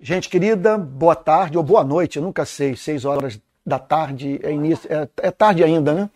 Gente 0.00 0.28
querida, 0.28 0.78
boa 0.78 1.16
tarde 1.16 1.58
ou 1.58 1.64
boa 1.64 1.82
noite, 1.82 2.18
eu 2.18 2.22
nunca 2.22 2.44
sei, 2.44 2.76
seis 2.76 3.04
horas 3.04 3.40
da 3.66 3.80
tarde 3.80 4.38
é, 4.44 4.52
início, 4.52 4.88
é, 4.92 5.08
é 5.16 5.30
tarde 5.32 5.64
ainda, 5.64 5.92
né? 5.92 6.10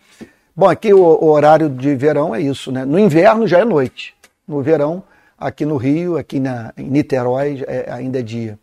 Bom, 0.54 0.68
aqui 0.68 0.94
o, 0.94 1.00
o, 1.00 1.26
horário 1.26 1.68
de 1.68 1.92
verão 1.96 2.32
é 2.32 2.40
isso, 2.40 2.70
né? 2.70 2.84
No 2.84 2.96
inverno 2.96 3.44
já 3.44 3.58
é 3.58 3.64
noite, 3.64 4.14
no 4.46 4.62
verão, 4.62 5.02
aqui 5.36 5.66
no 5.66 5.76
Rio, 5.76 6.16
aqui 6.16 6.38
na, 6.38 6.72
em 6.76 6.88
Niterói, 6.88 7.64
é, 7.66 7.90
ainda 7.90 8.20
é 8.20 8.22
dia. 8.22 8.56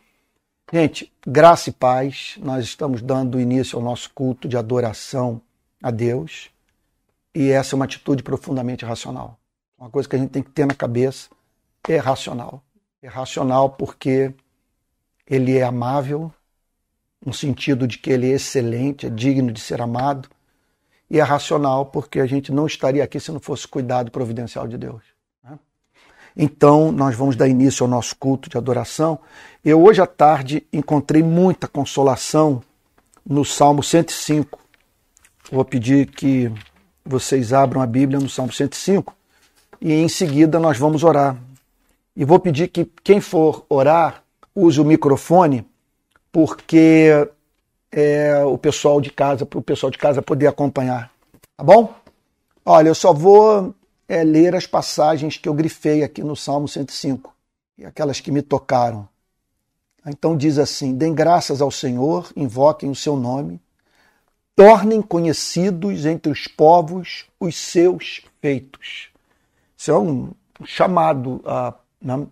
Gente, 0.71 1.11
graça 1.27 1.69
e 1.69 1.73
paz, 1.73 2.37
nós 2.41 2.63
estamos 2.63 3.01
dando 3.01 3.41
início 3.41 3.77
ao 3.77 3.83
nosso 3.83 4.09
culto 4.13 4.47
de 4.47 4.55
adoração 4.55 5.41
a 5.83 5.91
Deus 5.91 6.49
e 7.35 7.51
essa 7.51 7.73
é 7.73 7.75
uma 7.75 7.85
atitude 7.85 8.23
profundamente 8.23 8.85
racional. 8.85 9.37
Uma 9.77 9.89
coisa 9.89 10.07
que 10.07 10.15
a 10.15 10.19
gente 10.19 10.29
tem 10.29 10.41
que 10.43 10.51
ter 10.51 10.65
na 10.65 10.73
cabeça 10.73 11.27
é 11.89 11.97
racional. 11.97 12.63
É 13.01 13.07
racional 13.09 13.71
porque 13.71 14.33
ele 15.29 15.57
é 15.57 15.63
amável, 15.63 16.31
no 17.23 17.33
sentido 17.33 17.87
de 17.87 17.97
que 17.97 18.09
ele 18.09 18.31
é 18.31 18.35
excelente, 18.35 19.05
é 19.05 19.09
digno 19.09 19.51
de 19.51 19.59
ser 19.59 19.81
amado, 19.81 20.29
e 21.09 21.19
é 21.19 21.23
racional 21.23 21.85
porque 21.85 22.19
a 22.19 22.25
gente 22.25 22.51
não 22.51 22.65
estaria 22.65 23.03
aqui 23.03 23.19
se 23.19 23.31
não 23.31 23.39
fosse 23.39 23.67
cuidado 23.67 24.11
providencial 24.11 24.67
de 24.67 24.77
Deus. 24.77 25.01
Né? 25.43 25.57
Então, 26.35 26.91
nós 26.91 27.15
vamos 27.15 27.35
dar 27.35 27.47
início 27.47 27.83
ao 27.83 27.89
nosso 27.89 28.15
culto 28.15 28.49
de 28.49 28.57
adoração. 28.57 29.19
Eu, 29.63 29.83
hoje 29.83 30.01
à 30.01 30.07
tarde, 30.07 30.65
encontrei 30.71 31.23
muita 31.23 31.67
consolação 31.67 32.61
no 33.25 33.43
Salmo 33.43 33.83
105. 33.83 34.59
Vou 35.51 35.65
pedir 35.65 36.07
que 36.07 36.51
vocês 37.03 37.53
abram 37.53 37.81
a 37.81 37.87
Bíblia 37.87 38.19
no 38.19 38.29
Salmo 38.29 38.53
105 38.53 39.15
e 39.81 39.93
em 39.93 40.07
seguida 40.07 40.59
nós 40.59 40.77
vamos 40.77 41.03
orar. 41.03 41.35
E 42.15 42.23
vou 42.23 42.39
pedir 42.39 42.67
que 42.67 42.85
quem 43.03 43.19
for 43.19 43.65
orar 43.67 44.23
use 44.55 44.79
o 44.79 44.85
microfone, 44.85 45.65
porque 46.31 47.29
é, 47.91 48.43
o 48.43 48.57
pessoal 48.57 49.01
de 49.01 49.11
casa, 49.11 49.45
para 49.45 49.59
o 49.59 49.61
pessoal 49.61 49.89
de 49.89 49.97
casa 49.97 50.21
poder 50.21 50.47
acompanhar. 50.47 51.11
Tá 51.57 51.63
bom? 51.63 51.93
Olha, 52.65 52.89
eu 52.89 52.95
só 52.95 53.13
vou 53.13 53.73
é, 54.07 54.23
ler 54.23 54.55
as 54.55 54.67
passagens 54.67 55.37
que 55.37 55.47
eu 55.47 55.53
grifei 55.53 56.03
aqui 56.03 56.23
no 56.23 56.35
Salmo 56.35 56.67
105, 56.67 57.33
e 57.77 57.85
aquelas 57.85 58.19
que 58.19 58.31
me 58.31 58.41
tocaram. 58.41 59.07
Então 60.05 60.35
diz 60.35 60.57
assim: 60.57 60.95
Dêem 60.95 61.13
graças 61.13 61.61
ao 61.61 61.71
Senhor, 61.71 62.31
invoquem 62.35 62.89
o 62.89 62.95
seu 62.95 63.15
nome, 63.15 63.59
tornem 64.55 65.01
conhecidos 65.01 66.05
entre 66.05 66.31
os 66.31 66.47
povos 66.47 67.25
os 67.39 67.55
seus 67.55 68.21
feitos. 68.41 69.09
Isso 69.77 69.91
é 69.91 69.97
um 69.97 70.31
chamado 70.65 71.41
a, 71.45 71.73
na, 72.01 72.25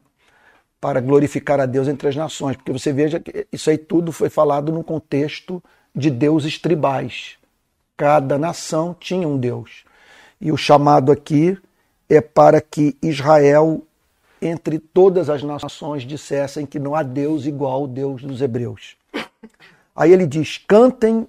para 0.79 1.01
glorificar 1.01 1.59
a 1.59 1.65
Deus 1.65 1.87
entre 1.87 2.07
as 2.07 2.15
nações, 2.15 2.55
porque 2.55 2.71
você 2.71 2.93
veja 2.93 3.19
que 3.19 3.47
isso 3.51 3.69
aí 3.69 3.77
tudo 3.77 4.11
foi 4.11 4.29
falado 4.29 4.71
num 4.71 4.83
contexto 4.83 5.63
de 5.93 6.09
deuses 6.09 6.59
tribais. 6.59 7.37
Cada 7.95 8.37
nação 8.37 8.95
tinha 8.97 9.27
um 9.27 9.37
deus. 9.37 9.83
E 10.39 10.51
o 10.51 10.57
chamado 10.57 11.11
aqui 11.11 11.57
é 12.07 12.21
para 12.21 12.61
que 12.61 12.95
Israel, 13.01 13.83
entre 14.39 14.77
todas 14.77 15.29
as 15.29 15.41
nações, 15.41 16.03
dissessem 16.03 16.65
que 16.65 16.77
não 16.77 16.93
há 16.93 17.01
Deus 17.01 17.47
igual 17.47 17.73
ao 17.73 17.87
Deus 17.87 18.21
dos 18.21 18.39
hebreus. 18.39 18.95
Aí 19.95 20.13
ele 20.13 20.27
diz: 20.27 20.59
cantem 20.59 21.27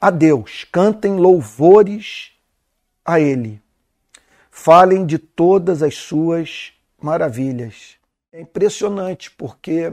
a 0.00 0.10
Deus, 0.10 0.66
cantem 0.72 1.14
louvores 1.14 2.32
a 3.04 3.20
Ele, 3.20 3.62
falem 4.50 5.06
de 5.06 5.16
todas 5.16 5.80
as 5.80 5.94
suas 5.94 6.72
maravilhas 7.00 7.99
é 8.32 8.40
impressionante, 8.40 9.30
porque 9.30 9.92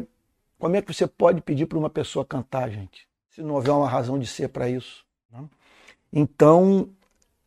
como 0.60 0.76
é 0.76 0.82
que 0.82 0.94
você 0.94 1.08
pode 1.08 1.42
pedir 1.42 1.66
para 1.66 1.78
uma 1.78 1.90
pessoa 1.90 2.26
cantar, 2.26 2.70
gente, 2.70 3.08
se 3.30 3.42
não 3.42 3.56
houver 3.56 3.72
uma 3.72 3.90
razão 3.90 4.18
de 4.18 4.28
ser 4.28 4.50
para 4.50 4.70
isso? 4.70 5.06
Né? 5.32 5.44
Então, 6.12 6.90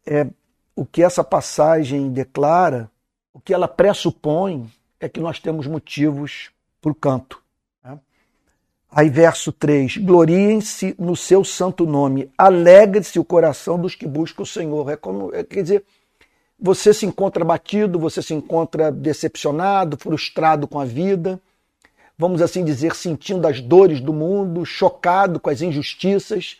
é, 0.07 0.27
o 0.75 0.85
que 0.85 1.03
essa 1.03 1.23
passagem 1.25 2.11
declara, 2.11 2.91
o 3.33 3.41
que 3.41 3.55
ela 3.55 3.69
pressupõe, 3.69 4.71
é 4.99 5.09
que 5.09 5.21
nós 5.21 5.39
temos 5.39 5.67
motivos 5.67 6.51
para 6.81 6.93
o 6.93 6.95
canto. 6.95 7.43
Né? 7.83 7.99
Aí, 8.91 9.09
verso 9.09 9.53
3: 9.53 9.97
Gloriem-se 9.99 10.95
no 10.99 11.17
seu 11.17 11.45
santo 11.45 11.87
nome, 11.87 12.31
alegre-se 12.37 13.19
o 13.19 13.25
coração 13.25 13.79
dos 13.81 13.95
que 13.95 14.07
buscam 14.07 14.43
o 14.43 14.47
Senhor. 14.47 14.91
É 14.91 14.97
como, 14.97 15.35
é, 15.35 15.43
quer 15.43 15.63
dizer, 15.63 15.85
você 16.61 16.93
se 16.93 17.07
encontra 17.07 17.45
batido, 17.45 17.99
você 17.99 18.21
se 18.21 18.35
encontra 18.35 18.93
decepcionado, 18.93 19.97
frustrado 19.97 20.69
com 20.69 20.79
a 20.79 20.85
vida, 20.85 21.41
vamos 22.19 22.43
assim 22.43 22.65
dizer, 22.65 22.95
sentindo 22.95 23.49
as 23.49 23.61
dores 23.61 24.01
do 24.01 24.13
mundo, 24.13 24.67
chocado 24.67 25.41
com 25.41 25.49
as 25.49 25.63
injustiças. 25.63 26.59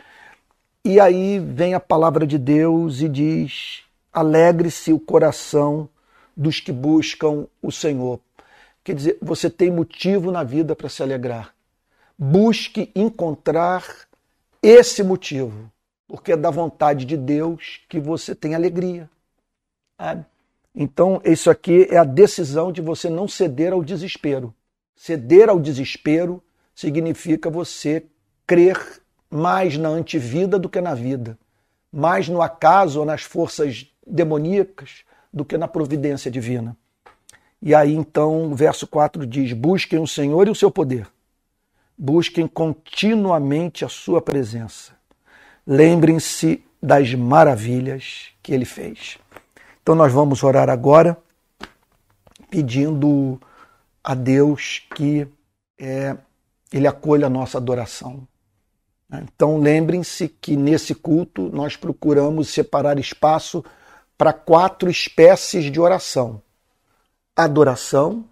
E 0.83 0.99
aí 0.99 1.39
vem 1.39 1.75
a 1.75 1.81
palavra 1.81 2.27
de 2.27 2.39
Deus 2.39 3.03
e 3.03 3.09
diz: 3.09 3.83
alegre-se 4.11 4.93
o 4.93 4.99
coração 4.99 5.89
dos 6.35 6.61
que 6.61 6.73
buscam 6.73 7.47
o 7.61 7.71
Senhor. 7.71 8.19
Quer 8.83 8.95
dizer, 8.95 9.19
você 9.21 9.51
tem 9.51 9.71
motivo 9.71 10.33
na 10.33 10.43
vida 10.43 10.75
para 10.75 10.89
se 10.89 11.03
alegrar. 11.03 11.55
Busque 12.19 12.91
encontrar 12.95 13.85
esse 14.63 15.03
motivo, 15.03 15.71
porque 16.09 16.33
é 16.33 16.37
da 16.37 16.51
vontade 16.51 17.05
de 17.05 17.17
Deus 17.17 17.81
que 17.89 18.01
você 18.01 18.35
tem 18.35 18.55
alegria. 18.55 19.09
Então, 20.75 21.21
isso 21.25 21.51
aqui 21.51 21.87
é 21.91 21.97
a 21.97 22.05
decisão 22.05 22.71
de 22.73 22.81
você 22.81 23.11
não 23.11 23.27
ceder 23.27 23.73
ao 23.73 23.83
desespero. 23.83 24.55
Ceder 24.97 25.49
ao 25.49 25.59
desespero 25.59 26.43
significa 26.75 27.51
você 27.51 28.05
crer 28.47 28.79
mais 29.31 29.77
na 29.77 29.89
antivida 29.89 30.59
do 30.59 30.69
que 30.69 30.81
na 30.81 30.95
vida, 30.95 31.39
mais 31.93 32.29
no 32.29 32.43
acaso 32.43 33.01
ou 33.01 33.07
nas 33.07 33.23
forças 33.23 33.87
demoníacas 34.07 35.05
do 35.33 35.45
que 35.45 35.57
na 35.57 35.69
providência 35.69 36.31
divina. 36.31 36.77
E 37.63 37.75
aí 37.75 37.95
então 37.95 38.51
o 38.51 38.55
verso 38.55 38.87
4 38.87 39.27
diz: 39.27 39.53
Busquem 39.53 39.99
o 39.99 40.07
Senhor 40.07 40.49
e 40.49 40.51
o 40.51 40.55
seu 40.55 40.71
poder, 40.71 41.07
busquem 41.97 42.47
continuamente 42.47 43.85
a 43.85 43.89
sua 43.89 44.21
presença, 44.21 44.93
lembrem-se 45.67 46.65
das 46.83 47.15
maravilhas 47.15 48.29
que 48.43 48.53
ele 48.53 48.65
fez. 48.65 49.19
Então 49.83 49.95
nós 49.95 50.13
vamos 50.13 50.43
orar 50.43 50.69
agora 50.69 51.17
pedindo 52.51 53.41
a 54.03 54.15
Deus 54.15 54.87
que 54.95 55.27
é, 55.79 56.17
Ele 56.73 56.87
acolha 56.87 57.27
a 57.27 57.31
nossa 57.31 57.59
adoração. 57.59 58.27
Então 59.13 59.59
lembrem-se 59.59 60.29
que 60.29 60.57
nesse 60.57 60.95
culto 60.95 61.51
nós 61.53 61.77
procuramos 61.77 62.49
separar 62.49 62.99
espaço 62.99 63.65
para 64.17 64.33
quatro 64.33 64.91
espécies 64.91 65.73
de 65.73 65.81
oração: 65.81 66.43
adoração, 67.35 68.25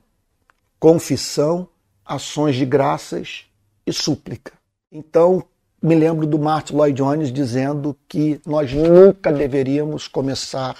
confissão, 0.79 1.69
ações 2.05 2.57
de 2.57 2.65
graças 2.65 3.47
e 3.87 3.93
súplica. 3.93 4.53
Então, 4.91 5.45
me 5.83 5.95
lembro 5.95 6.27
do 6.27 6.39
Martin 6.39 6.75
Lloyd 6.75 6.97
Jones 6.97 7.33
dizendo 7.33 7.97
que 8.09 8.41
nós 8.47 8.73
nunca 8.73 9.33
deveríamos 9.33 10.09
começar 10.09 10.77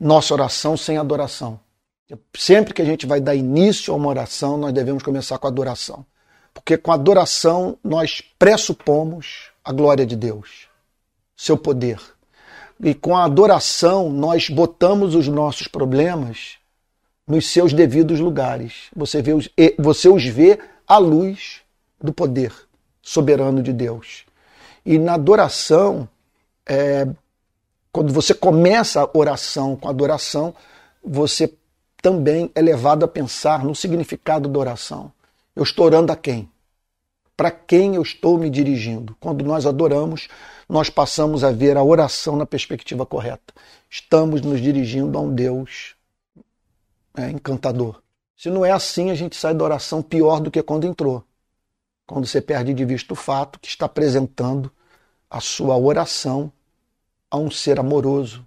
nossa 0.00 0.32
oração 0.32 0.76
sem 0.76 0.96
adoração. 0.96 1.60
Sempre 2.34 2.72
que 2.72 2.82
a 2.82 2.84
gente 2.84 3.06
vai 3.06 3.20
dar 3.20 3.34
início 3.34 3.92
a 3.92 3.96
uma 3.96 4.08
oração, 4.08 4.56
nós 4.56 4.72
devemos 4.72 5.02
começar 5.02 5.38
com 5.38 5.46
adoração. 5.46 6.04
Porque 6.54 6.76
com 6.76 6.90
adoração 6.90 7.78
nós 7.84 8.22
pressupomos 8.38 9.50
a 9.62 9.72
glória 9.72 10.06
de 10.06 10.16
Deus, 10.16 10.68
seu 11.36 11.56
poder. 11.56 12.00
E 12.82 12.94
com 12.94 13.14
a 13.14 13.24
adoração 13.24 14.10
nós 14.10 14.48
botamos 14.48 15.14
os 15.14 15.28
nossos 15.28 15.68
problemas 15.68 16.56
nos 17.26 17.48
seus 17.48 17.72
devidos 17.72 18.18
lugares. 18.18 18.88
Você, 18.96 19.22
vê 19.22 19.32
você 19.78 20.08
os 20.08 20.24
vê 20.24 20.58
à 20.88 20.98
luz 20.98 21.60
do 22.02 22.12
poder 22.12 22.52
soberano 23.02 23.62
de 23.62 23.72
Deus. 23.72 24.24
E 24.84 24.98
na 24.98 25.14
adoração, 25.14 26.08
é, 26.66 27.06
quando 27.92 28.12
você 28.12 28.32
começa 28.32 29.02
a 29.02 29.10
oração 29.12 29.76
com 29.76 29.88
adoração, 29.88 30.54
você 31.02 31.52
também 32.00 32.50
é 32.54 32.62
levado 32.62 33.04
a 33.04 33.08
pensar 33.08 33.64
no 33.64 33.74
significado 33.74 34.48
da 34.48 34.58
oração. 34.58 35.12
Eu 35.54 35.62
estou 35.62 35.86
orando 35.86 36.12
a 36.12 36.16
quem? 36.16 36.48
Para 37.36 37.50
quem 37.50 37.96
eu 37.96 38.02
estou 38.02 38.38
me 38.38 38.48
dirigindo? 38.48 39.16
Quando 39.18 39.44
nós 39.44 39.66
adoramos, 39.66 40.28
nós 40.68 40.88
passamos 40.88 41.42
a 41.42 41.50
ver 41.50 41.76
a 41.76 41.82
oração 41.82 42.36
na 42.36 42.46
perspectiva 42.46 43.04
correta. 43.04 43.52
Estamos 43.88 44.40
nos 44.40 44.60
dirigindo 44.60 45.18
a 45.18 45.20
um 45.20 45.34
Deus 45.34 45.96
é, 47.16 47.30
encantador. 47.30 48.02
Se 48.36 48.48
não 48.50 48.64
é 48.64 48.70
assim, 48.70 49.10
a 49.10 49.14
gente 49.14 49.36
sai 49.36 49.54
da 49.54 49.64
oração 49.64 50.02
pior 50.02 50.40
do 50.40 50.50
que 50.50 50.62
quando 50.62 50.86
entrou. 50.86 51.24
Quando 52.06 52.26
você 52.26 52.40
perde 52.40 52.72
de 52.72 52.84
vista 52.84 53.12
o 53.12 53.16
fato 53.16 53.58
que 53.58 53.68
está 53.68 53.86
apresentando 53.86 54.70
a 55.28 55.40
sua 55.40 55.76
oração 55.76 56.52
a 57.30 57.36
um 57.38 57.50
ser 57.50 57.78
amoroso, 57.78 58.46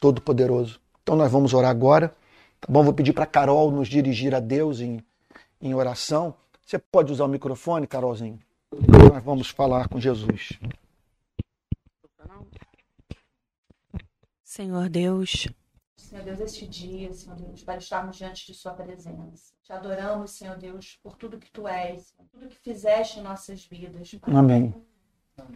todo-poderoso. 0.00 0.80
Então 1.02 1.16
nós 1.16 1.30
vamos 1.30 1.54
orar 1.54 1.70
agora, 1.70 2.08
tá 2.60 2.66
bom? 2.68 2.82
Vou 2.82 2.92
pedir 2.92 3.12
para 3.12 3.26
Carol 3.26 3.70
nos 3.70 3.88
dirigir 3.88 4.34
a 4.34 4.40
Deus 4.40 4.80
em, 4.80 5.00
em 5.60 5.74
oração. 5.74 6.34
Você 6.64 6.78
pode 6.78 7.12
usar 7.12 7.24
o 7.24 7.28
microfone, 7.28 7.86
Carolzinho? 7.86 8.40
Nós 9.12 9.22
vamos 9.22 9.48
falar 9.48 9.88
com 9.88 10.00
Jesus. 10.00 10.58
Senhor 14.42 14.88
Deus, 14.88 15.48
Senhor 15.96 16.24
Deus, 16.24 16.40
este 16.40 16.66
dia, 16.66 17.12
Senhor 17.12 17.36
Deus, 17.36 17.62
para 17.62 17.78
estarmos 17.78 18.16
diante 18.16 18.46
de 18.46 18.54
Sua 18.54 18.72
presença. 18.72 19.52
Te 19.62 19.72
adoramos, 19.72 20.30
Senhor 20.30 20.56
Deus, 20.56 20.98
por 21.02 21.16
tudo 21.16 21.38
que 21.38 21.50
Tu 21.50 21.66
és, 21.68 22.12
por 22.12 22.26
tudo 22.28 22.48
que 22.48 22.58
fizeste 22.60 23.18
em 23.18 23.22
nossas 23.22 23.66
vidas. 23.66 24.14
Pai. 24.14 24.34
Amém. 24.34 24.74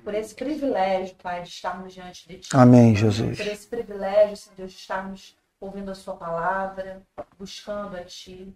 Por 0.04 0.14
esse 0.14 0.34
privilégio, 0.34 1.14
Pai, 1.22 1.42
de 1.42 1.48
estarmos 1.48 1.94
diante 1.94 2.28
de 2.28 2.38
Ti. 2.38 2.50
Amém, 2.52 2.94
Jesus. 2.94 3.38
Por 3.38 3.46
esse 3.46 3.66
privilégio, 3.66 4.36
Senhor 4.36 4.56
Deus, 4.56 4.72
de 4.72 4.78
estarmos 4.78 5.36
ouvindo 5.58 5.90
a 5.90 5.94
Sua 5.94 6.14
palavra, 6.14 7.02
buscando 7.38 7.96
a 7.96 8.04
Ti, 8.04 8.52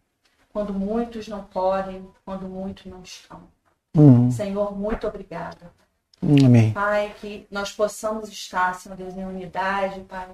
quando 0.52 0.74
muitos 0.74 1.26
não 1.26 1.42
podem, 1.42 2.06
quando 2.26 2.46
muitos 2.46 2.84
não 2.86 3.02
estão. 3.02 3.42
Hum, 3.96 4.30
Senhor, 4.30 4.76
muito 4.76 5.06
obrigada. 5.06 5.72
amém. 6.22 6.72
Pai, 6.72 7.14
que 7.18 7.46
nós 7.50 7.72
possamos 7.72 8.28
estar, 8.28 8.74
Senhor 8.74 8.96
Deus, 8.96 9.16
em 9.16 9.24
unidade, 9.24 10.00
Pai, 10.02 10.28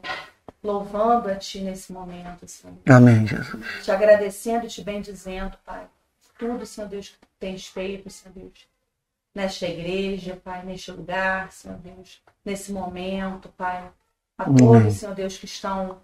louvando 0.62 1.28
a 1.28 1.37
Ti 1.37 1.60
nesse 1.60 1.92
momento, 1.92 2.48
Senhor. 2.48 2.78
Amém, 2.88 3.26
Jesus. 3.26 3.84
Te 3.84 3.92
agradecendo 3.92 4.66
e 4.66 4.69
te 4.69 4.82
bendizendo, 4.82 5.56
Pai. 5.64 5.87
Tudo, 6.37 6.66
Senhor 6.66 6.88
Deus, 6.88 7.10
que 7.10 7.16
tens 7.38 7.66
feito, 7.66 8.10
Senhor 8.10 8.34
Deus. 8.34 8.69
Nesta 9.35 9.67
igreja, 9.67 10.41
Pai, 10.43 10.65
neste 10.65 10.91
lugar, 10.91 11.53
Senhor 11.53 11.79
Deus. 11.79 12.21
Nesse 12.44 12.73
momento, 12.73 13.49
Pai. 13.50 13.91
A 14.37 14.44
todos, 14.44 14.94
Senhor 14.94 15.15
Deus, 15.15 15.37
que 15.37 15.44
estão 15.44 15.99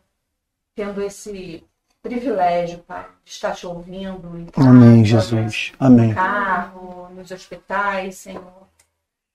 tendo 0.74 1.02
esse 1.02 1.64
privilégio, 2.02 2.78
Pai, 2.80 3.06
de 3.24 3.30
estar 3.30 3.54
te 3.54 3.66
ouvindo. 3.66 4.38
Em 4.38 4.46
casa, 4.46 4.68
Amém, 4.68 5.04
Jesus. 5.04 5.72
Amém. 5.78 6.08
no 6.08 6.14
carro, 6.14 7.08
nos 7.14 7.30
hospitais, 7.30 8.16
Senhor. 8.16 8.66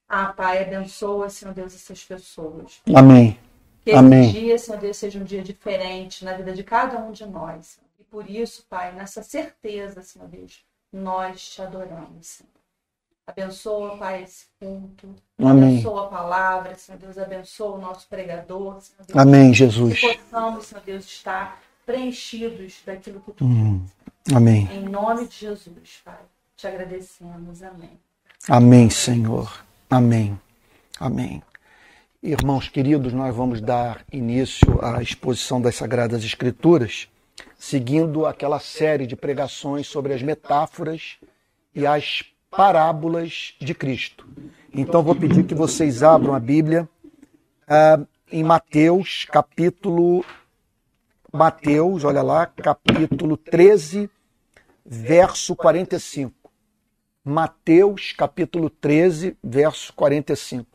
Ah, 0.08 0.32
Pai, 0.32 0.62
abençoa, 0.62 1.28
Senhor 1.28 1.52
Deus, 1.52 1.74
essas 1.74 2.02
pessoas. 2.04 2.80
Amém. 2.94 3.38
Que 3.82 3.90
esse 3.90 3.98
Amém. 3.98 4.30
dia, 4.30 4.58
Senhor 4.58 4.78
Deus, 4.78 4.96
seja 4.96 5.18
um 5.18 5.24
dia 5.24 5.42
diferente 5.42 6.24
na 6.24 6.34
vida 6.34 6.52
de 6.52 6.62
cada 6.62 6.98
um 6.98 7.10
de 7.10 7.26
nós. 7.26 7.66
Senhor. 7.66 7.88
E 7.98 8.04
por 8.04 8.30
isso, 8.30 8.64
Pai, 8.68 8.92
nessa 8.92 9.22
certeza, 9.22 10.00
Senhor 10.02 10.28
Deus, 10.28 10.64
nós 10.92 11.50
te 11.50 11.60
adoramos, 11.60 12.26
Senhor. 12.26 12.61
Abençoa, 13.26 13.96
Pai, 13.96 14.24
esse 14.24 14.46
culto. 14.58 15.14
Amém. 15.38 15.76
Abençoa 15.78 16.06
a 16.06 16.08
palavra, 16.08 16.74
Senhor 16.74 16.98
Deus. 16.98 17.16
Abençoa 17.18 17.76
o 17.76 17.80
nosso 17.80 18.08
pregador, 18.08 18.80
Senhor 18.80 19.06
Deus. 19.06 19.18
Amém, 19.18 19.54
Jesus. 19.54 20.00
Que 20.00 20.18
possamos, 20.18 20.66
Senhor 20.66 20.82
Deus, 20.84 21.04
estar 21.04 21.62
preenchidos 21.86 22.82
daquilo 22.84 23.20
que 23.20 23.32
tu 23.32 23.44
Hum, 23.44 23.84
Amém. 24.34 24.68
Em 24.72 24.88
nome 24.88 25.26
de 25.28 25.36
Jesus, 25.36 26.00
Pai. 26.04 26.18
Te 26.56 26.66
agradecemos. 26.66 27.62
Amém. 27.62 27.98
Amém, 28.48 28.90
Senhor. 28.90 29.64
Amém. 29.88 30.38
Amém. 30.98 31.42
Irmãos 32.22 32.68
queridos, 32.68 33.12
nós 33.12 33.34
vamos 33.34 33.60
dar 33.60 34.04
início 34.12 34.84
à 34.84 35.02
exposição 35.02 35.60
das 35.60 35.76
Sagradas 35.76 36.24
Escrituras, 36.24 37.08
seguindo 37.58 38.26
aquela 38.26 38.60
série 38.60 39.06
de 39.06 39.16
pregações 39.16 39.86
sobre 39.86 40.12
as 40.12 40.22
metáforas 40.22 41.18
e 41.74 41.84
as 41.86 42.22
parábolas 42.52 43.54
de 43.58 43.74
Cristo. 43.74 44.28
Então, 44.72 45.02
vou 45.02 45.14
pedir 45.14 45.44
que 45.44 45.54
vocês 45.54 46.02
abram 46.02 46.34
a 46.34 46.38
Bíblia 46.38 46.88
ah, 47.66 47.98
em 48.30 48.44
Mateus, 48.44 49.24
capítulo. 49.24 50.24
Mateus, 51.32 52.04
olha 52.04 52.20
lá, 52.20 52.44
capítulo 52.44 53.38
13, 53.38 54.10
verso 54.84 55.56
45. 55.56 56.34
Mateus 57.24 58.12
capítulo 58.12 58.68
13, 58.68 59.36
verso 59.42 59.94
45. 59.94 60.66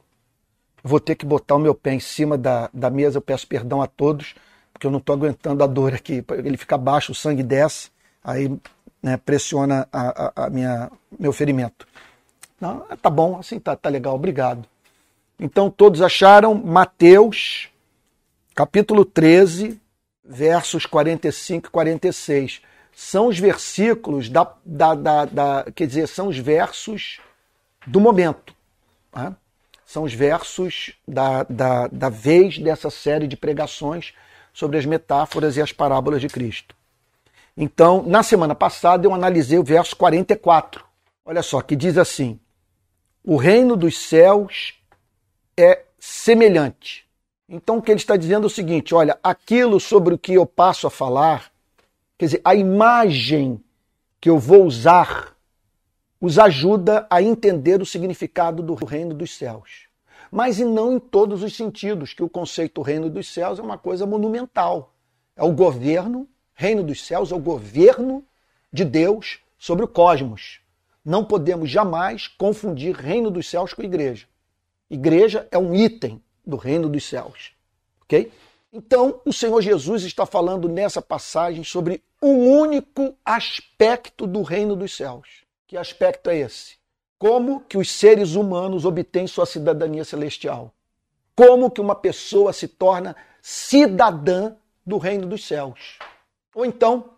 Eu 0.83 0.89
vou 0.89 0.99
ter 0.99 1.13
que 1.15 1.27
botar 1.27 1.55
o 1.55 1.59
meu 1.59 1.75
pé 1.75 1.93
em 1.93 1.99
cima 1.99 2.37
da, 2.37 2.71
da 2.73 2.89
mesa, 2.89 3.17
eu 3.17 3.21
peço 3.21 3.47
perdão 3.47 3.83
a 3.83 3.87
todos, 3.87 4.33
porque 4.73 4.87
eu 4.87 4.91
não 4.91 4.97
estou 4.97 5.13
aguentando 5.13 5.63
a 5.63 5.67
dor 5.67 5.93
aqui. 5.93 6.25
Ele 6.43 6.57
fica 6.57 6.75
baixo, 6.75 7.11
o 7.11 7.15
sangue 7.15 7.43
desce, 7.43 7.91
aí 8.23 8.49
né, 9.01 9.17
pressiona 9.17 9.87
a, 9.91 10.41
a, 10.41 10.45
a 10.45 10.49
minha, 10.49 10.91
meu 11.19 11.31
ferimento. 11.33 11.87
Não, 12.59 12.79
tá 13.01 13.09
bom, 13.09 13.37
assim 13.39 13.59
tá, 13.59 13.75
tá 13.75 13.89
legal, 13.89 14.15
obrigado. 14.15 14.67
Então 15.39 15.69
todos 15.69 16.01
acharam 16.01 16.55
Mateus 16.55 17.69
capítulo 18.55 19.05
13, 19.05 19.79
versos 20.25 20.85
45 20.85 21.67
e 21.67 21.71
46 21.71 22.61
são 22.95 23.27
os 23.27 23.37
versículos 23.37 24.27
da, 24.27 24.51
da, 24.65 24.95
da, 24.95 25.25
da- 25.25 25.65
quer 25.75 25.85
dizer, 25.85 26.07
são 26.07 26.29
os 26.29 26.37
versos 26.39 27.19
do 27.85 27.99
momento. 28.01 28.55
tá? 29.11 29.35
São 29.85 30.01
os 30.01 30.13
versos 30.15 30.93
da, 31.07 31.43
da, 31.43 31.87
da 31.87 32.09
vez 32.09 32.57
dessa 32.57 32.89
série 32.89 33.27
de 33.27 33.37
pregações 33.37 34.15
sobre 34.51 34.79
as 34.79 34.85
metáforas 34.87 35.55
e 35.57 35.61
as 35.61 35.71
parábolas 35.71 36.19
de 36.21 36.27
Cristo. 36.27 36.75
Então, 37.57 38.03
na 38.03 38.21
semana 38.21 38.53
passada, 38.53 39.05
eu 39.05 39.13
analisei 39.13 39.57
o 39.57 39.63
verso 39.63 39.95
44. 39.95 40.85
Olha 41.25 41.41
só, 41.41 41.59
que 41.61 41.75
diz 41.75 41.97
assim: 41.97 42.39
O 43.23 43.35
reino 43.35 43.75
dos 43.75 43.97
céus 43.97 44.75
é 45.57 45.83
semelhante. 45.99 47.05
Então, 47.49 47.77
o 47.77 47.81
que 47.81 47.91
ele 47.91 47.99
está 47.99 48.15
dizendo 48.15 48.43
é 48.43 48.47
o 48.47 48.49
seguinte: 48.49 48.93
olha, 48.93 49.17
aquilo 49.23 49.79
sobre 49.79 50.13
o 50.13 50.17
que 50.17 50.33
eu 50.33 50.45
passo 50.45 50.85
a 50.85 50.91
falar 50.91 51.51
Quer 52.17 52.25
dizer, 52.25 52.41
a 52.43 52.55
imagem 52.55 53.63
que 54.19 54.29
eu 54.29 54.39
vou 54.39 54.65
usar 54.65 55.35
os 56.19 56.39
ajuda 56.39 57.05
a 57.11 57.21
entender 57.21 57.79
o 57.79 57.85
significado 57.85 58.63
do 58.63 58.73
reino 58.73 59.13
dos 59.13 59.37
céus. 59.37 59.87
Mas 60.31 60.59
e 60.59 60.65
não 60.65 60.93
em 60.93 60.99
todos 60.99 61.43
os 61.43 61.55
sentidos, 61.55 62.13
que 62.13 62.23
o 62.23 62.29
conceito 62.29 62.81
reino 62.81 63.07
dos 63.07 63.31
céus 63.31 63.59
é 63.59 63.61
uma 63.61 63.77
coisa 63.77 64.05
monumental. 64.07 64.95
É 65.35 65.43
o 65.43 65.51
governo, 65.51 66.27
reino 66.57 66.81
dos 66.81 67.05
céus 67.05 67.31
é 67.31 67.35
o 67.35 67.39
governo 67.39 68.25
de 68.73 68.83
Deus 68.83 69.39
sobre 69.59 69.85
o 69.85 69.87
cosmos. 69.87 70.59
Não 71.05 71.23
podemos 71.23 71.69
jamais 71.69 72.27
confundir 72.27 72.95
reino 72.95 73.29
dos 73.29 73.47
céus 73.47 73.75
com 73.75 73.83
igreja. 73.83 74.27
Igreja 74.89 75.47
é 75.51 75.57
um 75.57 75.75
item 75.75 76.19
do 76.43 76.57
reino 76.57 76.89
dos 76.89 77.05
céus. 77.05 77.53
Ok? 78.01 78.31
Então, 78.73 79.21
o 79.23 79.31
Senhor 79.31 79.61
Jesus 79.61 80.03
está 80.03 80.25
falando 80.25 80.67
nessa 80.67 80.99
passagem 80.99 81.63
sobre 81.63 82.03
um 82.21 82.49
único 82.59 83.15
aspecto 83.23 84.25
do 84.25 84.41
reino 84.41 84.75
dos 84.75 84.97
céus. 84.97 85.43
Que 85.67 85.77
aspecto 85.77 86.27
é 86.31 86.39
esse? 86.39 86.75
Como 87.19 87.61
que 87.61 87.77
os 87.77 87.91
seres 87.91 88.33
humanos 88.33 88.83
obtêm 88.83 89.27
sua 89.27 89.45
cidadania 89.45 90.03
celestial? 90.03 90.73
Como 91.35 91.69
que 91.69 91.79
uma 91.79 91.95
pessoa 91.95 92.51
se 92.51 92.67
torna 92.67 93.15
cidadã 93.43 94.55
do 94.83 94.97
reino 94.97 95.27
dos 95.27 95.45
céus? 95.45 95.99
Ou 96.57 96.65
então, 96.65 97.11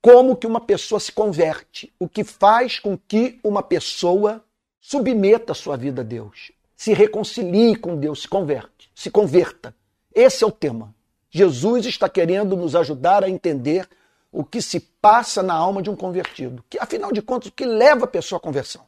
como 0.00 0.36
que 0.36 0.46
uma 0.46 0.60
pessoa 0.60 1.00
se 1.00 1.10
converte? 1.10 1.92
O 1.98 2.08
que 2.08 2.22
faz 2.22 2.78
com 2.78 2.96
que 2.96 3.40
uma 3.42 3.60
pessoa 3.60 4.44
submeta 4.80 5.50
a 5.50 5.56
sua 5.56 5.76
vida 5.76 6.02
a 6.02 6.04
Deus, 6.04 6.52
se 6.76 6.92
reconcilie 6.92 7.74
com 7.74 7.96
Deus, 7.96 8.22
se 8.22 8.28
converte, 8.28 8.88
se 8.94 9.10
converta. 9.10 9.74
Esse 10.14 10.44
é 10.44 10.46
o 10.46 10.52
tema. 10.52 10.94
Jesus 11.28 11.84
está 11.86 12.08
querendo 12.08 12.56
nos 12.56 12.76
ajudar 12.76 13.24
a 13.24 13.28
entender 13.28 13.88
o 14.30 14.44
que 14.44 14.62
se 14.62 14.78
passa 14.78 15.42
na 15.42 15.54
alma 15.54 15.82
de 15.82 15.90
um 15.90 15.96
convertido. 15.96 16.64
Que, 16.70 16.78
afinal 16.78 17.10
de 17.10 17.20
contas, 17.20 17.48
o 17.48 17.52
que 17.52 17.64
leva 17.64 18.04
a 18.04 18.08
pessoa 18.08 18.38
à 18.38 18.40
conversão? 18.40 18.84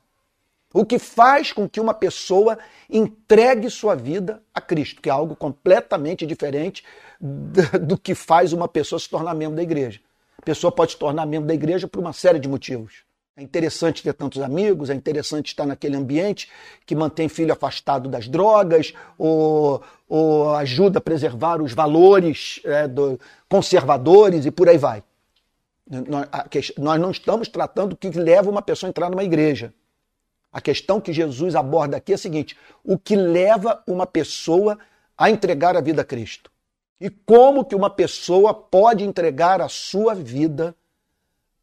O 0.73 0.85
que 0.85 0.99
faz 0.99 1.53
com 1.53 1.69
que 1.69 1.81
uma 1.81 1.95
pessoa 1.95 2.59
entregue 2.91 3.71
sua 3.71 3.95
vida 3.95 4.43
a 4.53 4.61
Cristo, 4.61 5.01
que 5.01 5.09
é 5.09 5.13
algo 5.13 5.35
completamente 5.35 6.27
diferente 6.27 6.85
do 7.21 7.97
que 7.97 8.15
faz 8.15 8.53
uma 8.53 8.69
pessoa 8.69 8.99
se 8.99 9.09
tornar 9.09 9.35
membro 9.35 9.57
da 9.57 9.63
igreja. 9.63 10.01
A 10.37 10.43
pessoa 10.43 10.71
pode 10.71 10.93
se 10.93 10.99
tornar 10.99 11.27
membro 11.27 11.49
da 11.49 11.55
igreja 11.55 11.89
por 11.89 12.01
uma 12.01 12.13
série 12.13 12.39
de 12.39 12.49
motivos. 12.49 13.09
É 13.39 13.43
interessante 13.43 14.03
ter 14.03 14.13
tantos 14.15 14.43
amigos, 14.43 14.91
é 14.91 14.95
interessante 14.95 15.47
estar 15.47 15.65
naquele 15.65 15.97
ambiente 15.97 16.51
que 16.85 16.95
mantém 16.95 17.29
filho 17.29 17.53
afastado 17.53 18.09
das 18.09 18.29
drogas, 18.29 18.93
ou, 19.17 19.81
ou 20.09 20.55
ajuda 20.57 20.99
a 20.99 21.01
preservar 21.01 21.63
os 21.63 21.73
valores 21.73 22.61
é, 22.65 22.89
do, 22.89 23.19
conservadores 23.49 24.45
e 24.45 24.51
por 24.51 24.69
aí 24.69 24.77
vai. 24.77 25.05
Nós, 26.77 26.99
não 26.99 27.13
estamos 27.13 27.49
tratando 27.49 27.93
o 27.93 27.97
que 27.97 28.11
leva 28.11 28.51
uma 28.51 28.61
pessoa 28.61 28.89
a 28.89 28.91
entrar 28.91 29.09
numa 29.09 29.25
igreja. 29.25 29.73
A 30.53 30.61
questão 30.61 31.01
que 31.01 31.13
Jesus 31.13 31.55
aborda 31.55 31.97
aqui 31.97 32.13
é 32.13 32.15
a 32.15 32.19
seguinte: 32.19 32.57
o 32.83 32.99
que 32.99 33.15
leva 33.15 33.83
uma 33.87 34.07
pessoa 34.07 34.79
a 35.17 35.31
entregar 35.31 35.77
a 35.77 35.81
vida 35.81 36.03
a 36.03 36.05
Cristo? 36.05 36.51
E 37.01 37.11
como 37.11 37.65
que 37.65 37.75
uma 37.75 37.91
pessoa 37.91 38.53
pode 38.53 39.05
entregar 39.05 39.61
a 39.61 39.69
sua 39.69 40.15
vida 40.15 40.75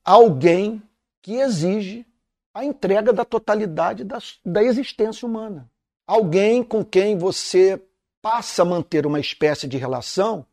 a 0.04 0.14
alguém 0.14 0.82
que 1.22 1.36
exige 1.36 2.06
a 2.54 2.64
entrega 2.64 3.12
da 3.12 3.26
totalidade 3.26 4.04
da, 4.04 4.20
da 4.46 4.64
existência 4.64 5.28
humana? 5.28 5.70
Alguém 6.08 6.64
com 6.64 6.86
quem 6.86 7.18
você 7.18 7.82
passa 8.22 8.62
a 8.62 8.66
manter 8.66 9.06
uma 9.06 9.20
espécie 9.20 9.68
de 9.68 9.78
relação 9.78 10.46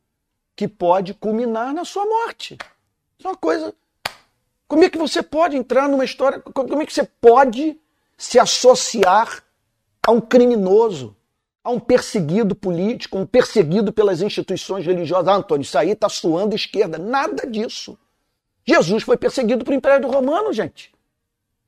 que 0.55 0.67
pode 0.67 1.13
culminar 1.13 1.73
na 1.73 1.85
sua 1.85 2.05
morte. 2.05 2.57
Isso 3.17 3.27
é 3.27 3.31
uma 3.31 3.37
coisa 3.37 3.73
Como 4.67 4.83
é 4.83 4.89
que 4.89 4.97
você 4.97 5.23
pode 5.23 5.55
entrar 5.55 5.87
numa 5.87 6.03
história? 6.03 6.39
Como 6.39 6.81
é 6.81 6.85
que 6.85 6.93
você 6.93 7.03
pode 7.03 7.79
se 8.23 8.39
associar 8.39 9.43
a 10.01 10.09
um 10.09 10.21
criminoso, 10.21 11.13
a 11.61 11.69
um 11.69 11.79
perseguido 11.79 12.55
político, 12.55 13.17
um 13.17 13.25
perseguido 13.25 13.91
pelas 13.91 14.21
instituições 14.21 14.85
religiosas? 14.85 15.27
Ah, 15.27 15.35
Antônio, 15.35 15.63
isso 15.63 15.77
aí 15.77 15.91
está 15.91 16.07
suando 16.07 16.55
esquerda. 16.55 16.97
Nada 16.97 17.45
disso. 17.45 17.97
Jesus 18.65 19.03
foi 19.03 19.17
perseguido 19.17 19.65
pelo 19.65 19.75
Império 19.75 20.09
Romano, 20.09 20.53
gente. 20.53 20.93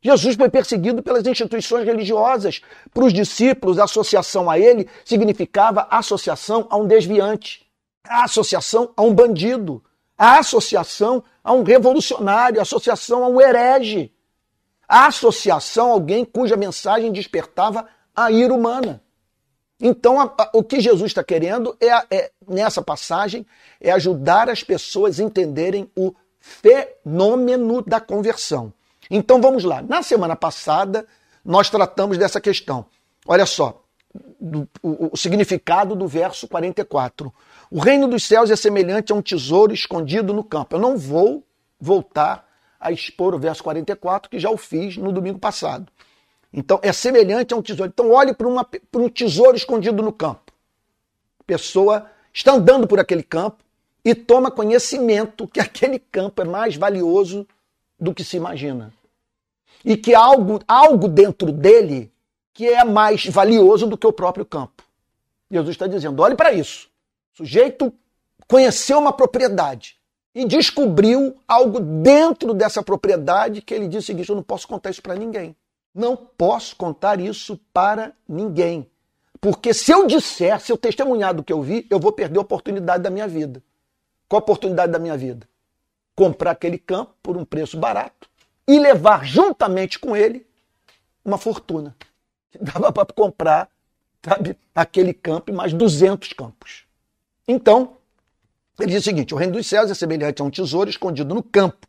Jesus 0.01 0.37
foi 0.37 0.49
perseguido 0.49 1.03
pelas 1.03 1.27
instituições 1.27 1.85
religiosas. 1.85 2.61
Para 2.93 3.03
os 3.03 3.11
discípulos, 3.11 3.77
a 3.77 3.83
associação 3.83 4.49
a 4.49 4.57
ele 4.57 4.87
significava 5.03 5.85
associação 5.91 6.67
a 6.69 6.77
um 6.77 6.87
desviante, 6.87 7.65
a 8.01 8.23
associação 8.23 8.93
a 8.95 9.01
um 9.01 9.13
bandido, 9.13 9.83
a 10.17 10.39
associação 10.39 11.21
a 11.43 11.51
um 11.51 11.63
revolucionário, 11.63 12.59
a 12.59 12.61
associação 12.61 13.25
a 13.25 13.27
um 13.27 13.41
herege, 13.41 14.14
a 14.87 15.07
associação 15.07 15.89
a 15.89 15.93
alguém 15.93 16.23
cuja 16.23 16.55
mensagem 16.55 17.11
despertava 17.11 17.87
a 18.15 18.31
ira 18.31 18.53
humana. 18.53 19.01
Então, 19.79 20.19
a, 20.19 20.23
a, 20.37 20.49
o 20.53 20.63
que 20.63 20.79
Jesus 20.79 21.11
está 21.11 21.23
querendo 21.23 21.75
é, 21.81 21.89
é, 22.15 22.31
nessa 22.47 22.81
passagem, 22.81 23.45
é 23.81 23.91
ajudar 23.91 24.49
as 24.49 24.63
pessoas 24.63 25.19
a 25.19 25.23
entenderem 25.23 25.91
o 25.95 26.13
fenômeno 26.39 27.81
da 27.81 27.99
conversão. 27.99 28.71
Então 29.09 29.41
vamos 29.41 29.63
lá. 29.63 29.81
Na 29.81 30.01
semana 30.01 30.35
passada, 30.35 31.05
nós 31.43 31.69
tratamos 31.69 32.17
dessa 32.17 32.39
questão. 32.39 32.85
Olha 33.27 33.45
só, 33.45 33.83
do, 34.39 34.67
o, 34.81 35.09
o 35.13 35.17
significado 35.17 35.95
do 35.95 36.07
verso 36.07 36.47
44. 36.47 37.33
O 37.69 37.79
reino 37.79 38.07
dos 38.07 38.23
céus 38.23 38.49
é 38.49 38.55
semelhante 38.55 39.11
a 39.11 39.15
um 39.15 39.21
tesouro 39.21 39.73
escondido 39.73 40.33
no 40.33 40.43
campo. 40.43 40.75
Eu 40.75 40.79
não 40.79 40.97
vou 40.97 41.43
voltar 41.79 42.44
a 42.79 42.91
expor 42.91 43.33
o 43.33 43.39
verso 43.39 43.63
44, 43.63 44.29
que 44.29 44.39
já 44.39 44.49
o 44.49 44.57
fiz 44.57 44.97
no 44.97 45.11
domingo 45.11 45.39
passado. 45.39 45.91
Então, 46.53 46.79
é 46.81 46.93
semelhante 46.93 47.53
a 47.53 47.57
um 47.57 47.61
tesouro. 47.61 47.91
Então, 47.93 48.11
olhe 48.11 48.33
para, 48.33 48.47
um 48.47 49.09
tesouro 49.09 49.57
escondido 49.57 50.01
no 50.01 50.11
campo. 50.11 50.53
A 51.39 51.43
pessoa 51.43 52.09
está 52.33 52.53
andando 52.53 52.87
por 52.87 52.99
aquele 52.99 53.23
campo 53.23 53.63
e 54.03 54.15
toma 54.15 54.51
conhecimento 54.51 55.47
que 55.47 55.59
aquele 55.59 55.99
campo 55.99 56.41
é 56.41 56.45
mais 56.45 56.75
valioso 56.75 57.47
do 57.99 58.13
que 58.13 58.23
se 58.23 58.37
imagina. 58.37 58.93
E 59.83 59.97
que 59.97 60.15
há 60.15 60.19
algo, 60.19 60.59
algo 60.67 61.07
dentro 61.07 61.51
dele 61.51 62.11
que 62.53 62.67
é 62.67 62.83
mais 62.83 63.25
valioso 63.25 63.85
do 63.85 63.97
que 63.97 64.07
o 64.07 64.13
próprio 64.13 64.45
campo. 64.45 64.83
Jesus 65.51 65.75
está 65.75 65.87
dizendo: 65.87 66.21
olhe 66.21 66.35
para 66.35 66.53
isso. 66.53 66.89
O 67.33 67.37
sujeito 67.37 67.93
conheceu 68.47 68.97
uma 68.97 69.11
propriedade 69.11 69.97
e 70.35 70.45
descobriu 70.45 71.37
algo 71.47 71.79
dentro 71.79 72.53
dessa 72.53 72.83
propriedade 72.83 73.61
que 73.61 73.73
ele 73.73 73.87
disse 73.87 74.03
o 74.03 74.07
seguinte: 74.07 74.29
eu 74.29 74.35
não 74.35 74.43
posso 74.43 74.67
contar 74.67 74.89
isso 74.89 75.01
para 75.01 75.15
ninguém. 75.15 75.55
Não 75.93 76.17
posso 76.17 76.75
contar 76.75 77.21
isso 77.21 77.57
para 77.73 78.11
ninguém. 78.27 78.85
Porque 79.39 79.73
se 79.73 79.91
eu 79.91 80.05
disser, 80.05 80.59
se 80.59 80.71
eu 80.71 80.77
testemunhar 80.77 81.33
do 81.33 81.41
que 81.41 81.53
eu 81.53 81.61
vi, 81.61 81.87
eu 81.89 81.99
vou 81.99 82.11
perder 82.11 82.37
a 82.37 82.41
oportunidade 82.41 83.01
da 83.01 83.09
minha 83.09 83.27
vida. 83.27 83.63
Qual 84.27 84.41
a 84.41 84.43
oportunidade 84.43 84.91
da 84.91 84.99
minha 84.99 85.15
vida? 85.15 85.47
Comprar 86.13 86.51
aquele 86.51 86.77
campo 86.77 87.13
por 87.23 87.37
um 87.37 87.45
preço 87.45 87.77
barato 87.77 88.27
e 88.67 88.77
levar 88.77 89.25
juntamente 89.25 89.97
com 89.99 90.15
ele 90.15 90.45
uma 91.23 91.37
fortuna. 91.37 91.95
Dava 92.59 92.91
para 92.91 93.05
comprar 93.13 93.69
sabe, 94.23 94.57
aquele 94.73 95.13
campo 95.13 95.51
e 95.51 95.53
mais 95.53 95.71
200 95.71 96.33
campos. 96.33 96.83
Então, 97.47 97.97
ele 98.79 98.91
diz 98.91 99.01
o 99.01 99.05
seguinte: 99.05 99.33
o 99.33 99.37
reino 99.37 99.53
dos 99.53 99.67
céus 99.67 99.89
é 99.89 99.93
semelhante 99.93 100.41
a 100.41 100.45
um 100.45 100.49
tesouro 100.49 100.89
escondido 100.89 101.33
no 101.33 101.43
campo, 101.43 101.87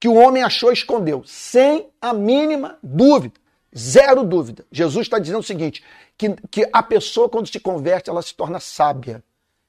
que 0.00 0.08
o 0.08 0.14
homem 0.14 0.42
achou 0.42 0.70
e 0.70 0.74
escondeu, 0.74 1.22
sem 1.24 1.88
a 2.00 2.12
mínima 2.12 2.78
dúvida. 2.82 3.40
Zero 3.76 4.22
dúvida. 4.22 4.66
Jesus 4.70 5.06
está 5.06 5.18
dizendo 5.18 5.38
o 5.38 5.42
seguinte: 5.42 5.82
que, 6.16 6.30
que 6.50 6.68
a 6.72 6.82
pessoa, 6.82 7.28
quando 7.28 7.48
se 7.48 7.58
converte, 7.58 8.10
ela 8.10 8.22
se 8.22 8.34
torna 8.34 8.60
sábia 8.60 9.22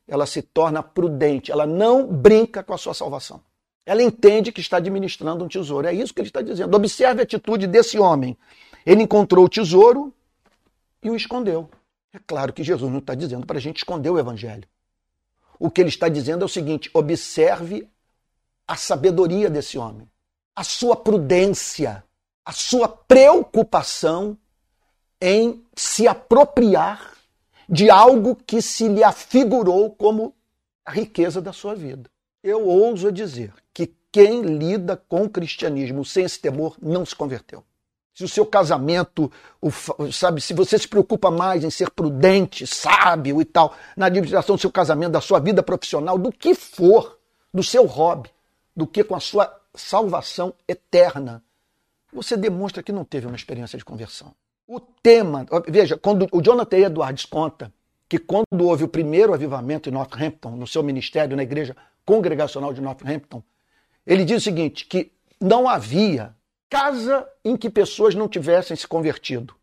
ela 0.07 0.25
se 0.25 0.41
torna 0.41 0.83
prudente, 0.83 1.51
ela 1.51 1.65
não 1.65 2.05
brinca 2.05 2.63
com 2.63 2.73
a 2.73 2.77
sua 2.77 2.93
salvação. 2.93 3.41
Ela 3.85 4.01
entende 4.01 4.51
que 4.51 4.61
está 4.61 4.77
administrando 4.77 5.43
um 5.43 5.47
tesouro. 5.47 5.87
É 5.87 5.93
isso 5.93 6.13
que 6.13 6.21
ele 6.21 6.29
está 6.29 6.41
dizendo. 6.41 6.75
Observe 6.75 7.21
a 7.21 7.23
atitude 7.23 7.67
desse 7.67 7.99
homem. 7.99 8.37
Ele 8.85 9.03
encontrou 9.03 9.45
o 9.45 9.49
tesouro 9.49 10.13
e 11.01 11.09
o 11.09 11.15
escondeu. 11.15 11.69
É 12.13 12.19
claro 12.25 12.53
que 12.53 12.63
Jesus 12.63 12.89
não 12.91 12.99
está 12.99 13.15
dizendo 13.15 13.45
para 13.45 13.57
a 13.57 13.61
gente 13.61 13.77
esconder 13.77 14.09
o 14.09 14.19
evangelho. 14.19 14.67
O 15.63 15.72
que 15.72 15.79
ele 15.79 15.88
está 15.88 16.10
dizendo 16.10 16.41
é 16.41 16.46
o 16.46 16.50
seguinte: 16.50 16.91
observe 16.93 17.88
a 18.67 18.75
sabedoria 18.75 19.50
desse 19.50 19.77
homem, 19.77 20.12
a 20.53 20.62
sua 20.62 20.93
prudência, 20.93 22.03
a 22.43 22.51
sua 22.51 22.89
preocupação 22.89 24.38
em 25.22 25.65
se 25.74 26.05
apropriar 26.05 27.13
de 27.70 27.89
algo 27.89 28.36
que 28.36 28.62
se 28.62 28.89
lhe 28.89 29.05
afigurou 29.05 29.89
como 29.89 30.36
a 30.86 30.91
riqueza 30.91 31.41
da 31.41 31.53
sua 31.53 31.74
vida. 31.74 32.10
Eu 32.43 32.67
ouso 32.67 33.10
dizer 33.10 33.53
que 33.74 33.96
quem 34.12 34.41
lida 34.41 34.98
com 34.98 35.24
o 35.24 35.29
cristianismo 35.29 36.03
sem 36.03 36.25
esse 36.25 36.41
temor 36.41 36.75
não 36.82 37.05
se 37.05 37.15
converteu. 37.15 37.63
Se 38.13 38.24
o 38.24 38.27
seu 38.27 38.46
casamento, 38.46 39.32
sabe, 40.12 40.39
se 40.39 40.53
você 40.53 40.77
se 40.77 40.88
preocupa 40.88 41.32
mais 41.32 41.63
em 41.63 41.70
ser 41.72 41.89
prudente, 41.89 42.67
sábio 42.67 43.41
e 43.41 43.46
tal, 43.46 43.75
na 43.98 44.05
administração 44.05 44.55
do 44.55 44.62
seu 44.62 44.72
casamento, 44.72 45.13
da 45.13 45.22
sua 45.22 45.39
vida 45.39 45.63
profissional, 45.63 46.17
do 46.17 46.32
que 46.32 46.53
for, 46.53 47.17
do 47.51 47.63
seu 47.63 47.86
hobby, 47.86 48.29
do 48.75 48.86
que 48.86 49.03
com 49.03 49.15
a 49.15 49.20
sua 49.20 49.51
salvação 49.74 50.53
eterna, 50.67 51.43
você 52.12 52.38
demonstra 52.38 52.84
que 52.84 52.91
não 52.91 53.03
teve 53.03 53.25
uma 53.25 53.36
experiência 53.36 53.77
de 53.77 53.84
conversão. 53.84 54.34
O 54.67 54.79
tema, 54.79 55.46
veja, 55.67 55.98
quando 55.98 56.27
o 56.32 56.41
Jonathan 56.41 56.77
Edwards 56.77 57.25
conta 57.25 57.74
que 58.08 58.20
quando 58.20 58.62
houve 58.62 58.84
o 58.84 58.88
primeiro 58.88 59.34
avivamento 59.34 59.89
em 59.89 59.91
Northampton, 59.91 60.51
no 60.51 60.67
seu 60.67 60.84
ministério, 60.84 61.36
na 61.36 61.41
igreja 61.41 61.75
congregacional 62.05 62.72
de 62.72 62.79
Northampton, 62.79 63.41
ele 64.05 64.24
diz 64.24 64.38
o 64.38 64.43
seguinte, 64.43 64.86
que 64.86 65.12
não 65.41 65.67
havia 65.67 66.36
casa 66.74 67.30
em 67.46 67.56
que 67.56 67.70
pessoas 67.70 68.15
não 68.15 68.27
tivessem 68.27 68.75
se 68.75 68.88
convertido. 68.88 69.53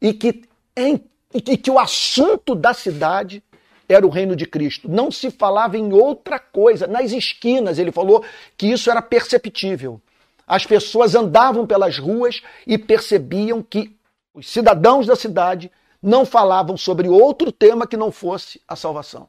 E 0.00 0.14
que, 0.14 0.48
em, 0.74 1.04
e 1.34 1.58
que 1.58 1.70
o 1.70 1.78
assunto 1.78 2.54
da 2.54 2.72
cidade 2.72 3.44
era 3.86 4.06
o 4.06 4.08
reino 4.08 4.34
de 4.34 4.46
Cristo. 4.46 4.88
Não 4.88 5.10
se 5.10 5.30
falava 5.30 5.76
em 5.76 5.92
outra 5.92 6.38
coisa. 6.38 6.86
Nas 6.86 7.12
esquinas, 7.12 7.78
ele 7.78 7.92
falou 7.92 8.24
que 8.56 8.66
isso 8.66 8.90
era 8.90 9.02
perceptível. 9.02 10.00
As 10.46 10.64
pessoas 10.64 11.14
andavam 11.14 11.66
pelas 11.66 11.98
ruas 11.98 12.40
e 12.66 12.78
percebiam 12.78 13.62
que 13.62 13.94
os 14.32 14.48
cidadãos 14.48 15.06
da 15.06 15.16
cidade 15.16 15.70
não 16.02 16.24
falavam 16.24 16.78
sobre 16.78 17.10
outro 17.10 17.52
tema 17.52 17.86
que 17.86 17.96
não 17.96 18.10
fosse 18.10 18.58
a 18.66 18.74
salvação. 18.74 19.28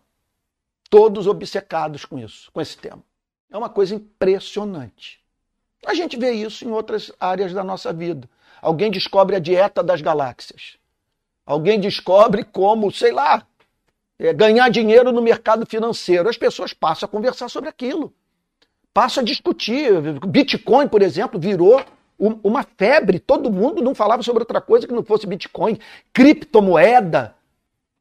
Todos 0.90 1.28
obcecados 1.28 2.06
com 2.06 2.18
isso, 2.18 2.50
com 2.54 2.62
esse 2.62 2.78
tema. 2.78 3.04
É 3.52 3.58
uma 3.58 3.70
coisa 3.70 3.94
impressionante. 3.94 5.20
A 5.86 5.94
gente 5.94 6.18
vê 6.18 6.32
isso 6.32 6.66
em 6.66 6.72
outras 6.72 7.12
áreas 7.20 7.54
da 7.54 7.64
nossa 7.64 7.94
vida. 7.94 8.30
Alguém 8.62 8.92
descobre 8.92 9.36
a 9.36 9.40
dieta 9.40 9.82
das 9.82 10.02
galáxias. 10.02 10.78
Alguém 11.46 11.80
descobre 11.80 12.44
como, 12.44 12.92
sei 12.92 13.12
lá, 13.12 13.46
é, 14.20 14.34
ganhar 14.34 14.70
dinheiro 14.70 15.12
no 15.12 15.22
mercado 15.22 15.66
financeiro. 15.66 16.30
As 16.30 16.38
pessoas 16.38 16.74
passam 16.74 17.08
a 17.08 17.10
conversar 17.10 17.50
sobre 17.50 17.70
aquilo. 17.70 18.14
Passam 18.94 19.22
a 19.22 19.26
discutir. 19.26 20.20
Bitcoin, 20.28 20.88
por 20.88 21.02
exemplo, 21.02 21.40
virou 21.40 21.84
uma 22.20 22.64
febre, 22.78 23.18
todo 23.18 23.50
mundo 23.50 23.82
não 23.82 23.96
falava 23.96 24.22
sobre 24.22 24.42
outra 24.42 24.60
coisa 24.60 24.86
que 24.86 24.94
não 24.94 25.04
fosse 25.04 25.26
Bitcoin, 25.26 25.80
criptomoeda. 26.12 27.34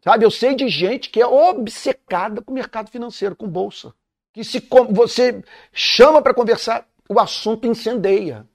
Sabe, 0.02 0.25
eu 0.25 0.30
sei 0.30 0.54
de 0.54 0.68
gente 0.68 1.08
que 1.08 1.20
é 1.20 1.26
obcecada 1.26 2.42
com 2.42 2.50
o 2.50 2.54
mercado 2.54 2.90
financeiro, 2.90 3.37
com 3.37 3.47
bolsa. 3.47 3.94
Que 4.32 4.42
se 4.42 4.66
você 4.90 5.42
chama 5.73 6.20
para 6.20 6.35
conversar, 6.35 6.87
o 7.09 7.19
assunto 7.19 7.67
incendeia. 7.67 8.47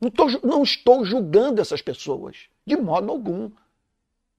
Não, 0.00 0.10
tô, 0.10 0.26
não 0.42 0.62
estou 0.62 1.04
julgando 1.04 1.60
essas 1.60 1.80
pessoas, 1.80 2.36
de 2.66 2.76
modo 2.76 3.10
algum. 3.10 3.50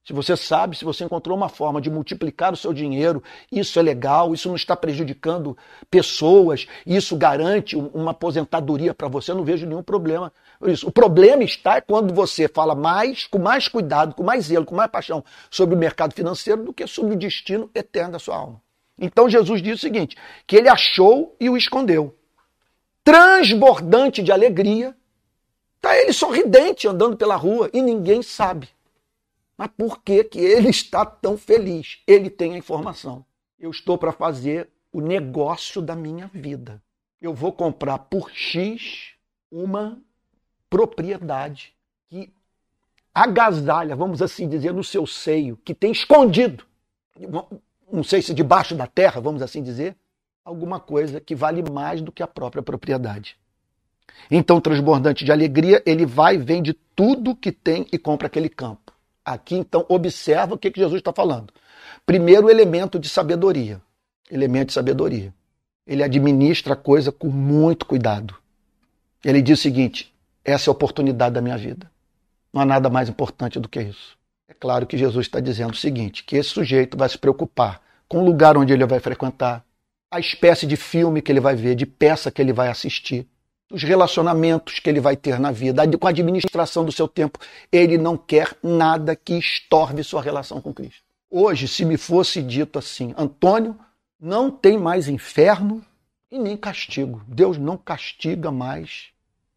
Se 0.05 0.11
você 0.11 0.35
sabe, 0.35 0.77
se 0.77 0.83
você 0.83 1.05
encontrou 1.05 1.35
uma 1.35 1.47
forma 1.47 1.79
de 1.79 1.89
multiplicar 1.89 2.51
o 2.51 2.57
seu 2.57 2.73
dinheiro, 2.73 3.23
isso 3.49 3.79
é 3.79 3.81
legal, 3.81 4.33
isso 4.33 4.49
não 4.49 4.55
está 4.57 4.75
prejudicando 4.75 5.57
pessoas, 5.89 6.67
isso 6.85 7.15
garante 7.15 7.77
uma 7.77 8.11
aposentadoria 8.11 8.93
para 8.93 9.07
você, 9.07 9.31
eu 9.31 9.35
não 9.35 9.45
vejo 9.45 9.65
nenhum 9.65 9.81
problema. 9.81 10.33
Isso. 10.65 10.87
O 10.87 10.91
problema 10.91 11.43
está 11.43 11.81
quando 11.81 12.13
você 12.13 12.49
fala 12.49 12.75
mais, 12.75 13.25
com 13.27 13.39
mais 13.39 13.69
cuidado, 13.69 14.13
com 14.13 14.23
mais 14.23 14.45
zelo, 14.45 14.65
com 14.65 14.75
mais 14.75 14.91
paixão 14.91 15.23
sobre 15.49 15.73
o 15.73 15.77
mercado 15.77 16.13
financeiro 16.13 16.65
do 16.65 16.73
que 16.73 16.85
sobre 16.85 17.13
o 17.13 17.17
destino 17.17 17.71
eterno 17.73 18.11
da 18.11 18.19
sua 18.19 18.35
alma. 18.35 18.61
Então 18.99 19.29
Jesus 19.29 19.61
diz 19.61 19.75
o 19.75 19.81
seguinte: 19.81 20.17
que 20.45 20.57
ele 20.57 20.67
achou 20.67 21.33
e 21.39 21.49
o 21.49 21.55
escondeu. 21.55 22.13
Transbordante 23.03 24.23
de 24.23 24.31
alegria, 24.31 24.95
está 25.75 25.97
ele 25.97 26.13
sorridente 26.13 26.87
andando 26.87 27.17
pela 27.17 27.35
rua 27.35 27.69
e 27.73 27.81
ninguém 27.81 28.21
sabe. 28.21 28.69
Mas 29.57 29.69
por 29.77 30.01
que, 30.01 30.23
que 30.23 30.39
ele 30.39 30.69
está 30.69 31.05
tão 31.05 31.37
feliz? 31.37 32.01
Ele 32.07 32.29
tem 32.29 32.53
a 32.53 32.57
informação. 32.57 33.25
Eu 33.59 33.69
estou 33.69 33.97
para 33.97 34.11
fazer 34.11 34.69
o 34.91 35.01
negócio 35.01 35.81
da 35.81 35.95
minha 35.95 36.27
vida. 36.33 36.81
Eu 37.21 37.33
vou 37.33 37.51
comprar 37.51 37.97
por 37.99 38.31
X 38.31 39.11
uma 39.51 40.01
propriedade 40.69 41.73
que 42.09 42.33
agasalha, 43.13 43.95
vamos 43.95 44.21
assim 44.21 44.49
dizer, 44.49 44.73
no 44.73 44.83
seu 44.83 45.05
seio, 45.05 45.57
que 45.57 45.73
tem 45.73 45.91
escondido, 45.91 46.65
não 47.91 48.03
sei 48.03 48.21
se 48.21 48.33
debaixo 48.33 48.75
da 48.75 48.87
terra, 48.87 49.21
vamos 49.21 49.41
assim 49.41 49.61
dizer, 49.61 49.95
alguma 50.45 50.79
coisa 50.79 51.21
que 51.21 51.35
vale 51.35 51.63
mais 51.63 52.01
do 52.01 52.11
que 52.11 52.21
a 52.21 52.27
própria 52.27 52.61
propriedade. 52.61 53.37
Então, 54.29 54.59
transbordante 54.59 55.23
de 55.23 55.31
alegria, 55.31 55.81
ele 55.85 56.05
vai, 56.05 56.37
vende 56.37 56.73
tudo 56.95 57.35
que 57.35 57.51
tem 57.51 57.87
e 57.91 57.97
compra 57.97 58.27
aquele 58.27 58.49
campo. 58.49 58.91
Aqui, 59.23 59.55
então, 59.55 59.85
observa 59.87 60.55
o 60.55 60.57
que, 60.57 60.69
que 60.69 60.79
Jesus 60.79 60.99
está 60.99 61.13
falando. 61.13 61.53
Primeiro 62.05 62.49
elemento 62.49 62.99
de 62.99 63.07
sabedoria. 63.07 63.81
Elemento 64.29 64.67
de 64.67 64.73
sabedoria. 64.73 65.33
Ele 65.87 66.03
administra 66.03 66.73
a 66.73 66.77
coisa 66.77 67.11
com 67.11 67.29
muito 67.29 67.85
cuidado. 67.85 68.35
Ele 69.23 69.41
diz 69.41 69.59
o 69.59 69.61
seguinte: 69.61 70.13
essa 70.43 70.69
é 70.69 70.71
a 70.71 70.73
oportunidade 70.73 71.35
da 71.35 71.41
minha 71.41 71.57
vida. 71.57 71.89
Não 72.51 72.61
há 72.61 72.65
nada 72.65 72.89
mais 72.89 73.09
importante 73.09 73.59
do 73.59 73.69
que 73.69 73.81
isso. 73.81 74.17
É 74.47 74.53
claro 74.53 74.85
que 74.85 74.97
Jesus 74.97 75.25
está 75.25 75.39
dizendo 75.39 75.73
o 75.73 75.77
seguinte: 75.77 76.23
que 76.23 76.35
esse 76.35 76.49
sujeito 76.49 76.97
vai 76.97 77.07
se 77.07 77.17
preocupar 77.17 77.81
com 78.07 78.19
o 78.19 78.25
lugar 78.25 78.57
onde 78.57 78.73
ele 78.73 78.85
vai 78.85 78.99
frequentar, 78.99 79.65
a 80.13 80.19
espécie 80.19 80.67
de 80.67 80.77
filme 80.77 81.23
que 81.23 81.31
ele 81.31 81.39
vai 81.39 81.55
ver, 81.55 81.73
de 81.73 81.87
peça 81.87 82.29
que 82.29 82.39
ele 82.39 82.53
vai 82.53 82.67
assistir, 82.67 83.27
os 83.71 83.81
relacionamentos 83.81 84.77
que 84.77 84.87
ele 84.87 84.99
vai 84.99 85.17
ter 85.17 85.39
na 85.39 85.51
vida, 85.51 85.81
com 85.97 86.05
a 86.05 86.11
administração 86.11 86.85
do 86.85 86.91
seu 86.91 87.07
tempo. 87.07 87.39
Ele 87.71 87.97
não 87.97 88.15
quer 88.15 88.55
nada 88.61 89.15
que 89.15 89.33
estorve 89.33 90.03
sua 90.03 90.21
relação 90.21 90.61
com 90.61 90.71
Cristo. 90.71 91.01
Hoje, 91.31 91.67
se 91.67 91.83
me 91.83 91.97
fosse 91.97 92.43
dito 92.43 92.77
assim, 92.77 93.15
Antônio, 93.17 93.75
não 94.19 94.51
tem 94.51 94.77
mais 94.77 95.07
inferno 95.07 95.83
e 96.29 96.37
nem 96.37 96.55
castigo. 96.55 97.23
Deus 97.27 97.57
não 97.57 97.75
castiga 97.75 98.51
mais 98.51 99.11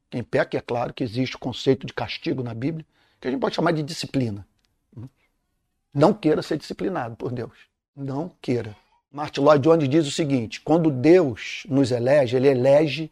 quem 0.09 0.23
peca, 0.23 0.57
é 0.57 0.61
claro 0.63 0.95
que 0.95 1.05
existe 1.05 1.37
o 1.37 1.39
conceito 1.39 1.87
de 1.87 1.93
castigo 1.93 2.43
na 2.43 2.55
Bíblia, 2.55 2.87
que 3.21 3.29
a 3.29 3.31
gente 3.31 3.41
pode 3.41 3.55
chamar 3.55 3.73
de 3.73 3.83
disciplina. 3.83 4.47
Não 5.93 6.15
queira 6.15 6.41
ser 6.41 6.57
disciplinado 6.57 7.15
por 7.15 7.31
Deus. 7.31 7.53
Não 7.95 8.33
queira. 8.41 8.75
Martin 9.17 9.41
Lloyd 9.41 9.63
Jones 9.63 9.89
diz 9.89 10.07
o 10.07 10.11
seguinte: 10.11 10.61
quando 10.61 10.91
Deus 10.91 11.63
nos 11.71 11.91
elege, 11.91 12.37
ele 12.37 12.49
elege 12.49 13.11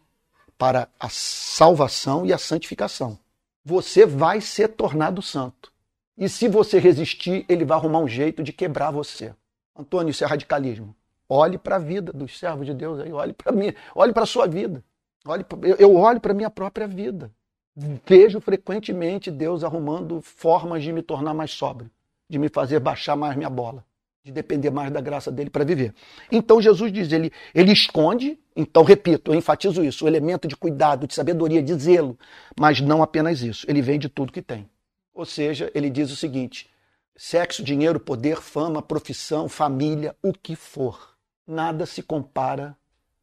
para 0.55 0.87
a 0.99 1.09
salvação 1.09 2.27
e 2.27 2.31
a 2.31 2.37
santificação. 2.37 3.17
Você 3.65 4.05
vai 4.05 4.39
ser 4.39 4.67
tornado 4.67 5.19
santo. 5.19 5.73
E 6.15 6.29
se 6.29 6.47
você 6.47 6.77
resistir, 6.77 7.43
ele 7.49 7.65
vai 7.65 7.75
arrumar 7.75 7.97
um 7.97 8.07
jeito 8.07 8.43
de 8.43 8.53
quebrar 8.53 8.91
você. 8.91 9.33
Antônio, 9.75 10.11
isso 10.11 10.23
é 10.23 10.27
radicalismo. 10.27 10.95
Olhe 11.27 11.57
para 11.57 11.77
a 11.77 11.79
vida 11.79 12.13
dos 12.13 12.37
servos 12.37 12.67
de 12.67 12.75
Deus 12.75 12.99
aí, 12.99 13.11
olhe 13.11 13.33
para 13.33 13.51
mim, 13.51 13.73
olhe 13.95 14.13
para 14.13 14.23
a 14.23 14.27
sua 14.27 14.45
vida. 14.45 14.83
Olhe, 15.25 15.43
eu 15.79 15.95
olho 15.95 16.21
para 16.21 16.33
a 16.33 16.35
minha 16.35 16.51
própria 16.51 16.87
vida. 16.87 17.31
Vejo 17.75 18.39
frequentemente 18.39 19.31
Deus 19.31 19.63
arrumando 19.63 20.21
formas 20.21 20.83
de 20.83 20.93
me 20.93 21.01
tornar 21.01 21.33
mais 21.33 21.49
sóbrio, 21.49 21.89
de 22.29 22.37
me 22.37 22.47
fazer 22.47 22.79
baixar 22.79 23.15
mais 23.15 23.35
minha 23.35 23.49
bola 23.49 23.83
de 24.25 24.31
depender 24.31 24.71
mais 24.71 24.91
da 24.91 24.99
graça 24.99 25.31
dele 25.31 25.51
para 25.51 25.63
viver. 25.63 25.93
Então 26.31 26.59
Jesus 26.59 26.91
diz, 26.91 27.11
ele, 27.11 27.31
ele 27.53 27.71
esconde, 27.71 28.39
então 28.55 28.83
repito, 28.83 29.31
eu 29.31 29.35
enfatizo 29.35 29.83
isso, 29.83 30.03
o 30.03 30.07
elemento 30.07 30.47
de 30.47 30.55
cuidado, 30.57 31.05
de 31.05 31.13
sabedoria, 31.13 31.61
de 31.61 31.75
zelo, 31.75 32.17
mas 32.59 32.81
não 32.81 33.03
apenas 33.03 33.43
isso, 33.43 33.67
ele 33.69 33.83
vende 33.83 34.09
tudo 34.09 34.33
que 34.33 34.41
tem. 34.41 34.67
Ou 35.13 35.25
seja, 35.25 35.71
ele 35.75 35.91
diz 35.91 36.11
o 36.11 36.15
seguinte: 36.15 36.67
sexo, 37.15 37.63
dinheiro, 37.63 37.99
poder, 37.99 38.37
fama, 38.37 38.81
profissão, 38.81 39.47
família, 39.47 40.15
o 40.23 40.33
que 40.33 40.55
for, 40.55 41.15
nada 41.45 41.85
se 41.85 42.01
compara 42.01 42.75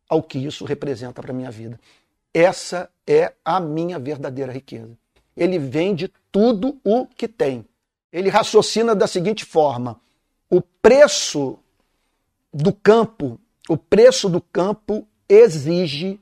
ao 0.09 0.23
que 0.23 0.39
isso 0.39 0.65
representa 0.65 1.21
para 1.21 1.33
a 1.33 1.35
minha 1.35 1.51
vida. 1.51 1.81
Essa 2.33 2.89
é 3.05 3.33
a 3.45 3.59
minha 3.59 3.99
verdadeira 3.99 4.53
riqueza. 4.53 4.97
Ele 5.37 5.59
vende 5.59 6.13
tudo 6.31 6.79
o 6.85 7.07
que 7.07 7.27
tem. 7.27 7.67
Ele 8.13 8.29
raciocina 8.29 8.95
da 8.95 9.09
seguinte 9.09 9.45
forma: 9.45 10.01
o 10.53 10.61
preço 10.61 11.59
do 12.53 12.75
campo, 12.75 13.41
o 13.67 13.75
preço 13.79 14.29
do 14.29 14.39
campo 14.39 15.09
exige 15.27 16.21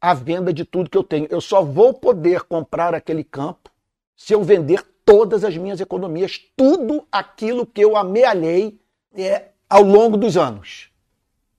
a 0.00 0.14
venda 0.14 0.52
de 0.52 0.64
tudo 0.64 0.88
que 0.88 0.96
eu 0.96 1.02
tenho. 1.02 1.26
Eu 1.28 1.40
só 1.40 1.64
vou 1.64 1.92
poder 1.92 2.42
comprar 2.42 2.94
aquele 2.94 3.24
campo 3.24 3.68
se 4.14 4.32
eu 4.32 4.44
vender 4.44 4.86
todas 5.04 5.42
as 5.42 5.56
minhas 5.56 5.80
economias, 5.80 6.40
tudo 6.56 7.08
aquilo 7.10 7.66
que 7.66 7.80
eu 7.80 7.96
amealhei 7.96 8.78
é, 9.12 9.48
ao 9.68 9.82
longo 9.82 10.16
dos 10.16 10.36
anos. 10.36 10.88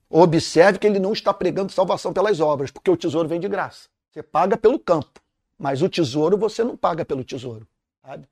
Observe 0.10 0.80
que 0.80 0.88
ele 0.88 1.00
não 1.00 1.12
está 1.12 1.34
pregando 1.34 1.74
salvação 1.74 2.14
pelas 2.14 2.40
obras, 2.40 2.72
porque 2.72 2.90
o 2.90 2.96
tesouro 2.96 3.28
vem 3.28 3.42
de 3.42 3.50
graça. 3.50 3.90
Você 4.10 4.24
paga 4.24 4.56
pelo 4.56 4.80
campo, 4.80 5.20
mas 5.60 5.82
o 5.82 5.90
tesouro 5.90 6.38
você 6.38 6.64
não 6.64 6.78
paga 6.78 7.04
pelo 7.04 7.26
tesouro. 7.26 7.68
Sabe? 8.02 8.30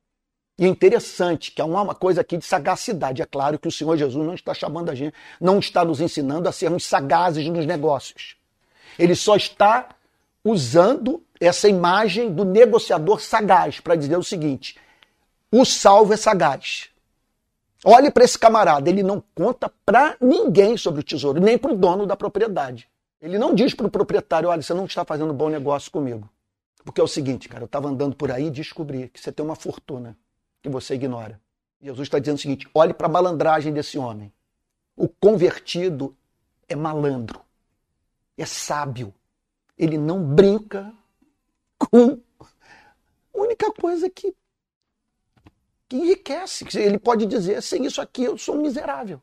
E 0.57 0.63
é 0.63 0.67
interessante 0.67 1.51
que 1.51 1.61
há 1.61 1.65
uma 1.65 1.93
coisa 1.93 2.21
aqui 2.21 2.37
de 2.37 2.45
sagacidade. 2.45 3.21
É 3.21 3.25
claro 3.25 3.59
que 3.59 3.67
o 3.67 3.71
Senhor 3.71 3.97
Jesus 3.97 4.25
não 4.25 4.33
está 4.33 4.53
chamando 4.53 4.89
a 4.89 4.95
gente, 4.95 5.13
não 5.39 5.59
está 5.59 5.83
nos 5.83 5.99
ensinando 5.99 6.47
a 6.47 6.51
sermos 6.51 6.85
sagazes 6.85 7.45
nos 7.47 7.65
negócios. 7.65 8.37
Ele 8.97 9.15
só 9.15 9.35
está 9.35 9.89
usando 10.43 11.21
essa 11.41 11.67
imagem 11.67 12.33
do 12.33 12.45
negociador 12.45 13.19
sagaz 13.19 13.81
para 13.81 13.97
dizer 13.97 14.17
o 14.17 14.23
seguinte: 14.23 14.77
o 15.51 15.65
salvo 15.65 16.13
é 16.13 16.17
sagaz. 16.17 16.89
Olhe 17.83 18.09
para 18.09 18.23
esse 18.23 18.39
camarada, 18.39 18.89
ele 18.89 19.03
não 19.03 19.21
conta 19.35 19.71
para 19.85 20.15
ninguém 20.21 20.77
sobre 20.77 21.01
o 21.01 21.03
tesouro, 21.03 21.41
nem 21.41 21.57
para 21.57 21.73
o 21.73 21.75
dono 21.75 22.05
da 22.05 22.15
propriedade. 22.15 22.87
Ele 23.21 23.37
não 23.37 23.53
diz 23.53 23.73
para 23.73 23.87
o 23.87 23.91
proprietário: 23.91 24.47
olha, 24.47 24.61
você 24.61 24.73
não 24.73 24.85
está 24.85 25.03
fazendo 25.03 25.33
bom 25.33 25.49
negócio 25.49 25.91
comigo. 25.91 26.29
Porque 26.85 27.01
é 27.01 27.03
o 27.03 27.07
seguinte, 27.07 27.49
cara, 27.49 27.63
eu 27.63 27.65
estava 27.65 27.89
andando 27.89 28.15
por 28.15 28.31
aí 28.31 28.45
e 28.45 28.51
descobri 28.51 29.09
que 29.09 29.19
você 29.19 29.31
tem 29.31 29.43
uma 29.43 29.55
fortuna 29.55 30.15
que 30.65 30.69
você 30.69 30.95
ignora. 30.95 31.39
Jesus 31.79 32.07
está 32.07 32.17
dizendo 32.17 32.37
o 32.37 32.41
seguinte: 32.41 32.67
olhe 32.73 32.93
para 32.93 33.05
a 33.05 33.09
malandragem 33.09 33.71
desse 33.71 33.97
homem. 33.97 34.33
O 34.95 35.07
convertido 35.07 36.15
é 36.67 36.75
malandro, 36.75 37.39
é 38.35 38.45
sábio. 38.45 39.13
Ele 39.77 39.97
não 39.97 40.23
brinca 40.23 40.91
com 41.77 42.19
a 42.41 43.37
única 43.37 43.71
coisa 43.73 44.09
que, 44.09 44.33
que 45.87 45.97
enriquece. 45.97 46.65
Ele 46.79 46.97
pode 46.97 47.27
dizer: 47.27 47.61
sem 47.61 47.85
isso 47.85 48.01
aqui 48.01 48.23
eu 48.23 48.37
sou 48.37 48.55
um 48.55 48.61
miserável. 48.63 49.21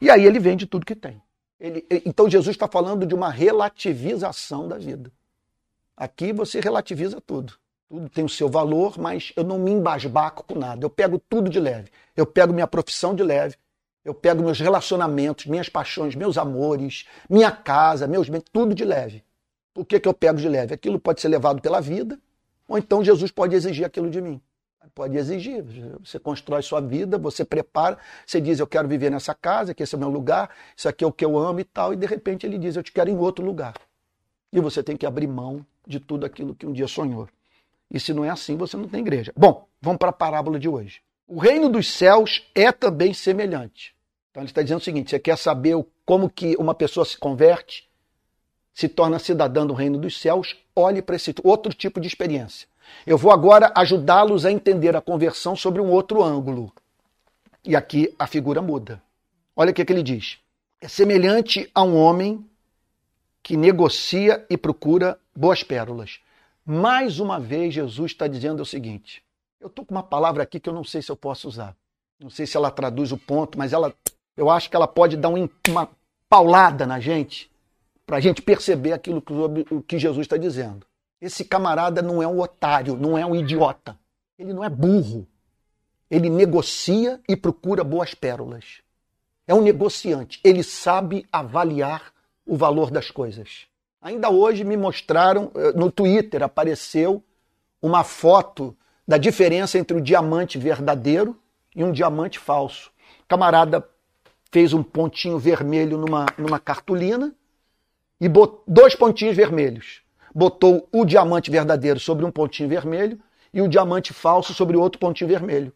E 0.00 0.10
aí 0.10 0.24
ele 0.24 0.38
vende 0.38 0.66
tudo 0.66 0.86
que 0.86 0.96
tem. 0.96 1.20
Ele, 1.60 1.86
então 2.06 2.30
Jesus 2.30 2.56
está 2.56 2.66
falando 2.66 3.04
de 3.04 3.14
uma 3.14 3.30
relativização 3.30 4.66
da 4.66 4.78
vida. 4.78 5.12
Aqui 5.94 6.32
você 6.32 6.60
relativiza 6.60 7.20
tudo. 7.20 7.52
Tudo 7.92 8.08
tem 8.08 8.24
o 8.24 8.28
seu 8.28 8.48
valor, 8.48 8.98
mas 8.98 9.34
eu 9.36 9.44
não 9.44 9.58
me 9.58 9.70
embasbaco 9.70 10.44
com 10.44 10.58
nada. 10.58 10.82
Eu 10.82 10.88
pego 10.88 11.18
tudo 11.18 11.50
de 11.50 11.60
leve. 11.60 11.90
Eu 12.16 12.24
pego 12.24 12.50
minha 12.50 12.66
profissão 12.66 13.14
de 13.14 13.22
leve. 13.22 13.54
Eu 14.02 14.14
pego 14.14 14.42
meus 14.42 14.58
relacionamentos, 14.58 15.44
minhas 15.44 15.68
paixões, 15.68 16.14
meus 16.14 16.38
amores, 16.38 17.06
minha 17.28 17.50
casa, 17.50 18.06
meus 18.06 18.30
bens, 18.30 18.44
tudo 18.50 18.74
de 18.74 18.82
leve. 18.82 19.22
Por 19.74 19.84
que, 19.84 20.00
que 20.00 20.08
eu 20.08 20.14
pego 20.14 20.38
de 20.38 20.48
leve? 20.48 20.72
Aquilo 20.72 20.98
pode 20.98 21.20
ser 21.20 21.28
levado 21.28 21.60
pela 21.60 21.82
vida, 21.82 22.18
ou 22.66 22.78
então 22.78 23.04
Jesus 23.04 23.30
pode 23.30 23.54
exigir 23.54 23.84
aquilo 23.84 24.08
de 24.08 24.22
mim. 24.22 24.40
Pode 24.94 25.14
exigir. 25.18 25.62
Você 26.02 26.18
constrói 26.18 26.62
sua 26.62 26.80
vida, 26.80 27.18
você 27.18 27.44
prepara, 27.44 27.98
você 28.24 28.40
diz, 28.40 28.58
eu 28.58 28.66
quero 28.66 28.88
viver 28.88 29.10
nessa 29.10 29.34
casa, 29.34 29.74
que 29.74 29.82
esse 29.82 29.94
é 29.94 29.98
o 29.98 30.00
meu 30.00 30.08
lugar, 30.08 30.48
isso 30.74 30.88
aqui 30.88 31.04
é 31.04 31.06
o 31.06 31.12
que 31.12 31.26
eu 31.26 31.36
amo 31.36 31.60
e 31.60 31.64
tal, 31.64 31.92
e 31.92 31.96
de 31.96 32.06
repente 32.06 32.46
ele 32.46 32.56
diz, 32.56 32.74
eu 32.74 32.82
te 32.82 32.90
quero 32.90 33.10
em 33.10 33.18
outro 33.18 33.44
lugar. 33.44 33.74
E 34.50 34.60
você 34.60 34.82
tem 34.82 34.96
que 34.96 35.04
abrir 35.04 35.26
mão 35.26 35.62
de 35.86 36.00
tudo 36.00 36.24
aquilo 36.24 36.54
que 36.54 36.64
um 36.64 36.72
dia 36.72 36.88
sonhou. 36.88 37.28
E 37.92 38.00
se 38.00 38.14
não 38.14 38.24
é 38.24 38.30
assim, 38.30 38.56
você 38.56 38.74
não 38.74 38.88
tem 38.88 39.00
igreja. 39.00 39.32
Bom, 39.36 39.68
vamos 39.80 39.98
para 39.98 40.08
a 40.08 40.14
parábola 40.14 40.58
de 40.58 40.66
hoje. 40.66 41.02
O 41.28 41.38
reino 41.38 41.68
dos 41.68 41.92
céus 41.92 42.42
é 42.54 42.72
também 42.72 43.12
semelhante. 43.12 43.94
Então 44.30 44.42
ele 44.42 44.50
está 44.50 44.62
dizendo 44.62 44.80
o 44.80 44.84
seguinte: 44.84 45.10
você 45.10 45.18
quer 45.18 45.36
saber 45.36 45.76
como 46.06 46.30
que 46.30 46.56
uma 46.56 46.74
pessoa 46.74 47.04
se 47.04 47.18
converte, 47.18 47.86
se 48.72 48.88
torna 48.88 49.18
cidadã 49.18 49.66
do 49.66 49.74
reino 49.74 49.98
dos 49.98 50.18
céus? 50.18 50.56
Olhe 50.74 51.02
para 51.02 51.16
esse 51.16 51.34
outro 51.44 51.74
tipo 51.74 52.00
de 52.00 52.08
experiência. 52.08 52.66
Eu 53.06 53.18
vou 53.18 53.30
agora 53.30 53.70
ajudá-los 53.76 54.46
a 54.46 54.50
entender 54.50 54.96
a 54.96 55.02
conversão 55.02 55.54
sobre 55.54 55.82
um 55.82 55.90
outro 55.90 56.22
ângulo. 56.22 56.72
E 57.62 57.76
aqui 57.76 58.14
a 58.18 58.26
figura 58.26 58.62
muda. 58.62 59.02
Olha 59.54 59.70
o 59.70 59.74
que, 59.74 59.84
que 59.84 59.92
ele 59.92 60.02
diz. 60.02 60.38
É 60.80 60.88
semelhante 60.88 61.70
a 61.74 61.82
um 61.82 61.94
homem 61.94 62.44
que 63.42 63.56
negocia 63.56 64.44
e 64.48 64.56
procura 64.56 65.18
boas 65.36 65.62
pérolas. 65.62 66.20
Mais 66.64 67.18
uma 67.18 67.40
vez, 67.40 67.74
Jesus 67.74 68.12
está 68.12 68.26
dizendo 68.26 68.62
o 68.62 68.66
seguinte: 68.66 69.22
eu 69.60 69.68
estou 69.68 69.84
com 69.84 69.94
uma 69.94 70.02
palavra 70.02 70.42
aqui 70.42 70.60
que 70.60 70.68
eu 70.68 70.74
não 70.74 70.84
sei 70.84 71.02
se 71.02 71.10
eu 71.10 71.16
posso 71.16 71.48
usar. 71.48 71.76
Não 72.20 72.30
sei 72.30 72.46
se 72.46 72.56
ela 72.56 72.70
traduz 72.70 73.10
o 73.12 73.18
ponto, 73.18 73.58
mas 73.58 73.72
ela, 73.72 73.92
eu 74.36 74.48
acho 74.48 74.70
que 74.70 74.76
ela 74.76 74.86
pode 74.86 75.16
dar 75.16 75.28
um, 75.28 75.48
uma 75.68 75.88
paulada 76.28 76.86
na 76.86 77.00
gente 77.00 77.50
para 78.06 78.16
a 78.16 78.20
gente 78.20 78.42
perceber 78.42 78.92
aquilo 78.92 79.22
que, 79.22 79.82
que 79.82 79.98
Jesus 79.98 80.24
está 80.24 80.36
dizendo. 80.36 80.86
Esse 81.20 81.44
camarada 81.44 82.02
não 82.02 82.22
é 82.22 82.26
um 82.26 82.40
otário, 82.40 82.96
não 82.96 83.16
é 83.16 83.24
um 83.24 83.34
idiota. 83.34 83.98
Ele 84.38 84.52
não 84.52 84.64
é 84.64 84.68
burro. 84.68 85.26
Ele 86.10 86.28
negocia 86.28 87.20
e 87.28 87.36
procura 87.36 87.84
boas 87.84 88.14
pérolas. 88.14 88.82
É 89.46 89.54
um 89.54 89.62
negociante. 89.62 90.40
Ele 90.42 90.62
sabe 90.62 91.26
avaliar 91.30 92.12
o 92.44 92.56
valor 92.56 92.90
das 92.90 93.10
coisas. 93.10 93.66
Ainda 94.02 94.30
hoje 94.30 94.64
me 94.64 94.76
mostraram, 94.76 95.52
eh, 95.54 95.72
no 95.76 95.88
Twitter 95.88 96.42
apareceu 96.42 97.22
uma 97.80 98.02
foto 98.02 98.76
da 99.06 99.16
diferença 99.16 99.78
entre 99.78 99.96
o 99.96 100.00
diamante 100.00 100.58
verdadeiro 100.58 101.38
e 101.74 101.84
um 101.84 101.92
diamante 101.92 102.36
falso. 102.36 102.90
O 103.22 103.28
camarada 103.28 103.88
fez 104.50 104.72
um 104.72 104.82
pontinho 104.82 105.38
vermelho 105.38 105.96
numa, 105.96 106.26
numa 106.36 106.58
cartolina 106.58 107.32
e 108.20 108.28
dois 108.66 108.96
pontinhos 108.96 109.36
vermelhos. 109.36 110.02
Botou 110.34 110.88
o 110.92 111.04
diamante 111.04 111.48
verdadeiro 111.48 112.00
sobre 112.00 112.24
um 112.24 112.30
pontinho 112.30 112.68
vermelho 112.68 113.20
e 113.54 113.62
o 113.62 113.68
diamante 113.68 114.12
falso 114.12 114.52
sobre 114.52 114.76
outro 114.76 114.98
pontinho 114.98 115.28
vermelho. 115.28 115.72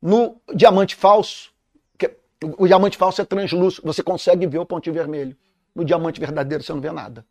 No 0.00 0.40
diamante 0.54 0.94
falso, 0.94 1.50
que, 1.98 2.08
o 2.40 2.68
diamante 2.68 2.96
falso 2.96 3.20
é 3.20 3.24
translúcido, 3.24 3.84
você 3.84 4.02
consegue 4.02 4.46
ver 4.46 4.58
o 4.58 4.66
pontinho 4.66 4.94
vermelho. 4.94 5.36
No 5.74 5.84
diamante 5.84 6.20
verdadeiro 6.20 6.62
você 6.62 6.72
não 6.72 6.80
vê 6.80 6.92
nada. 6.92 7.24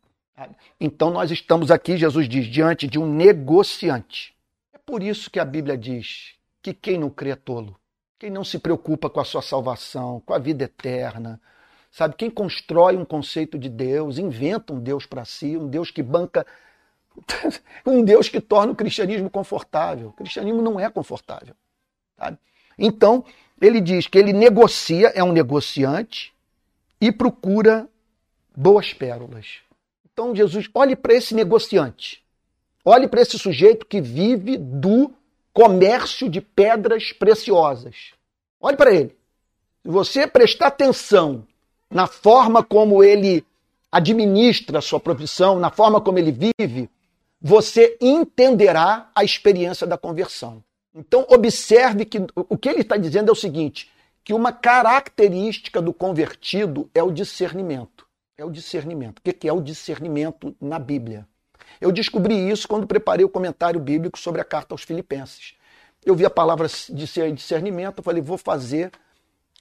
Então 0.80 1.10
nós 1.10 1.30
estamos 1.30 1.70
aqui, 1.70 1.96
Jesus 1.96 2.28
diz, 2.28 2.46
diante 2.46 2.86
de 2.86 2.98
um 2.98 3.06
negociante. 3.06 4.34
É 4.72 4.78
por 4.78 5.02
isso 5.02 5.30
que 5.30 5.40
a 5.40 5.44
Bíblia 5.44 5.76
diz 5.76 6.34
que 6.62 6.72
quem 6.72 6.98
não 6.98 7.10
crê 7.10 7.30
é 7.30 7.36
tolo. 7.36 7.78
Quem 8.18 8.30
não 8.30 8.44
se 8.44 8.58
preocupa 8.58 9.08
com 9.08 9.20
a 9.20 9.24
sua 9.24 9.42
salvação, 9.42 10.20
com 10.26 10.34
a 10.34 10.38
vida 10.38 10.64
eterna, 10.64 11.40
sabe? 11.90 12.16
Quem 12.16 12.28
constrói 12.28 12.96
um 12.96 13.04
conceito 13.04 13.58
de 13.58 13.68
Deus, 13.68 14.18
inventa 14.18 14.72
um 14.72 14.80
Deus 14.80 15.06
para 15.06 15.24
si, 15.24 15.56
um 15.56 15.68
Deus 15.68 15.90
que 15.90 16.02
banca, 16.02 16.44
um 17.86 18.02
Deus 18.04 18.28
que 18.28 18.40
torna 18.40 18.72
o 18.72 18.76
cristianismo 18.76 19.30
confortável. 19.30 20.08
O 20.08 20.12
cristianismo 20.12 20.60
não 20.60 20.80
é 20.80 20.90
confortável. 20.90 21.54
Sabe? 22.16 22.38
Então, 22.76 23.24
ele 23.60 23.80
diz 23.80 24.06
que 24.08 24.18
ele 24.18 24.32
negocia, 24.32 25.08
é 25.14 25.22
um 25.22 25.32
negociante 25.32 26.32
e 27.00 27.12
procura 27.12 27.88
boas 28.56 28.92
pérolas. 28.92 29.60
Então, 30.18 30.34
Jesus, 30.34 30.68
olhe 30.74 30.96
para 30.96 31.14
esse 31.14 31.32
negociante. 31.32 32.24
Olhe 32.84 33.06
para 33.06 33.20
esse 33.20 33.38
sujeito 33.38 33.86
que 33.86 34.00
vive 34.00 34.56
do 34.56 35.12
comércio 35.52 36.28
de 36.28 36.40
pedras 36.40 37.12
preciosas. 37.12 38.14
Olhe 38.60 38.76
para 38.76 38.92
ele. 38.92 39.16
Se 39.80 39.88
você 39.88 40.26
prestar 40.26 40.66
atenção 40.66 41.46
na 41.88 42.08
forma 42.08 42.64
como 42.64 43.04
ele 43.04 43.46
administra 43.92 44.80
a 44.80 44.82
sua 44.82 44.98
profissão, 44.98 45.60
na 45.60 45.70
forma 45.70 46.00
como 46.00 46.18
ele 46.18 46.32
vive, 46.32 46.90
você 47.40 47.96
entenderá 48.00 49.12
a 49.14 49.22
experiência 49.22 49.86
da 49.86 49.96
conversão. 49.96 50.64
Então, 50.92 51.24
observe 51.28 52.04
que 52.04 52.18
o 52.34 52.58
que 52.58 52.68
ele 52.68 52.80
está 52.80 52.96
dizendo 52.96 53.28
é 53.28 53.32
o 53.32 53.36
seguinte: 53.36 53.88
que 54.24 54.34
uma 54.34 54.50
característica 54.50 55.80
do 55.80 55.92
convertido 55.92 56.90
é 56.92 57.04
o 57.04 57.12
discernimento 57.12 58.07
é 58.38 58.44
o 58.44 58.50
discernimento. 58.50 59.18
O 59.18 59.22
que 59.22 59.48
é 59.48 59.52
o 59.52 59.60
discernimento 59.60 60.56
na 60.60 60.78
Bíblia? 60.78 61.26
Eu 61.80 61.90
descobri 61.90 62.48
isso 62.48 62.68
quando 62.68 62.86
preparei 62.86 63.24
o 63.24 63.28
comentário 63.28 63.80
bíblico 63.80 64.16
sobre 64.16 64.40
a 64.40 64.44
carta 64.44 64.72
aos 64.72 64.84
Filipenses. 64.84 65.56
Eu 66.06 66.14
vi 66.14 66.24
a 66.24 66.30
palavra 66.30 66.68
discernimento, 66.68 67.98
eu 67.98 68.04
falei, 68.04 68.22
vou 68.22 68.38
fazer 68.38 68.92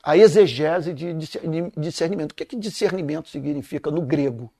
a 0.03 0.15
exegese 0.15 0.93
de 0.93 1.11
discernimento. 1.75 2.31
O 2.31 2.35
que, 2.35 2.43
é 2.43 2.45
que 2.45 2.55
discernimento 2.55 3.27
significa 3.29 3.89
no 3.89 4.01
grego? 4.01 4.53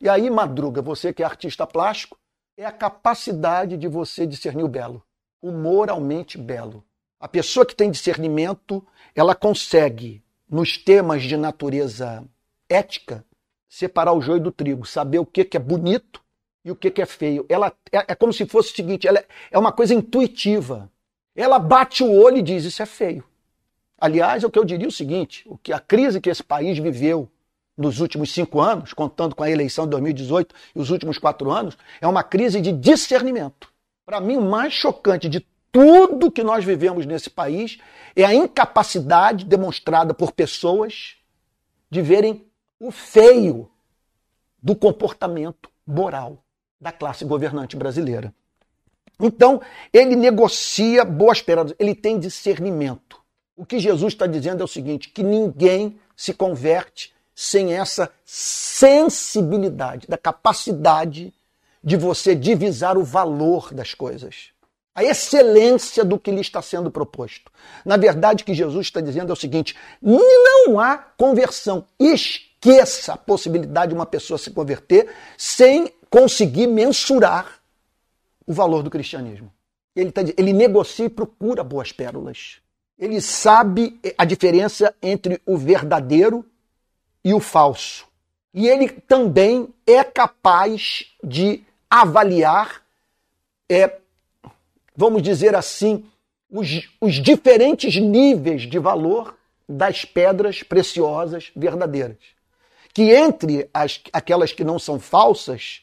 E 0.00 0.08
aí, 0.08 0.28
Madruga, 0.28 0.82
você 0.82 1.12
que 1.12 1.22
é 1.22 1.24
artista 1.24 1.64
plástico, 1.64 2.18
é 2.56 2.66
a 2.66 2.72
capacidade 2.72 3.76
de 3.76 3.86
você 3.86 4.26
discernir 4.26 4.64
o 4.64 4.68
belo, 4.68 5.02
o 5.40 5.52
moralmente 5.52 6.36
belo. 6.36 6.84
A 7.18 7.28
pessoa 7.28 7.64
que 7.64 7.76
tem 7.76 7.90
discernimento, 7.90 8.84
ela 9.14 9.36
consegue, 9.36 10.22
nos 10.50 10.76
temas 10.76 11.22
de 11.22 11.36
natureza 11.36 12.24
ética, 12.68 13.24
separar 13.72 14.12
o 14.12 14.20
joio 14.20 14.38
do 14.38 14.52
trigo, 14.52 14.84
saber 14.84 15.18
o 15.18 15.24
que, 15.24 15.46
que 15.46 15.56
é 15.56 15.60
bonito 15.60 16.20
e 16.62 16.70
o 16.70 16.76
que, 16.76 16.90
que 16.90 17.00
é 17.00 17.06
feio. 17.06 17.46
Ela 17.48 17.72
é, 17.90 18.04
é 18.08 18.14
como 18.14 18.30
se 18.30 18.44
fosse 18.44 18.70
o 18.70 18.76
seguinte: 18.76 19.08
ela 19.08 19.24
é 19.50 19.58
uma 19.58 19.72
coisa 19.72 19.94
intuitiva. 19.94 20.90
Ela 21.34 21.58
bate 21.58 22.04
o 22.04 22.12
olho 22.12 22.36
e 22.36 22.42
diz: 22.42 22.64
Isso 22.64 22.82
é 22.82 22.86
feio. 22.86 23.24
Aliás, 23.98 24.44
é 24.44 24.46
o 24.46 24.50
que 24.50 24.58
eu 24.58 24.64
diria 24.64 24.86
o 24.86 24.92
seguinte: 24.92 25.42
o 25.46 25.56
que 25.56 25.72
a 25.72 25.80
crise 25.80 26.20
que 26.20 26.28
esse 26.28 26.42
país 26.42 26.78
viveu 26.78 27.30
nos 27.74 27.98
últimos 27.98 28.30
cinco 28.30 28.60
anos, 28.60 28.92
contando 28.92 29.34
com 29.34 29.42
a 29.42 29.50
eleição 29.50 29.86
de 29.86 29.92
2018 29.92 30.54
e 30.76 30.78
os 30.78 30.90
últimos 30.90 31.16
quatro 31.16 31.50
anos, 31.50 31.78
é 31.98 32.06
uma 32.06 32.22
crise 32.22 32.60
de 32.60 32.72
discernimento. 32.72 33.72
Para 34.04 34.20
mim, 34.20 34.36
o 34.36 34.42
mais 34.42 34.74
chocante 34.74 35.30
de 35.30 35.46
tudo 35.72 36.30
que 36.30 36.44
nós 36.44 36.62
vivemos 36.62 37.06
nesse 37.06 37.30
país 37.30 37.78
é 38.14 38.22
a 38.22 38.34
incapacidade 38.34 39.46
demonstrada 39.46 40.12
por 40.12 40.32
pessoas 40.32 41.16
de 41.90 42.02
verem 42.02 42.51
o 42.82 42.90
feio 42.90 43.70
do 44.60 44.74
comportamento 44.74 45.70
moral 45.86 46.42
da 46.80 46.90
classe 46.90 47.24
governante 47.24 47.76
brasileira. 47.76 48.34
Então, 49.20 49.62
ele 49.92 50.16
negocia 50.16 51.04
boas 51.04 51.40
pérolas, 51.40 51.72
ele 51.78 51.94
tem 51.94 52.18
discernimento. 52.18 53.20
O 53.56 53.64
que 53.64 53.78
Jesus 53.78 54.14
está 54.14 54.26
dizendo 54.26 54.62
é 54.62 54.64
o 54.64 54.68
seguinte: 54.68 55.10
que 55.10 55.22
ninguém 55.22 55.96
se 56.16 56.34
converte 56.34 57.14
sem 57.32 57.72
essa 57.72 58.10
sensibilidade, 58.24 60.08
da 60.08 60.18
capacidade 60.18 61.32
de 61.84 61.96
você 61.96 62.34
divisar 62.34 62.98
o 62.98 63.04
valor 63.04 63.72
das 63.72 63.94
coisas, 63.94 64.50
a 64.92 65.04
excelência 65.04 66.04
do 66.04 66.18
que 66.18 66.32
lhe 66.32 66.40
está 66.40 66.60
sendo 66.60 66.90
proposto. 66.90 67.50
Na 67.84 67.96
verdade, 67.96 68.42
o 68.42 68.46
que 68.46 68.54
Jesus 68.54 68.86
está 68.86 69.00
dizendo 69.00 69.30
é 69.30 69.32
o 69.32 69.36
seguinte: 69.36 69.76
não 70.02 70.80
há 70.80 70.98
conversão 70.98 71.86
esqueça 72.62 73.14
a 73.14 73.16
possibilidade 73.16 73.90
de 73.90 73.94
uma 73.94 74.06
pessoa 74.06 74.38
se 74.38 74.50
converter 74.52 75.12
sem 75.36 75.92
conseguir 76.08 76.68
mensurar 76.68 77.60
o 78.46 78.52
valor 78.52 78.82
do 78.82 78.90
cristianismo. 78.90 79.52
Ele, 79.94 80.12
tá, 80.12 80.22
ele 80.36 80.52
negocia 80.52 81.06
e 81.06 81.10
procura 81.10 81.64
boas 81.64 81.90
pérolas. 81.90 82.58
Ele 82.96 83.20
sabe 83.20 84.00
a 84.16 84.24
diferença 84.24 84.94
entre 85.02 85.40
o 85.44 85.58
verdadeiro 85.58 86.46
e 87.24 87.34
o 87.34 87.40
falso. 87.40 88.06
E 88.54 88.68
ele 88.68 88.88
também 88.88 89.68
é 89.86 90.04
capaz 90.04 91.04
de 91.22 91.64
avaliar, 91.90 92.82
é, 93.68 93.98
vamos 94.94 95.22
dizer 95.22 95.56
assim, 95.56 96.04
os, 96.48 96.88
os 97.00 97.14
diferentes 97.14 97.96
níveis 97.96 98.62
de 98.62 98.78
valor 98.78 99.36
das 99.68 100.04
pedras 100.04 100.62
preciosas 100.62 101.50
verdadeiras 101.56 102.18
que 102.92 103.14
entre 103.14 103.68
as, 103.72 104.00
aquelas 104.12 104.52
que 104.52 104.64
não 104.64 104.78
são 104.78 105.00
falsas, 105.00 105.82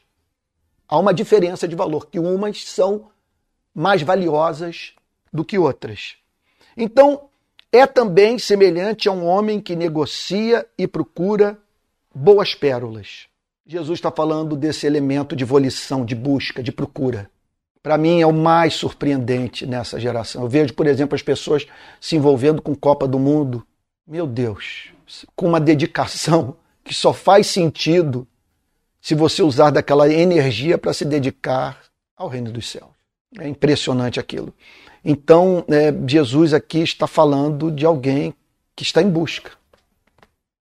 há 0.87 0.97
uma 0.97 1.13
diferença 1.13 1.67
de 1.67 1.75
valor, 1.75 2.07
que 2.07 2.19
umas 2.19 2.65
são 2.65 3.09
mais 3.73 4.01
valiosas 4.01 4.93
do 5.31 5.43
que 5.43 5.57
outras. 5.57 6.15
Então, 6.75 7.29
é 7.71 7.85
também 7.85 8.39
semelhante 8.39 9.07
a 9.07 9.11
um 9.11 9.25
homem 9.25 9.59
que 9.59 9.75
negocia 9.75 10.67
e 10.77 10.87
procura 10.87 11.57
boas 12.13 12.55
pérolas. 12.55 13.27
Jesus 13.65 13.99
está 13.99 14.11
falando 14.11 14.55
desse 14.55 14.87
elemento 14.87 15.35
de 15.35 15.45
volição, 15.45 16.03
de 16.03 16.15
busca, 16.15 16.63
de 16.63 16.71
procura. 16.71 17.29
Para 17.83 17.97
mim 17.97 18.19
é 18.19 18.25
o 18.25 18.33
mais 18.33 18.73
surpreendente 18.73 19.65
nessa 19.65 19.99
geração. 19.99 20.41
Eu 20.41 20.49
vejo, 20.49 20.73
por 20.73 20.87
exemplo, 20.87 21.15
as 21.15 21.21
pessoas 21.21 21.67
se 22.01 22.15
envolvendo 22.15 22.61
com 22.61 22.75
Copa 22.75 23.07
do 23.07 23.19
Mundo. 23.19 23.65
Meu 24.07 24.25
Deus, 24.25 24.91
com 25.35 25.47
uma 25.47 25.59
dedicação 25.59 26.55
que 26.83 26.93
só 26.93 27.13
faz 27.13 27.47
sentido 27.47 28.27
se 29.01 29.15
você 29.15 29.41
usar 29.41 29.71
daquela 29.71 30.11
energia 30.11 30.77
para 30.77 30.93
se 30.93 31.05
dedicar 31.05 31.79
ao 32.17 32.27
reino 32.27 32.51
dos 32.51 32.69
céus. 32.69 32.89
É 33.37 33.47
impressionante 33.47 34.19
aquilo. 34.19 34.53
Então, 35.05 35.63
é, 35.69 35.93
Jesus 36.07 36.53
aqui 36.53 36.79
está 36.79 37.07
falando 37.07 37.71
de 37.71 37.85
alguém 37.85 38.33
que 38.75 38.83
está 38.83 39.01
em 39.01 39.09
busca 39.09 39.59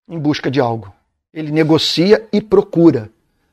em 0.09 0.19
busca 0.19 0.51
de 0.51 0.59
algo. 0.59 0.93
Ele 1.33 1.53
negocia 1.53 2.27
e 2.33 2.41
procura. 2.41 3.11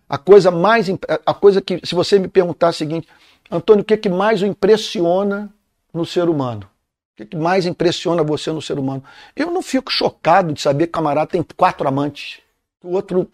A 0.07 0.17
coisa 0.17 0.49
mais 0.49 0.87
a 1.25 1.33
coisa 1.33 1.61
que 1.61 1.81
se 1.83 1.93
você 1.93 2.17
me 2.17 2.27
perguntar 2.27 2.69
a 2.69 2.73
seguinte, 2.73 3.07
Antônio, 3.51 3.81
o 3.81 3.85
que, 3.85 3.93
é 3.93 3.97
que 3.97 4.09
mais 4.09 4.41
o 4.41 4.45
impressiona 4.45 5.51
no 5.93 6.05
ser 6.05 6.29
humano? 6.29 6.67
O 7.13 7.17
que, 7.17 7.23
é 7.23 7.25
que 7.25 7.35
mais 7.35 7.65
impressiona 7.65 8.23
você 8.23 8.51
no 8.51 8.61
ser 8.61 8.79
humano? 8.79 9.03
Eu 9.35 9.51
não 9.51 9.61
fico 9.61 9.91
chocado 9.91 10.53
de 10.53 10.61
saber 10.61 10.87
que 10.87 10.91
o 10.91 10.93
camarada 10.93 11.31
tem 11.31 11.43
quatro 11.55 11.87
amantes 11.87 12.39
o 12.85 12.91
outro 12.91 13.29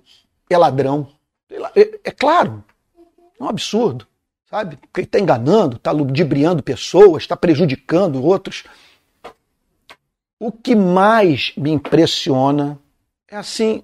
é 0.49 0.57
ladrão. 0.57 1.07
É, 1.75 1.99
é 2.05 2.11
claro, 2.11 2.63
é 3.39 3.43
um 3.43 3.49
absurdo, 3.49 4.07
sabe? 4.49 4.77
Porque 4.77 5.01
está 5.01 5.19
enganando, 5.19 5.75
está 5.75 5.91
ludibriando 5.91 6.63
pessoas, 6.63 7.23
está 7.23 7.35
prejudicando 7.35 8.23
outros. 8.23 8.63
O 10.39 10.51
que 10.51 10.75
mais 10.75 11.53
me 11.57 11.69
impressiona 11.69 12.79
é 13.27 13.35
assim, 13.35 13.83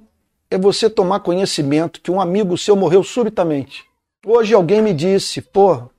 é 0.50 0.58
você 0.58 0.90
tomar 0.90 1.20
conhecimento 1.20 2.02
que 2.02 2.10
um 2.10 2.22
amigo 2.22 2.58
seu 2.58 2.76
morreu 2.76 3.04
subitamente. 3.04 3.86
Hoje 4.26 4.54
alguém 4.54 4.82
me 4.82 4.94
disse, 4.94 5.42
pô, 5.42 5.90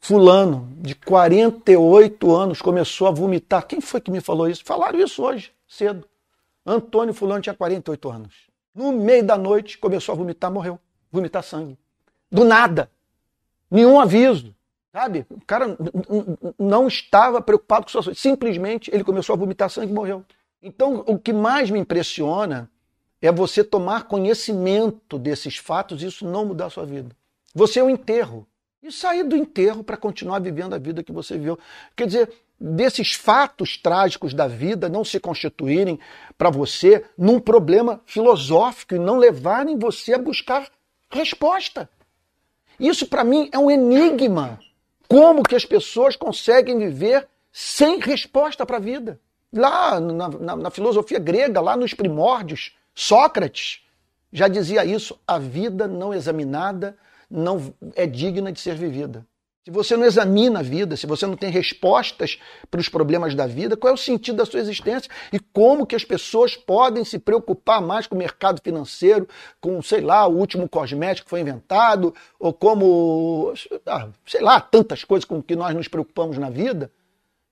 fulano 0.00 0.68
de 0.78 0.94
48 0.94 2.34
anos 2.34 2.62
começou 2.62 3.06
a 3.08 3.10
vomitar. 3.10 3.66
Quem 3.66 3.80
foi 3.80 4.00
que 4.00 4.10
me 4.10 4.20
falou 4.20 4.48
isso? 4.48 4.64
Falaram 4.64 4.98
isso 4.98 5.22
hoje, 5.22 5.52
cedo. 5.66 6.06
Antônio 6.64 7.12
fulano 7.12 7.42
tinha 7.42 7.54
48 7.54 8.10
anos. 8.10 8.51
No 8.74 8.92
meio 8.92 9.24
da 9.24 9.36
noite, 9.36 9.78
começou 9.78 10.14
a 10.14 10.16
vomitar, 10.16 10.50
morreu. 10.50 10.78
vomitar 11.10 11.42
sangue. 11.42 11.78
Do 12.30 12.44
nada. 12.44 12.90
Nenhum 13.70 14.00
aviso. 14.00 14.54
Sabe? 14.92 15.26
O 15.30 15.40
cara 15.46 15.76
não 16.58 16.86
estava 16.86 17.40
preocupado 17.40 17.84
com 17.84 17.90
sua 17.90 18.02
saúde. 18.02 18.20
Simplesmente 18.20 18.90
ele 18.92 19.04
começou 19.04 19.34
a 19.34 19.36
vomitar 19.36 19.70
sangue 19.70 19.90
e 19.90 19.94
morreu. 19.94 20.24
Então, 20.62 21.02
o 21.06 21.18
que 21.18 21.32
mais 21.32 21.70
me 21.70 21.78
impressiona 21.78 22.70
é 23.20 23.30
você 23.32 23.64
tomar 23.64 24.04
conhecimento 24.04 25.18
desses 25.18 25.56
fatos 25.56 26.02
e 26.02 26.06
isso 26.06 26.26
não 26.26 26.44
mudar 26.44 26.66
a 26.66 26.70
sua 26.70 26.84
vida. 26.84 27.16
Você 27.54 27.80
é 27.80 27.82
o 27.82 27.90
enterro. 27.90 28.46
E 28.82 28.90
sair 28.90 29.22
do 29.22 29.36
enterro 29.36 29.84
para 29.84 29.96
continuar 29.96 30.40
vivendo 30.40 30.74
a 30.74 30.78
vida 30.78 31.04
que 31.04 31.12
você 31.12 31.38
viveu. 31.38 31.58
Quer 31.94 32.06
dizer, 32.06 32.32
desses 32.62 33.12
fatos 33.14 33.76
trágicos 33.76 34.32
da 34.32 34.46
vida 34.46 34.88
não 34.88 35.04
se 35.04 35.18
constituírem 35.18 35.98
para 36.38 36.48
você 36.48 37.04
num 37.18 37.40
problema 37.40 38.00
filosófico 38.06 38.94
e 38.94 39.00
não 39.00 39.18
levarem 39.18 39.76
você 39.76 40.14
a 40.14 40.18
buscar 40.18 40.68
resposta. 41.10 41.90
Isso 42.78 43.06
para 43.06 43.24
mim 43.24 43.48
é 43.52 43.58
um 43.58 43.70
enigma. 43.70 44.60
Como 45.08 45.42
que 45.42 45.56
as 45.56 45.64
pessoas 45.64 46.14
conseguem 46.14 46.78
viver 46.78 47.28
sem 47.52 47.98
resposta 47.98 48.64
para 48.64 48.76
a 48.76 48.80
vida? 48.80 49.20
Lá 49.52 49.98
na, 49.98 50.28
na, 50.28 50.56
na 50.56 50.70
filosofia 50.70 51.18
grega, 51.18 51.60
lá 51.60 51.76
nos 51.76 51.92
primórdios, 51.92 52.76
Sócrates 52.94 53.82
já 54.32 54.46
dizia 54.46 54.84
isso: 54.84 55.18
a 55.26 55.38
vida 55.38 55.88
não 55.88 56.14
examinada 56.14 56.96
não 57.28 57.74
é 57.94 58.06
digna 58.06 58.52
de 58.52 58.60
ser 58.60 58.76
vivida. 58.76 59.26
Se 59.64 59.70
você 59.70 59.96
não 59.96 60.04
examina 60.04 60.58
a 60.58 60.62
vida, 60.62 60.96
se 60.96 61.06
você 61.06 61.24
não 61.24 61.36
tem 61.36 61.48
respostas 61.48 62.40
para 62.68 62.80
os 62.80 62.88
problemas 62.88 63.32
da 63.32 63.46
vida, 63.46 63.76
qual 63.76 63.92
é 63.92 63.94
o 63.94 63.96
sentido 63.96 64.38
da 64.38 64.44
sua 64.44 64.58
existência? 64.58 65.08
E 65.32 65.38
como 65.38 65.86
que 65.86 65.94
as 65.94 66.04
pessoas 66.04 66.56
podem 66.56 67.04
se 67.04 67.16
preocupar 67.16 67.80
mais 67.80 68.08
com 68.08 68.16
o 68.16 68.18
mercado 68.18 68.60
financeiro, 68.60 69.28
com, 69.60 69.80
sei 69.80 70.00
lá, 70.00 70.26
o 70.26 70.36
último 70.36 70.68
cosmético 70.68 71.26
que 71.26 71.30
foi 71.30 71.42
inventado, 71.42 72.12
ou 72.40 72.52
como, 72.52 73.54
ah, 73.86 74.08
sei 74.26 74.40
lá, 74.40 74.60
tantas 74.60 75.04
coisas 75.04 75.24
com 75.24 75.40
que 75.40 75.54
nós 75.54 75.72
nos 75.76 75.86
preocupamos 75.86 76.36
na 76.38 76.50
vida, 76.50 76.90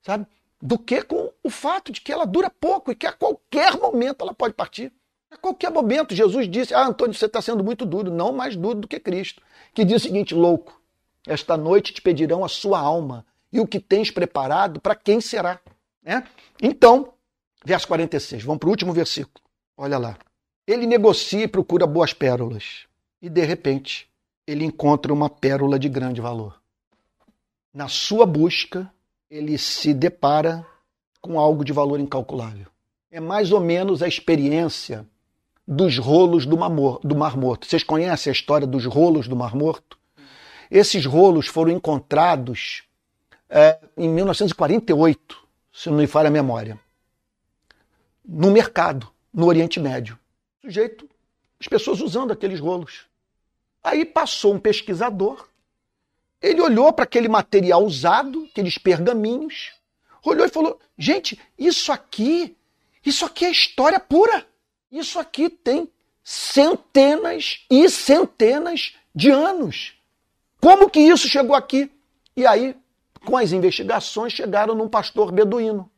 sabe? 0.01 0.27
Do 0.61 0.77
que 0.77 1.03
com 1.03 1.31
o 1.41 1.49
fato 1.49 1.93
de 1.93 2.01
que 2.01 2.11
ela 2.11 2.25
dura 2.25 2.49
pouco 2.49 2.91
e 2.91 2.95
que 2.95 3.07
a 3.07 3.13
qualquer 3.13 3.77
momento 3.77 4.21
ela 4.21 4.33
pode 4.33 4.53
partir. 4.53 4.91
A 5.31 5.37
qualquer 5.37 5.71
momento, 5.71 6.13
Jesus 6.13 6.49
disse: 6.49 6.73
Ah, 6.73 6.87
Antônio, 6.87 7.13
você 7.13 7.25
está 7.25 7.41
sendo 7.41 7.63
muito 7.63 7.85
duro, 7.85 8.11
não 8.11 8.33
mais 8.33 8.57
duro 8.57 8.81
do 8.81 8.87
que 8.87 8.99
Cristo. 8.99 9.41
Que 9.73 9.85
diz 9.85 10.01
o 10.01 10.05
seguinte: 10.05 10.35
louco, 10.35 10.80
esta 11.27 11.55
noite 11.55 11.93
te 11.93 12.01
pedirão 12.01 12.43
a 12.43 12.47
sua 12.47 12.79
alma, 12.79 13.25
e 13.51 13.59
o 13.59 13.67
que 13.67 13.79
tens 13.79 14.09
preparado, 14.09 14.79
para 14.79 14.95
quem 14.95 15.19
será? 15.19 15.59
É? 16.03 16.23
Então, 16.61 17.13
verso 17.63 17.87
46, 17.87 18.43
vamos 18.43 18.59
para 18.59 18.67
o 18.67 18.71
último 18.71 18.93
versículo. 18.93 19.43
Olha 19.77 19.97
lá. 19.97 20.17
Ele 20.65 20.85
negocia 20.85 21.43
e 21.43 21.47
procura 21.47 21.85
boas 21.85 22.13
pérolas, 22.13 22.85
e 23.21 23.29
de 23.29 23.43
repente, 23.43 24.09
ele 24.47 24.63
encontra 24.63 25.13
uma 25.13 25.29
pérola 25.29 25.77
de 25.77 25.89
grande 25.89 26.21
valor. 26.21 26.61
Na 27.73 27.87
sua 27.87 28.25
busca, 28.25 28.91
ele 29.29 29.57
se 29.57 29.93
depara 29.93 30.65
com 31.21 31.39
algo 31.39 31.63
de 31.63 31.71
valor 31.71 31.99
incalculável. 31.99 32.67
É 33.09 33.19
mais 33.19 33.51
ou 33.51 33.59
menos 33.59 34.01
a 34.01 34.07
experiência 34.07 35.05
dos 35.67 35.97
rolos 35.97 36.45
do 36.45 36.57
Mar 36.57 37.37
Morto. 37.37 37.67
Vocês 37.67 37.83
conhecem 37.83 38.31
a 38.31 38.33
história 38.33 38.67
dos 38.67 38.85
rolos 38.85 39.27
do 39.27 39.35
Mar 39.35 39.55
Morto? 39.55 39.97
Esses 40.71 41.05
rolos 41.05 41.47
foram 41.47 41.69
encontrados 41.69 42.83
é, 43.49 43.77
em 43.97 44.07
1948, 44.07 45.37
se 45.73 45.89
não 45.89 45.97
me 45.97 46.07
falha 46.07 46.29
a 46.29 46.31
memória, 46.31 46.79
no 48.23 48.49
mercado, 48.49 49.11
no 49.33 49.47
Oriente 49.47 49.81
Médio. 49.81 50.17
O 50.59 50.67
sujeito, 50.67 51.09
as 51.59 51.67
pessoas 51.67 51.99
usando 51.99 52.31
aqueles 52.31 52.61
rolos. 52.61 53.05
Aí 53.83 54.05
passou 54.05 54.53
um 54.53 54.59
pesquisador, 54.59 55.45
ele 56.41 56.61
olhou 56.61 56.93
para 56.93 57.03
aquele 57.03 57.27
material 57.27 57.83
usado, 57.83 58.47
aqueles 58.49 58.77
pergaminhos, 58.77 59.73
olhou 60.23 60.45
e 60.45 60.49
falou: 60.49 60.79
gente, 60.97 61.37
isso 61.59 61.91
aqui, 61.91 62.55
isso 63.05 63.25
aqui 63.25 63.43
é 63.43 63.51
história 63.51 63.99
pura. 63.99 64.47
Isso 64.89 65.19
aqui 65.19 65.49
tem 65.49 65.89
centenas 66.23 67.65
e 67.69 67.89
centenas 67.89 68.95
de 69.13 69.29
anos. 69.29 70.00
Como 70.61 70.89
que 70.89 70.99
isso 70.99 71.27
chegou 71.27 71.55
aqui? 71.55 71.91
E 72.37 72.45
aí, 72.45 72.75
com 73.25 73.35
as 73.35 73.51
investigações, 73.51 74.31
chegaram 74.31 74.75
num 74.75 74.87
pastor 74.87 75.31
beduíno. 75.31 75.89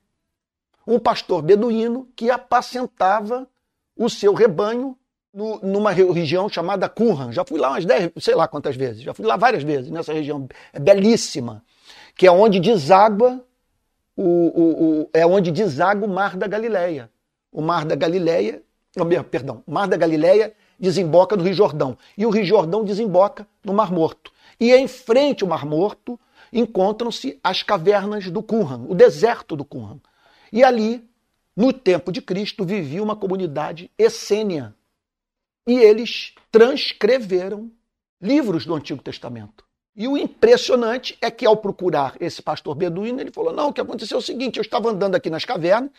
Um 0.88 0.97
pastor 0.97 1.41
beduíno 1.41 2.08
que 2.15 2.32
apacentava 2.32 3.47
o 3.95 4.10
seu 4.10 4.34
rebanho 4.34 4.97
no, 5.34 5.60
numa 5.60 5.91
região 5.91 6.49
chamada 6.49 6.89
Qumran. 6.89 7.32
Já 7.32 7.45
fui 7.45 7.60
lá 7.60 7.71
umas 7.71 7.86
10, 7.86 8.12
sei 8.17 8.36
lá 8.36 8.47
quantas 8.47 8.76
vezes. 8.76 9.04
Já 9.04 9.13
fui 9.13 9.26
lá 9.26 9.36
várias 9.38 9.63
vezes 9.63 9.91
nessa 9.91 10.13
região. 10.13 10.47
É 10.71 10.80
belíssima. 10.80 11.63
Que 12.15 12.26
é 12.26 12.32
onde 12.32 12.60
deságua 12.60 13.43
o, 14.15 14.23
o, 14.23 15.02
o, 15.02 15.10
é 15.13 15.26
onde 15.26 15.52
deságua 15.52 16.08
o 16.08 16.10
Mar 16.10 16.38
da 16.38 16.47
Galileia. 16.47 17.10
O 17.52 17.62
Mar 17.62 17.86
da 17.86 17.95
Galileia 17.95 18.63
perdão, 19.30 19.63
Mar 19.65 19.88
da 19.88 19.97
Galileia 19.97 20.54
desemboca 20.83 21.37
no 21.37 21.43
Rio 21.43 21.53
Jordão 21.53 21.97
e 22.17 22.25
o 22.25 22.29
Rio 22.29 22.43
Jordão 22.43 22.83
desemboca 22.83 23.47
no 23.63 23.73
Mar 23.73 23.89
Morto. 23.89 24.33
E 24.59 24.73
em 24.73 24.85
frente 24.85 25.41
ao 25.41 25.49
Mar 25.49 25.65
Morto 25.65 26.19
encontram-se 26.51 27.39
as 27.41 27.63
cavernas 27.63 28.29
do 28.29 28.43
Qumran, 28.43 28.85
o 28.89 28.93
deserto 28.93 29.55
do 29.55 29.63
Qumran. 29.63 29.99
E 30.51 30.61
ali, 30.61 31.01
no 31.55 31.71
tempo 31.71 32.11
de 32.11 32.21
Cristo, 32.21 32.65
vivia 32.65 33.01
uma 33.01 33.15
comunidade 33.15 33.89
essênia. 33.97 34.75
E 35.65 35.73
eles 35.73 36.35
transcreveram 36.51 37.71
livros 38.21 38.65
do 38.65 38.75
Antigo 38.75 39.01
Testamento. 39.01 39.63
E 39.95 40.05
o 40.05 40.17
impressionante 40.17 41.17
é 41.21 41.31
que, 41.31 41.45
ao 41.45 41.55
procurar 41.55 42.17
esse 42.19 42.41
pastor 42.41 42.75
beduíno, 42.75 43.21
ele 43.21 43.31
falou: 43.31 43.53
Não, 43.53 43.69
o 43.69 43.73
que 43.73 43.79
aconteceu 43.79 44.17
é 44.17 44.19
o 44.19 44.23
seguinte: 44.23 44.57
eu 44.57 44.63
estava 44.63 44.89
andando 44.89 45.15
aqui 45.15 45.29
nas 45.29 45.45
cavernas 45.45 45.91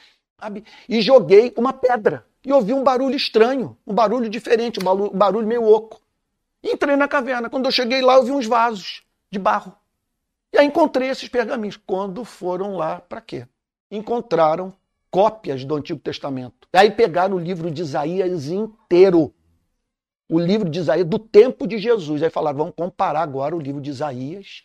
sabe, 0.44 0.64
e 0.86 1.00
joguei 1.00 1.54
uma 1.56 1.72
pedra 1.72 2.26
e 2.44 2.52
ouvi 2.52 2.74
um 2.74 2.84
barulho 2.84 3.16
estranho, 3.16 3.76
um 3.86 3.94
barulho 3.94 4.28
diferente, 4.28 4.78
um 4.78 5.10
barulho, 5.10 5.46
meio 5.46 5.64
oco. 5.64 6.00
entrei 6.62 6.96
na 6.96 7.08
caverna. 7.08 7.48
Quando 7.48 7.64
eu 7.64 7.72
cheguei 7.72 8.02
lá, 8.02 8.16
eu 8.16 8.24
vi 8.24 8.30
uns 8.30 8.46
vasos 8.46 9.02
de 9.30 9.38
barro. 9.38 9.74
E 10.52 10.58
aí 10.58 10.66
encontrei 10.66 11.08
esses 11.08 11.28
pergaminhos. 11.28 11.78
Quando 11.78 12.24
foram 12.24 12.76
lá, 12.76 13.00
para 13.00 13.20
quê? 13.20 13.46
Encontraram 13.90 14.74
cópias 15.10 15.64
do 15.64 15.74
Antigo 15.74 16.00
Testamento. 16.00 16.68
Aí 16.72 16.90
pegaram 16.90 17.36
o 17.36 17.40
livro 17.40 17.70
de 17.70 17.80
Isaías 17.80 18.48
inteiro. 18.48 19.32
O 20.28 20.38
livro 20.38 20.68
de 20.68 20.78
Isaías 20.78 21.06
do 21.06 21.18
tempo 21.18 21.66
de 21.66 21.78
Jesus. 21.78 22.22
Aí 22.22 22.30
falaram, 22.30 22.58
vamos 22.58 22.74
comparar 22.76 23.22
agora 23.22 23.56
o 23.56 23.60
livro 23.60 23.80
de 23.80 23.90
Isaías 23.90 24.64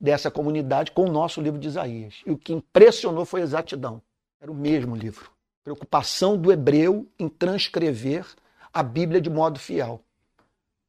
dessa 0.00 0.30
comunidade 0.30 0.92
com 0.92 1.04
o 1.04 1.12
nosso 1.12 1.40
livro 1.40 1.58
de 1.58 1.66
Isaías. 1.66 2.22
E 2.24 2.30
o 2.30 2.38
que 2.38 2.52
impressionou 2.52 3.24
foi 3.24 3.40
a 3.40 3.44
exatidão. 3.44 4.00
Era 4.40 4.50
o 4.50 4.54
mesmo 4.54 4.96
livro 4.96 5.30
preocupação 5.62 6.36
do 6.36 6.50
hebreu 6.50 7.08
em 7.18 7.28
transcrever 7.28 8.26
a 8.72 8.82
Bíblia 8.82 9.20
de 9.20 9.30
modo 9.30 9.58
fiel. 9.58 10.02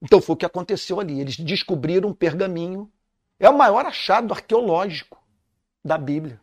Então 0.01 0.21
foi 0.21 0.33
o 0.33 0.37
que 0.37 0.45
aconteceu 0.45 0.99
ali. 0.99 1.19
Eles 1.19 1.37
descobriram 1.37 2.09
um 2.09 2.13
pergaminho. 2.13 2.91
É 3.39 3.49
o 3.49 3.57
maior 3.57 3.85
achado 3.85 4.33
arqueológico 4.33 5.21
da 5.83 5.97
Bíblia 5.97 6.39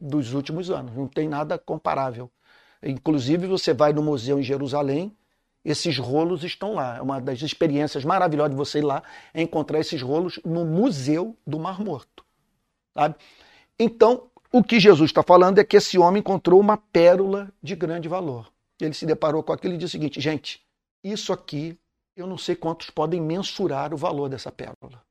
dos 0.00 0.32
últimos 0.32 0.70
anos. 0.70 0.94
Não 0.94 1.06
tem 1.06 1.28
nada 1.28 1.58
comparável. 1.58 2.30
Inclusive, 2.82 3.46
você 3.46 3.74
vai 3.74 3.92
no 3.92 4.02
museu 4.02 4.38
em 4.38 4.42
Jerusalém, 4.42 5.16
esses 5.64 5.98
rolos 5.98 6.44
estão 6.44 6.74
lá. 6.74 6.96
É 6.96 7.02
uma 7.02 7.20
das 7.20 7.42
experiências 7.42 8.04
maravilhosas 8.04 8.52
de 8.52 8.56
você 8.56 8.78
ir 8.78 8.84
lá 8.84 9.02
é 9.34 9.42
encontrar 9.42 9.80
esses 9.80 10.00
rolos 10.00 10.38
no 10.44 10.64
Museu 10.64 11.36
do 11.46 11.58
Mar 11.58 11.80
Morto. 11.80 12.24
Sabe? 12.94 13.16
Então, 13.78 14.30
o 14.58 14.64
que 14.64 14.80
Jesus 14.80 15.10
está 15.10 15.22
falando 15.22 15.58
é 15.58 15.64
que 15.64 15.76
esse 15.76 15.98
homem 15.98 16.20
encontrou 16.20 16.58
uma 16.58 16.76
pérola 16.76 17.52
de 17.62 17.76
grande 17.76 18.08
valor. 18.08 18.50
Ele 18.80 18.94
se 18.94 19.06
deparou 19.06 19.42
com 19.42 19.52
aquilo 19.52 19.74
e 19.74 19.78
disse 19.78 19.96
o 19.96 19.98
seguinte: 19.98 20.20
gente, 20.20 20.64
isso 21.02 21.32
aqui 21.32 21.78
eu 22.16 22.26
não 22.26 22.38
sei 22.38 22.56
quantos 22.56 22.88
podem 22.88 23.20
mensurar 23.20 23.92
o 23.92 23.96
valor 23.96 24.28
dessa 24.28 24.50
pérola. 24.50 25.02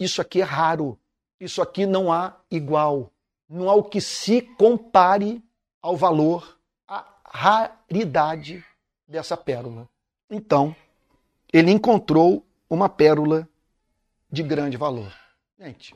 Isso 0.00 0.20
aqui 0.20 0.40
é 0.40 0.44
raro. 0.44 0.98
Isso 1.38 1.60
aqui 1.60 1.84
não 1.84 2.10
há 2.10 2.36
igual. 2.50 3.12
Não 3.48 3.68
há 3.68 3.74
o 3.74 3.84
que 3.84 4.00
se 4.00 4.42
compare 4.42 5.42
ao 5.82 5.96
valor, 5.96 6.58
à 6.86 7.06
raridade 7.24 8.64
dessa 9.06 9.36
pérola. 9.36 9.88
Então, 10.30 10.74
ele 11.52 11.70
encontrou 11.70 12.44
uma 12.68 12.88
pérola 12.88 13.48
de 14.30 14.42
grande 14.42 14.76
valor. 14.76 15.12
Gente, 15.58 15.94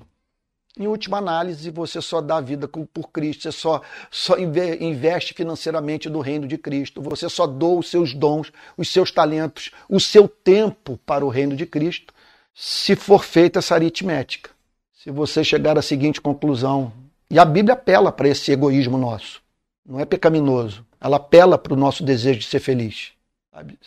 em 0.79 0.87
última 0.87 1.19
análise, 1.19 1.71
você 1.71 2.01
só 2.01 2.21
dá 2.21 2.41
vida 2.41 2.67
por 2.67 3.11
Cristo, 3.11 3.43
você 3.43 3.53
só, 3.53 3.83
só 4.11 4.39
investe 4.39 5.35
financeiramente 5.35 6.09
no 6.09 6.21
reino 6.21 6.47
de 6.49 6.57
Cristo, 6.57 7.03
você 7.03 7.29
só 7.29 7.47
doa 7.47 7.81
os 7.81 7.91
seus 7.91 8.15
dons, 8.15 8.51
os 8.77 8.89
seus 8.89 9.11
talentos, 9.11 9.71
o 9.89 10.01
seu 10.01 10.27
tempo 10.27 10.99
para 11.05 11.25
o 11.25 11.29
reino 11.29 11.55
de 11.55 11.67
Cristo, 11.67 12.15
se 12.55 12.97
for 12.97 13.23
feita 13.25 13.59
essa 13.59 13.75
aritmética. 13.75 14.51
Se 14.95 15.11
você 15.11 15.45
chegar 15.45 15.77
à 15.77 15.83
seguinte 15.83 16.21
conclusão, 16.21 16.93
e 17.31 17.39
a 17.39 17.45
Bíblia 17.45 17.75
apela 17.75 18.11
para 18.11 18.29
esse 18.29 18.51
egoísmo 18.53 18.97
nosso, 18.97 19.43
não 19.85 20.01
é 20.01 20.05
pecaminoso, 20.05 20.87
ela 21.01 21.17
apela 21.17 21.59
para 21.59 21.75
o 21.75 21.77
nosso 21.77 22.03
desejo 22.03 22.41
de 22.41 22.47
ser 22.47 22.61
feliz. 22.61 23.13
Sabe? 23.53 23.79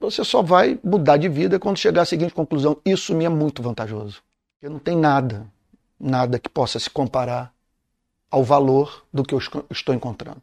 você 0.00 0.24
só 0.24 0.40
vai 0.40 0.80
mudar 0.82 1.18
de 1.18 1.28
vida 1.28 1.58
quando 1.58 1.76
chegar 1.76 2.02
à 2.02 2.04
seguinte 2.06 2.32
conclusão: 2.32 2.78
isso 2.84 3.14
me 3.14 3.26
é 3.26 3.28
muito 3.28 3.62
vantajoso. 3.62 4.22
Eu 4.62 4.70
não 4.70 4.78
tem 4.78 4.96
nada, 4.96 5.46
nada 6.00 6.38
que 6.38 6.48
possa 6.48 6.78
se 6.78 6.88
comparar 6.88 7.52
ao 8.30 8.42
valor 8.42 9.04
do 9.12 9.22
que 9.22 9.34
eu 9.34 9.40
estou 9.70 9.94
encontrando. 9.94 10.40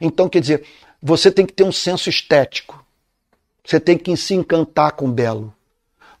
Então, 0.00 0.28
quer 0.28 0.40
dizer, 0.40 0.66
você 1.02 1.30
tem 1.30 1.44
que 1.46 1.52
ter 1.52 1.64
um 1.64 1.72
senso 1.72 2.08
estético. 2.08 2.84
Você 3.64 3.78
tem 3.78 3.98
que 3.98 4.16
se 4.16 4.34
encantar 4.34 4.92
com 4.92 5.06
o 5.06 5.12
belo. 5.12 5.54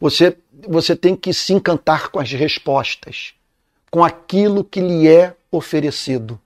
Você, 0.00 0.36
você 0.68 0.94
tem 0.94 1.16
que 1.16 1.32
se 1.32 1.52
encantar 1.52 2.10
com 2.10 2.18
as 2.18 2.30
respostas, 2.32 3.34
com 3.90 4.04
aquilo 4.04 4.62
que 4.62 4.80
lhe 4.80 5.08
é 5.08 5.34
oferecido, 5.50 6.38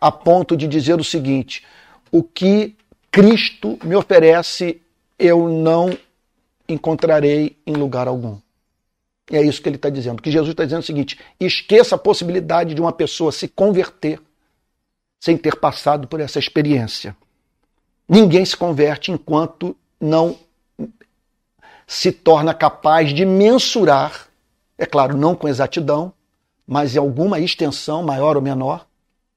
a 0.00 0.12
ponto 0.12 0.56
de 0.56 0.68
dizer 0.68 1.00
o 1.00 1.04
seguinte: 1.04 1.64
o 2.12 2.22
que 2.22 2.76
Cristo 3.10 3.78
me 3.82 3.96
oferece, 3.96 4.80
eu 5.18 5.48
não 5.48 5.96
encontrarei 6.68 7.56
em 7.66 7.72
lugar 7.72 8.06
algum. 8.06 8.38
E 9.30 9.36
é 9.36 9.42
isso 9.42 9.60
que 9.60 9.68
ele 9.68 9.76
está 9.76 9.90
dizendo. 9.90 10.22
Que 10.22 10.30
Jesus 10.30 10.50
está 10.50 10.64
dizendo 10.64 10.80
é 10.80 10.82
o 10.82 10.86
seguinte: 10.86 11.18
esqueça 11.40 11.96
a 11.96 11.98
possibilidade 11.98 12.74
de 12.74 12.80
uma 12.80 12.92
pessoa 12.92 13.32
se 13.32 13.48
converter 13.48 14.20
sem 15.20 15.36
ter 15.36 15.56
passado 15.56 16.06
por 16.06 16.20
essa 16.20 16.38
experiência. 16.38 17.16
Ninguém 18.08 18.44
se 18.44 18.56
converte 18.56 19.10
enquanto 19.10 19.76
não 20.00 20.38
se 21.86 22.12
torna 22.12 22.52
capaz 22.52 23.12
de 23.12 23.24
mensurar, 23.24 24.28
é 24.76 24.86
claro, 24.86 25.16
não 25.16 25.34
com 25.34 25.48
exatidão, 25.48 26.12
mas 26.66 26.94
em 26.94 26.98
alguma 26.98 27.38
extensão, 27.38 28.02
maior 28.02 28.36
ou 28.36 28.42
menor, 28.42 28.86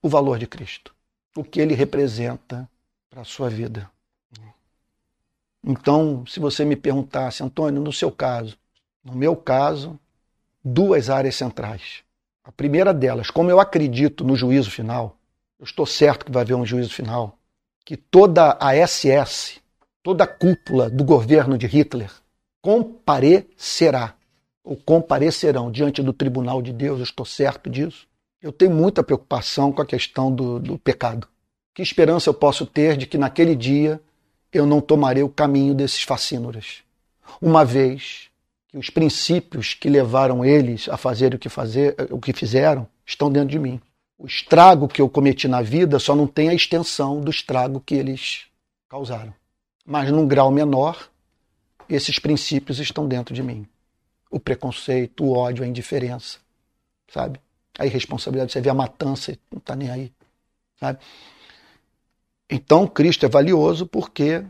o 0.02 0.10
valor 0.10 0.40
de 0.40 0.48
Cristo, 0.48 0.94
o 1.36 1.44
que 1.44 1.60
ele 1.60 1.76
representa 1.76 2.70
para 3.10 3.22
a 3.22 3.26
sua 3.26 3.50
vida. 3.50 3.90
Então, 5.64 6.26
se 6.26 6.40
você 6.40 6.64
me 6.64 6.76
perguntasse, 6.76 7.44
Antônio, 7.44 7.82
no 7.82 7.92
seu 7.92 8.12
caso, 8.12 8.58
no 9.04 9.14
meu 9.14 9.36
caso, 9.36 10.00
duas 10.64 11.10
áreas 11.10 11.36
centrais. 11.36 12.04
A 12.44 12.52
primeira 12.52 12.94
delas, 12.94 13.30
como 13.30 13.52
eu 13.52 13.60
acredito 13.60 14.24
no 14.24 14.36
juízo 14.36 14.72
final, 14.72 15.18
eu 15.60 15.66
estou 15.66 15.86
certo 15.86 16.26
que 16.26 16.32
vai 16.32 16.44
haver 16.44 16.56
um 16.56 16.66
juízo 16.66 16.94
final, 16.94 17.38
que 17.86 17.98
toda 17.98 18.58
a 18.60 18.76
SS, 18.76 19.60
toda 20.02 20.24
a 20.24 20.28
cúpula 20.28 20.90
do 20.90 21.04
governo 21.04 21.58
de 21.58 21.68
Hitler 21.68 22.12
comparecerá, 22.62 24.16
ou 24.64 24.76
comparecerão 24.76 25.72
diante 25.72 26.02
do 26.02 26.14
tribunal 26.14 26.62
de 26.62 26.72
Deus, 26.74 27.00
eu 27.00 27.04
estou 27.04 27.26
certo 27.26 27.70
disso. 27.70 28.08
Eu 28.42 28.52
tenho 28.52 28.72
muita 28.72 29.04
preocupação 29.04 29.72
com 29.72 29.82
a 29.82 29.86
questão 29.86 30.34
do, 30.34 30.60
do 30.60 30.78
pecado. 30.78 31.28
Que 31.74 31.82
esperança 31.82 32.30
eu 32.30 32.34
posso 32.34 32.66
ter 32.66 32.96
de 32.96 33.06
que 33.06 33.18
naquele 33.18 33.56
dia 33.56 34.02
eu 34.52 34.66
não 34.66 34.82
tomarei 34.82 35.24
o 35.24 35.30
caminho 35.30 35.74
desses 35.74 36.04
facínoras? 36.04 36.84
Uma 37.42 37.66
vez 37.66 38.29
que 38.70 38.78
os 38.78 38.90
princípios 38.90 39.74
que 39.74 39.90
levaram 39.90 40.46
eles 40.46 40.88
a 40.88 40.96
fazer 40.96 41.34
o 41.34 41.40
que, 41.40 41.50
fazer, 41.50 41.96
o 42.12 42.20
que 42.20 42.32
fizeram 42.32 42.88
estão 43.06 43.32
dentro 43.32 43.50
de 43.50 43.60
mim. 43.60 43.82
O 44.18 44.28
estrago 44.28 44.88
que 44.88 45.02
eu 45.02 45.10
cometi 45.10 45.48
na 45.48 45.62
vida 45.62 45.98
só 45.98 46.16
não 46.16 46.28
tem 46.28 46.50
a 46.50 46.54
extensão 46.54 47.20
do 47.20 47.32
estrago 47.32 47.82
que 47.82 47.96
eles 47.96 48.46
causaram. 48.88 49.34
Mas 49.86 50.12
num 50.12 50.28
grau 50.28 50.52
menor, 50.52 51.10
esses 51.90 52.20
princípios 52.20 52.80
estão 52.80 53.08
dentro 53.08 53.34
de 53.34 53.42
mim. 53.42 53.68
O 54.30 54.40
preconceito, 54.40 55.24
o 55.24 55.34
ódio, 55.34 55.64
a 55.64 55.68
indiferença, 55.68 56.38
sabe? 57.12 57.40
A 57.80 57.88
irresponsabilidade, 57.88 58.52
você 58.52 58.62
vê 58.62 58.70
a 58.70 58.74
matança, 58.74 59.36
não 59.52 59.58
está 59.58 59.76
nem 59.76 59.90
aí, 59.90 60.14
sabe? 60.80 61.00
Então, 62.48 62.86
Cristo 62.86 63.26
é 63.26 63.30
valioso 63.30 63.88
porque 63.88 64.44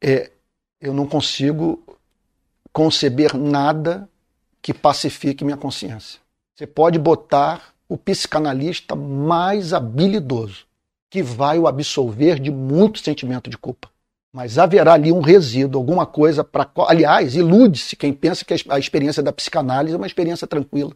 é, 0.00 0.30
eu 0.80 0.94
não 0.94 1.08
consigo 1.08 1.82
conceber 2.76 3.34
nada 3.34 4.06
que 4.60 4.74
pacifique 4.74 5.42
minha 5.42 5.56
consciência. 5.56 6.20
Você 6.54 6.66
pode 6.66 6.98
botar 6.98 7.72
o 7.88 7.96
psicanalista 7.96 8.94
mais 8.94 9.72
habilidoso, 9.72 10.66
que 11.08 11.22
vai 11.22 11.58
o 11.58 11.66
absolver 11.66 12.38
de 12.38 12.50
muito 12.50 12.98
sentimento 12.98 13.48
de 13.48 13.56
culpa. 13.56 13.90
Mas 14.30 14.58
haverá 14.58 14.92
ali 14.92 15.10
um 15.10 15.22
resíduo, 15.22 15.80
alguma 15.80 16.04
coisa 16.04 16.44
para. 16.44 16.70
Aliás, 16.86 17.34
ilude-se 17.34 17.96
quem 17.96 18.12
pensa 18.12 18.44
que 18.44 18.52
a 18.68 18.78
experiência 18.78 19.22
da 19.22 19.32
psicanálise 19.32 19.94
é 19.94 19.96
uma 19.96 20.06
experiência 20.06 20.46
tranquila. 20.46 20.92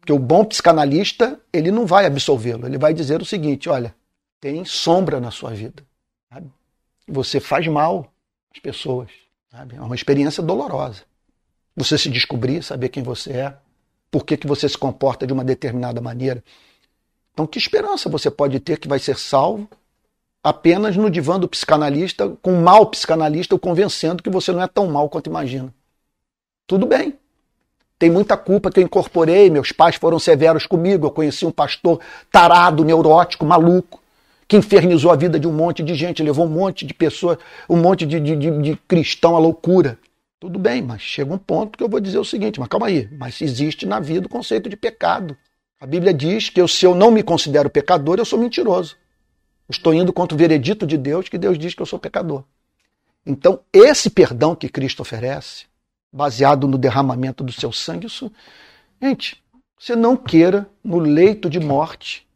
Porque 0.00 0.14
o 0.14 0.18
bom 0.18 0.46
psicanalista, 0.46 1.38
ele 1.52 1.70
não 1.70 1.84
vai 1.84 2.06
absolvê-lo, 2.06 2.66
ele 2.66 2.78
vai 2.78 2.94
dizer 2.94 3.20
o 3.20 3.26
seguinte: 3.26 3.68
olha, 3.68 3.94
tem 4.40 4.64
sombra 4.64 5.20
na 5.20 5.30
sua 5.30 5.50
vida. 5.50 5.84
Sabe? 6.32 6.50
Você 7.06 7.38
faz 7.38 7.66
mal 7.66 8.10
às 8.50 8.60
pessoas. 8.60 9.25
Sabe? 9.56 9.76
É 9.76 9.80
uma 9.80 9.94
experiência 9.94 10.42
dolorosa. 10.42 11.02
Você 11.74 11.96
se 11.96 12.10
descobrir, 12.10 12.62
saber 12.62 12.90
quem 12.90 13.02
você 13.02 13.32
é, 13.32 13.56
por 14.10 14.26
que, 14.26 14.36
que 14.36 14.46
você 14.46 14.68
se 14.68 14.76
comporta 14.76 15.26
de 15.26 15.32
uma 15.32 15.42
determinada 15.42 15.98
maneira. 15.98 16.44
Então, 17.32 17.46
que 17.46 17.58
esperança 17.58 18.10
você 18.10 18.30
pode 18.30 18.60
ter 18.60 18.78
que 18.78 18.86
vai 18.86 18.98
ser 18.98 19.18
salvo 19.18 19.66
apenas 20.44 20.94
no 20.96 21.10
divã 21.10 21.40
do 21.40 21.48
psicanalista, 21.48 22.36
com 22.42 22.52
um 22.52 22.62
mau 22.62 22.86
psicanalista 22.86 23.54
o 23.54 23.58
convencendo 23.58 24.22
que 24.22 24.28
você 24.28 24.52
não 24.52 24.62
é 24.62 24.68
tão 24.68 24.88
mal 24.88 25.08
quanto 25.08 25.30
imagina? 25.30 25.72
Tudo 26.66 26.86
bem. 26.86 27.18
Tem 27.98 28.10
muita 28.10 28.36
culpa 28.36 28.70
que 28.70 28.80
eu 28.80 28.84
incorporei, 28.84 29.48
meus 29.48 29.72
pais 29.72 29.96
foram 29.96 30.18
severos 30.18 30.66
comigo, 30.66 31.06
eu 31.06 31.10
conheci 31.10 31.46
um 31.46 31.50
pastor 31.50 31.98
tarado, 32.30 32.84
neurótico, 32.84 33.46
maluco, 33.46 34.02
que 34.48 34.56
infernizou 34.56 35.10
a 35.10 35.16
vida 35.16 35.38
de 35.38 35.46
um 35.46 35.52
monte 35.52 35.82
de 35.82 35.94
gente, 35.94 36.22
levou 36.22 36.46
um 36.46 36.50
monte 36.50 36.86
de 36.86 36.94
pessoas, 36.94 37.38
um 37.68 37.76
monte 37.76 38.06
de, 38.06 38.20
de, 38.20 38.36
de, 38.36 38.62
de 38.62 38.76
cristão 38.88 39.34
à 39.34 39.38
loucura. 39.38 39.98
Tudo 40.38 40.58
bem, 40.58 40.82
mas 40.82 41.00
chega 41.00 41.32
um 41.32 41.38
ponto 41.38 41.76
que 41.76 41.82
eu 41.82 41.88
vou 41.88 41.98
dizer 41.98 42.18
o 42.18 42.24
seguinte, 42.24 42.60
mas 42.60 42.68
calma 42.68 42.86
aí, 42.86 43.08
mas 43.12 43.40
existe 43.40 43.86
na 43.86 43.98
vida 43.98 44.26
o 44.26 44.30
conceito 44.30 44.68
de 44.68 44.76
pecado. 44.76 45.36
A 45.80 45.86
Bíblia 45.86 46.14
diz 46.14 46.48
que 46.48 46.60
eu, 46.60 46.68
se 46.68 46.86
eu 46.86 46.94
não 46.94 47.10
me 47.10 47.22
considero 47.22 47.68
pecador, 47.68 48.18
eu 48.18 48.24
sou 48.24 48.38
mentiroso. 48.38 48.96
estou 49.68 49.92
indo 49.92 50.12
contra 50.12 50.34
o 50.34 50.38
veredito 50.38 50.86
de 50.86 50.96
Deus, 50.96 51.28
que 51.28 51.38
Deus 51.38 51.58
diz 51.58 51.74
que 51.74 51.82
eu 51.82 51.86
sou 51.86 51.98
pecador. 51.98 52.44
Então, 53.24 53.60
esse 53.72 54.08
perdão 54.08 54.54
que 54.54 54.68
Cristo 54.68 55.00
oferece, 55.00 55.64
baseado 56.12 56.68
no 56.68 56.78
derramamento 56.78 57.42
do 57.42 57.52
seu 57.52 57.72
sangue, 57.72 58.06
isso. 58.06 58.30
Gente, 59.02 59.42
você 59.78 59.96
não 59.96 60.16
queira, 60.16 60.68
no 60.82 60.98
leito 60.98 61.50
de 61.50 61.58
morte, 61.58 62.26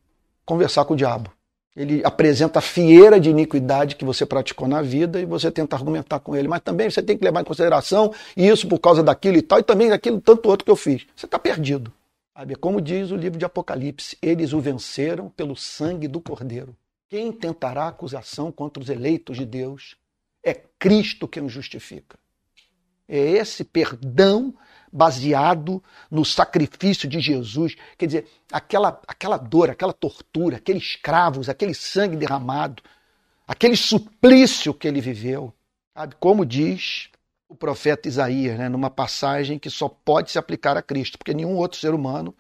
conversar 0.45 0.85
com 0.85 0.95
o 0.95 0.97
diabo. 0.97 1.31
Ele 1.77 2.03
apresenta 2.05 2.59
a 2.59 2.63
fieira 2.63 3.21
de 3.21 3.31
iniquidade 3.31 3.95
que 3.95 4.05
você 4.05 4.27
praticou 4.27 4.67
na 4.67 4.83
vida 4.83 5.21
e 5.21 5.25
você 5.25 5.51
tenta 5.51 5.77
argumentar 5.77 6.19
com 6.19 6.35
ele. 6.35 6.49
Mas 6.49 6.61
também 6.63 6.91
você 6.91 7.03
tem 7.03 7.17
que 7.17 7.25
levar 7.25 7.41
em 7.41 7.45
consideração 7.45 8.13
isso 8.37 8.67
por 8.67 8.79
causa 8.79 9.03
daquilo 9.03 9.37
e 9.37 9.43
tal, 9.43 9.61
e 9.61 9.63
também 9.63 9.89
daquilo 9.89 10.21
tanto 10.21 10.49
outro 10.49 10.65
que 10.65 10.71
eu 10.71 10.77
fiz. 10.77 11.07
Você 11.15 11.27
está 11.27 11.39
perdido. 11.39 11.93
Sabe? 12.37 12.57
Como 12.57 12.81
diz 12.81 13.11
o 13.11 13.17
livro 13.17 13.39
de 13.39 13.45
Apocalipse, 13.45 14.17
eles 14.21 14.53
o 14.53 14.61
venceram 14.61 15.29
pelo 15.29 15.55
sangue 15.55 16.09
do 16.09 16.21
Cordeiro. 16.21 16.75
Quem 17.09 17.33
tentará 17.33 17.89
acusação 17.89 18.51
contra 18.51 18.83
os 18.83 18.89
eleitos 18.89 19.37
de 19.37 19.45
Deus 19.45 19.97
é 20.45 20.55
Cristo 20.79 21.29
quem 21.29 21.45
os 21.45 21.53
justifica. 21.53 22.19
É 23.09 23.19
esse 23.19 23.65
perdão 23.65 24.55
baseado 24.93 25.83
no 26.11 26.25
sacrifício 26.25 27.09
de 27.09 27.21
Jesus. 27.21 27.77
Quer 27.97 28.07
dizer, 28.07 28.27
aquela, 28.51 29.01
aquela 29.07 29.37
dor, 29.37 29.71
aquela 29.71 29.93
tortura, 29.93 30.57
aqueles 30.57 30.97
cravos, 30.97 31.49
aquele 31.49 31.75
sangue 31.75 32.17
derramado, 32.17 32.83
aquele 33.47 33.77
suplício 33.77 34.75
que 34.75 34.89
ele 34.89 35.01
viveu. 35.01 35.53
Sabe? 35.95 36.15
Como 36.19 36.45
diz 36.45 37.11
o 37.49 37.55
profeta 37.55 38.09
Isaías, 38.09 38.57
né, 38.59 38.69
numa 38.69 38.91
passagem 38.91 39.59
que 39.59 39.69
só 39.69 39.89
pode 39.89 40.31
se 40.31 40.39
aplicar 40.39 40.77
a 40.77 40.83
Cristo, 40.83 41.19
porque 41.19 41.35
nenhum 41.35 41.57
outro 41.57 41.79
ser 41.79 41.93
humano 41.93 42.35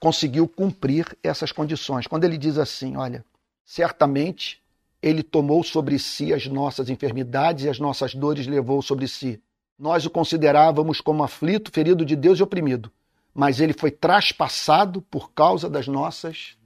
conseguiu 0.00 0.48
cumprir 0.48 1.16
essas 1.22 1.52
condições. 1.52 2.06
Quando 2.06 2.24
ele 2.24 2.36
diz 2.36 2.58
assim: 2.58 2.96
olha, 2.96 3.24
certamente 3.64 4.60
ele 5.00 5.22
tomou 5.22 5.62
sobre 5.62 5.98
si 5.98 6.32
as 6.32 6.46
nossas 6.46 6.88
enfermidades 6.88 7.64
e 7.64 7.68
as 7.68 7.78
nossas 7.78 8.14
dores 8.14 8.46
levou 8.46 8.82
sobre 8.82 9.06
si. 9.06 9.40
Nós 9.78 10.06
o 10.06 10.10
considerávamos 10.10 11.00
como 11.00 11.22
aflito, 11.22 11.70
ferido 11.70 12.04
de 12.04 12.16
Deus 12.16 12.38
e 12.38 12.42
oprimido, 12.42 12.90
mas 13.34 13.60
ele 13.60 13.74
foi 13.74 13.90
traspassado 13.90 15.02
por 15.02 15.32
causa 15.32 15.68
das 15.68 15.86
nossas 15.86 16.56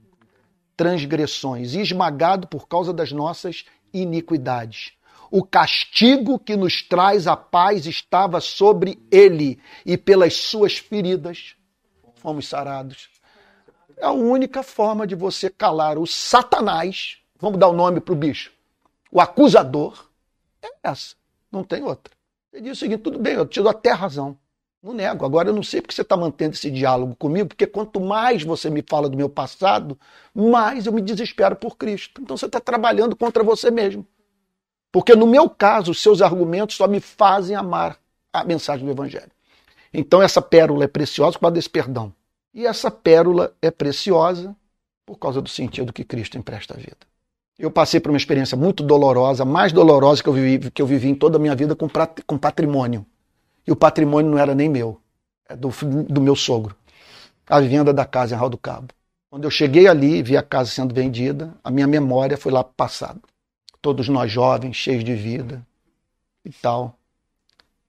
transgressões 0.77 1.73
e 1.73 1.81
esmagado 1.81 2.47
por 2.47 2.67
causa 2.67 2.93
das 2.93 3.11
nossas 3.11 3.65
iniquidades. 3.93 4.93
O 5.29 5.43
castigo 5.43 6.39
que 6.39 6.55
nos 6.55 6.81
traz 6.81 7.27
a 7.27 7.35
paz 7.35 7.85
estava 7.85 8.39
sobre 8.39 8.97
ele, 9.11 9.59
e 9.85 9.97
pelas 9.97 10.35
suas 10.35 10.77
feridas 10.77 11.55
fomos 12.15 12.47
sarados. 12.47 13.09
É 13.97 14.05
a 14.05 14.11
única 14.11 14.63
forma 14.63 15.05
de 15.05 15.15
você 15.15 15.49
calar 15.49 15.97
o 15.97 16.07
Satanás, 16.07 17.17
vamos 17.39 17.59
dar 17.59 17.67
o 17.67 17.73
nome 17.73 17.99
para 17.99 18.13
o 18.13 18.17
bicho, 18.17 18.51
o 19.11 19.19
acusador, 19.19 20.09
é 20.61 20.69
essa, 20.83 21.15
não 21.51 21.63
tem 21.63 21.83
outra. 21.83 22.20
Ele 22.51 22.63
disse 22.63 22.73
o 22.73 22.79
seguinte: 22.79 23.01
tudo 23.01 23.19
bem, 23.19 23.33
eu 23.33 23.45
te 23.45 23.61
dou 23.61 23.69
até 23.69 23.91
razão. 23.91 24.37
Não 24.81 24.93
nego. 24.93 25.25
Agora 25.25 25.49
eu 25.49 25.53
não 25.53 25.61
sei 25.61 25.79
porque 25.79 25.93
você 25.93 26.01
está 26.01 26.17
mantendo 26.17 26.55
esse 26.55 26.71
diálogo 26.71 27.15
comigo, 27.15 27.49
porque 27.49 27.67
quanto 27.67 27.99
mais 27.99 28.43
você 28.43 28.69
me 28.69 28.83
fala 28.87 29.07
do 29.07 29.15
meu 29.15 29.29
passado, 29.29 29.97
mais 30.33 30.87
eu 30.87 30.93
me 30.93 31.01
desespero 31.01 31.55
por 31.55 31.77
Cristo. 31.77 32.21
Então 32.21 32.35
você 32.35 32.47
está 32.47 32.59
trabalhando 32.59 33.15
contra 33.15 33.43
você 33.43 33.69
mesmo. 33.69 34.05
Porque 34.91 35.15
no 35.15 35.27
meu 35.27 35.49
caso, 35.49 35.91
os 35.91 36.01
seus 36.01 36.21
argumentos 36.21 36.75
só 36.75 36.87
me 36.87 36.99
fazem 36.99 37.55
amar 37.55 37.97
a 38.33 38.43
mensagem 38.43 38.85
do 38.85 38.91
Evangelho. 38.91 39.31
Então 39.93 40.21
essa 40.21 40.41
pérola 40.41 40.85
é 40.85 40.87
preciosa 40.87 41.33
por 41.33 41.41
causa 41.41 41.53
desse 41.53 41.69
perdão. 41.69 42.13
E 42.53 42.65
essa 42.65 42.89
pérola 42.89 43.55
é 43.61 43.69
preciosa 43.69 44.55
por 45.05 45.17
causa 45.17 45.41
do 45.41 45.49
sentido 45.49 45.93
que 45.93 46.03
Cristo 46.03 46.37
empresta 46.37 46.73
à 46.73 46.77
vida. 46.77 47.10
Eu 47.61 47.69
passei 47.69 47.99
por 47.99 48.09
uma 48.09 48.17
experiência 48.17 48.57
muito 48.57 48.81
dolorosa, 48.81 49.45
mais 49.45 49.71
dolorosa 49.71 50.23
que 50.23 50.27
eu 50.27 50.33
vivi, 50.33 50.71
que 50.71 50.81
eu 50.81 50.87
vivi 50.87 51.09
em 51.09 51.13
toda 51.13 51.37
a 51.37 51.39
minha 51.39 51.55
vida 51.55 51.75
com, 51.75 51.87
com 52.25 52.35
patrimônio. 52.35 53.05
E 53.67 53.71
o 53.71 53.75
patrimônio 53.75 54.31
não 54.31 54.39
era 54.39 54.55
nem 54.55 54.67
meu, 54.67 54.99
é 55.47 55.55
do, 55.55 55.69
do 56.09 56.19
meu 56.19 56.35
sogro. 56.35 56.75
A 57.47 57.59
venda 57.59 57.93
da 57.93 58.03
casa 58.03 58.33
em 58.33 58.37
Raul 58.37 58.49
do 58.49 58.57
Cabo. 58.57 58.87
Quando 59.29 59.43
eu 59.43 59.51
cheguei 59.51 59.87
ali 59.87 60.15
e 60.17 60.23
vi 60.23 60.35
a 60.35 60.41
casa 60.41 60.71
sendo 60.71 60.95
vendida, 60.95 61.53
a 61.63 61.69
minha 61.69 61.85
memória 61.85 62.35
foi 62.35 62.51
lá 62.51 62.61
o 62.61 62.63
passado. 62.63 63.21
Todos 63.79 64.09
nós 64.09 64.31
jovens, 64.31 64.75
cheios 64.75 65.03
de 65.03 65.13
vida 65.13 65.63
e 66.43 66.49
tal. 66.49 66.97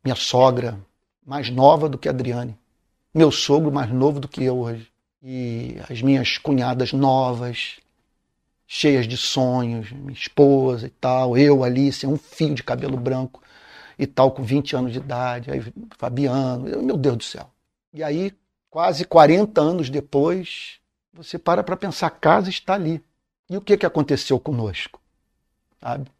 Minha 0.05 0.16
sogra, 0.16 0.79
mais 1.27 1.49
nova 1.49 1.89
do 1.89 1.97
que 1.97 2.09
a 2.09 2.12
Adriane. 2.12 2.59
Meu 3.14 3.31
sogro, 3.31 3.73
mais 3.73 3.91
novo 3.91 4.20
do 4.20 4.29
que 4.29 4.45
eu 4.45 4.59
hoje. 4.59 4.87
E 5.23 5.79
as 5.89 6.03
minhas 6.03 6.37
cunhadas 6.37 6.93
novas, 6.93 7.77
cheias 8.66 9.06
de 9.06 9.16
sonhos, 9.16 9.92
minha 9.92 10.12
esposa 10.12 10.86
e 10.86 10.90
tal, 10.90 11.36
eu 11.36 11.62
ali, 11.62 11.92
sem 11.92 12.08
um 12.08 12.16
fio 12.16 12.54
de 12.54 12.62
cabelo 12.62 12.96
branco 12.96 13.42
e 13.98 14.06
tal, 14.06 14.30
com 14.30 14.42
20 14.42 14.76
anos 14.76 14.92
de 14.92 14.98
idade, 14.98 15.50
aí 15.50 15.62
Fabiano, 15.98 16.82
meu 16.82 16.96
Deus 16.96 17.16
do 17.16 17.24
céu. 17.24 17.50
E 17.92 18.02
aí, 18.02 18.32
quase 18.70 19.04
40 19.04 19.60
anos 19.60 19.90
depois, 19.90 20.80
você 21.12 21.38
para 21.38 21.62
para 21.62 21.76
pensar, 21.76 22.06
a 22.06 22.10
casa 22.10 22.48
está 22.48 22.74
ali. 22.74 23.02
E 23.50 23.56
o 23.56 23.60
que, 23.60 23.76
que 23.76 23.84
aconteceu 23.84 24.40
conosco? 24.40 24.98
Sabe? 25.80 26.10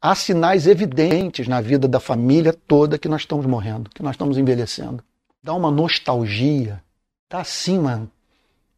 Há 0.00 0.14
sinais 0.14 0.66
evidentes 0.66 1.46
na 1.46 1.60
vida 1.60 1.86
da 1.86 2.00
família 2.00 2.52
toda 2.52 2.98
que 2.98 3.08
nós 3.08 3.20
estamos 3.20 3.46
morrendo, 3.46 3.90
que 3.90 4.02
nós 4.02 4.14
estamos 4.14 4.38
envelhecendo. 4.38 5.04
Dá 5.42 5.54
uma 5.54 5.70
nostalgia, 5.70 6.82
tá 7.28 7.40
assim, 7.40 7.78
mano 7.78 8.10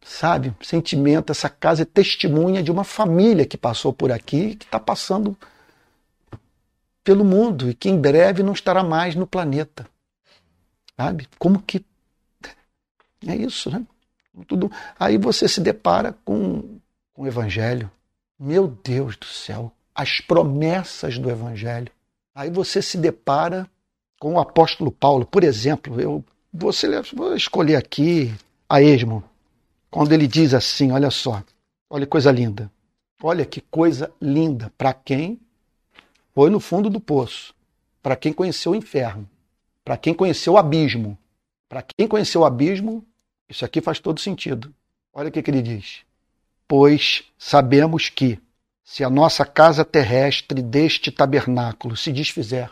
sabe? 0.05 0.55
Sentimento. 0.61 1.33
Essa 1.33 1.49
casa 1.49 1.83
é 1.83 1.87
testemunha 1.87 2.63
de 2.63 2.71
uma 2.71 2.85
família 2.85 3.47
que 3.47 3.57
passou 3.57 3.93
por 3.93 4.13
aqui, 4.13 4.55
que 4.55 4.67
está 4.67 4.79
passando 4.79 5.37
pelo 7.03 7.25
mundo 7.25 7.71
e 7.71 7.75
que 7.75 7.89
em 7.89 7.99
breve 7.99 8.43
não 8.43 8.53
estará 8.53 8.85
mais 8.85 9.15
no 9.15 9.27
planeta. 9.27 9.87
Sabe? 10.97 11.27
Como 11.39 11.61
que. 11.61 11.85
É 13.27 13.35
isso, 13.35 13.71
né? 13.71 13.85
Tudo... 14.47 14.71
Aí 15.01 15.17
você 15.17 15.49
se 15.49 15.61
depara 15.61 16.15
com, 16.25 16.79
com 17.15 17.23
o 17.23 17.27
Evangelho. 17.27 17.91
Meu 18.39 18.69
Deus 18.69 19.17
do 19.17 19.25
céu, 19.25 19.73
as 19.95 20.21
promessas 20.21 21.19
do 21.19 21.31
Evangelho. 21.31 21.91
Aí 22.35 22.51
você 22.51 22.83
se 22.83 22.99
depara 22.99 23.67
com 24.19 24.35
o 24.35 24.41
apóstolo 24.41 24.91
Paulo. 24.91 25.25
Por 25.25 25.45
exemplo, 25.45 25.99
eu 26.01 26.23
vou, 26.53 26.73
vou 27.15 27.37
escolher 27.37 27.77
aqui 27.77 28.35
a 28.69 28.83
esmo 28.83 29.23
quando 29.95 30.11
ele 30.11 30.27
diz 30.27 30.53
assim: 30.53 30.91
olha 30.91 31.09
só, 31.09 31.41
olha 31.89 32.05
que 32.05 32.11
coisa 32.11 32.33
linda. 32.33 32.69
Olha 33.23 33.47
que 33.47 33.61
coisa 33.61 34.13
linda. 34.21 34.73
Para 34.77 34.93
quem 34.93 35.39
foi 36.35 36.51
no 36.51 36.59
fundo 36.59 36.91
do 36.91 36.99
poço, 36.99 37.55
para 38.03 38.17
quem 38.17 38.33
conheceu 38.33 38.73
o 38.73 38.75
inferno, 38.75 39.31
para 39.85 39.97
quem 39.97 40.13
conheceu 40.13 40.55
o 40.55 40.59
abismo. 40.59 41.17
Para 41.69 41.81
quem 41.81 42.09
conheceu 42.09 42.41
o 42.41 42.45
abismo, 42.45 43.07
isso 43.49 43.65
aqui 43.65 43.81
faz 43.81 44.01
todo 44.01 44.19
sentido. 44.19 44.75
Olha 45.13 45.29
o 45.29 45.33
que, 45.33 45.41
que 45.41 45.49
ele 45.49 45.63
diz. 45.63 46.01
Pois 46.67 47.23
sabemos 47.39 48.09
que, 48.09 48.41
se 48.83 49.05
a 49.05 49.09
nossa 49.09 49.47
casa 49.47 49.85
terrestre 49.85 50.61
deste 50.61 51.13
tabernáculo 51.13 51.97
se 51.97 52.11
desfizer, 52.11 52.69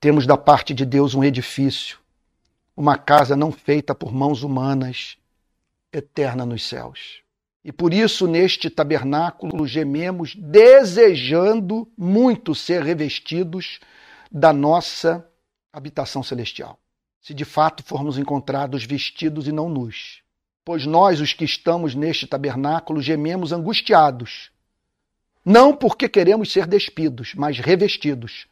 temos 0.00 0.26
da 0.26 0.36
parte 0.36 0.74
de 0.74 0.84
Deus 0.84 1.14
um 1.14 1.22
edifício, 1.22 1.98
uma 2.76 2.98
casa 2.98 3.36
não 3.36 3.52
feita 3.52 3.94
por 3.94 4.12
mãos 4.12 4.42
humanas, 4.42 5.16
eterna 5.92 6.44
nos 6.44 6.66
céus. 6.66 7.22
E 7.64 7.70
por 7.70 7.92
isso, 7.92 8.26
neste 8.26 8.70
tabernáculo, 8.70 9.66
gememos, 9.66 10.34
desejando 10.34 11.86
muito 11.96 12.54
ser 12.54 12.82
revestidos 12.82 13.80
da 14.30 14.52
nossa 14.52 15.28
habitação 15.72 16.22
celestial. 16.22 16.78
Se 17.20 17.34
de 17.34 17.44
fato 17.44 17.82
formos 17.82 18.16
encontrados 18.16 18.84
vestidos 18.84 19.46
e 19.46 19.52
não 19.52 19.68
nus. 19.68 20.22
Pois 20.64 20.86
nós, 20.86 21.20
os 21.20 21.32
que 21.32 21.44
estamos 21.44 21.94
neste 21.94 22.26
tabernáculo, 22.26 23.02
gememos 23.02 23.52
angustiados, 23.52 24.50
não 25.44 25.74
porque 25.74 26.08
queremos 26.08 26.52
ser 26.52 26.66
despidos, 26.66 27.34
mas 27.34 27.58
revestidos, 27.58 28.46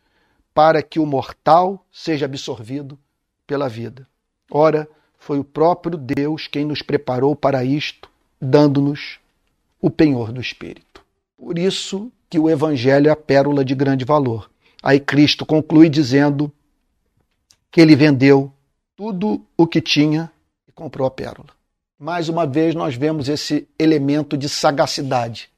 para 0.55 0.83
que 0.83 0.99
o 0.99 1.07
mortal 1.07 1.87
seja 1.93 2.25
absorvido 2.25 2.99
pela 3.47 3.69
vida. 3.69 4.09
Ora, 4.51 4.89
foi 5.19 5.39
o 5.39 5.45
próprio 5.45 5.99
Deus 5.99 6.47
quem 6.47 6.65
nos 6.65 6.81
preparou 6.81 7.37
para 7.37 7.65
isto, 7.65 8.09
dando-nos 8.41 9.19
o 9.81 9.91
penhor 9.91 10.33
do 10.33 10.41
Espírito. 10.41 11.03
Por 11.37 11.59
isso 11.59 12.11
que 12.31 12.39
o 12.39 12.49
Evangelho 12.49 13.09
é 13.09 13.11
a 13.11 13.17
pérola 13.17 13.65
de 13.65 13.75
grande 13.75 14.05
valor. 14.05 14.51
Aí 14.83 15.01
Cristo 15.01 15.45
conclui 15.45 15.89
dizendo 15.89 16.53
que 17.71 17.81
ele 17.81 17.97
vendeu 17.97 18.53
tudo 18.97 19.45
o 19.57 19.67
que 19.67 19.81
tinha 19.81 20.31
e 20.67 20.73
comprou 20.73 21.07
a 21.07 21.11
pérola. 21.11 21.49
Mais 21.99 22.29
uma 22.29 22.47
vez 22.47 22.75
nós 22.75 22.95
vemos 22.95 23.29
esse 23.29 23.67
elemento 23.79 24.37
de 24.37 24.49
sagacidade. 24.49 25.51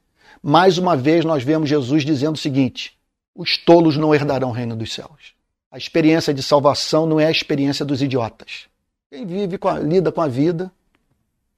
Mais 0.43 0.79
uma 0.79 0.97
vez 0.97 1.25
nós 1.25 1.43
vemos 1.43 1.69
Jesus 1.69 2.03
dizendo 2.03 2.35
o 2.35 2.39
seguinte: 2.39 2.97
os 3.35 3.59
tolos 3.59 3.97
não 3.97 4.15
herdarão 4.15 4.49
o 4.49 4.53
reino 4.53 4.75
dos 4.75 4.93
céus. 4.93 5.35
A 5.71 5.77
experiência 5.77 6.33
de 6.33 6.43
salvação 6.43 7.07
não 7.07 7.21
é 7.21 7.27
a 7.27 7.31
experiência 7.31 7.85
dos 7.85 8.03
idiotas. 8.03 8.70
Quem 9.11 9.27
vive 9.27 9.59
com 9.59 9.69
a, 9.69 9.79
lida 9.79 10.13
com 10.13 10.21
a 10.21 10.29
vida 10.29 10.71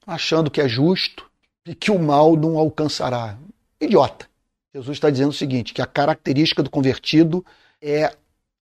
achando 0.07 0.51
que 0.51 0.61
é 0.61 0.67
justo 0.67 1.31
e 1.67 1.75
que 1.75 1.91
o 1.91 1.99
mal 1.99 2.35
não 2.35 2.57
alcançará. 2.57 3.37
Idiota. 3.81 4.27
Jesus 4.75 4.97
está 4.97 5.11
dizendo 5.11 5.31
o 5.31 5.35
seguinte: 5.35 5.75
que 5.75 5.83
a 5.83 5.87
característica 5.87 6.63
do 6.63 6.71
convertido 6.71 7.45
é 7.81 8.11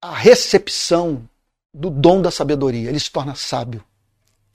a 0.00 0.14
recepção 0.14 1.28
do 1.74 1.90
dom 1.90 2.22
da 2.22 2.30
sabedoria. 2.30 2.88
Ele 2.88 2.98
se 2.98 3.10
torna 3.10 3.34
sábio. 3.34 3.84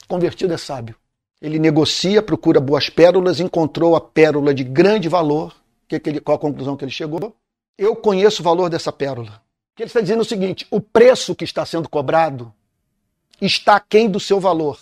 Convertido 0.07 0.53
é 0.53 0.57
sábio. 0.57 0.95
Ele 1.39 1.59
negocia, 1.59 2.21
procura 2.21 2.59
boas 2.59 2.89
pérolas, 2.89 3.39
encontrou 3.39 3.95
a 3.95 4.01
pérola 4.01 4.53
de 4.53 4.63
grande 4.63 5.07
valor. 5.07 5.55
Que 5.87 5.99
que 5.99 6.09
ele, 6.09 6.19
qual 6.19 6.37
a 6.37 6.39
conclusão 6.39 6.75
que 6.75 6.83
ele 6.83 6.91
chegou? 6.91 7.35
Eu 7.77 7.95
conheço 7.95 8.41
o 8.41 8.43
valor 8.43 8.69
dessa 8.69 8.91
pérola. 8.91 9.41
Ele 9.77 9.87
está 9.87 10.01
dizendo 10.01 10.21
o 10.21 10.25
seguinte: 10.25 10.65
o 10.71 10.81
preço 10.81 11.35
que 11.35 11.43
está 11.43 11.63
sendo 11.65 11.87
cobrado 11.87 12.51
está 13.45 13.75
aquém 13.75 14.09
do 14.09 14.19
seu 14.19 14.39
valor. 14.39 14.79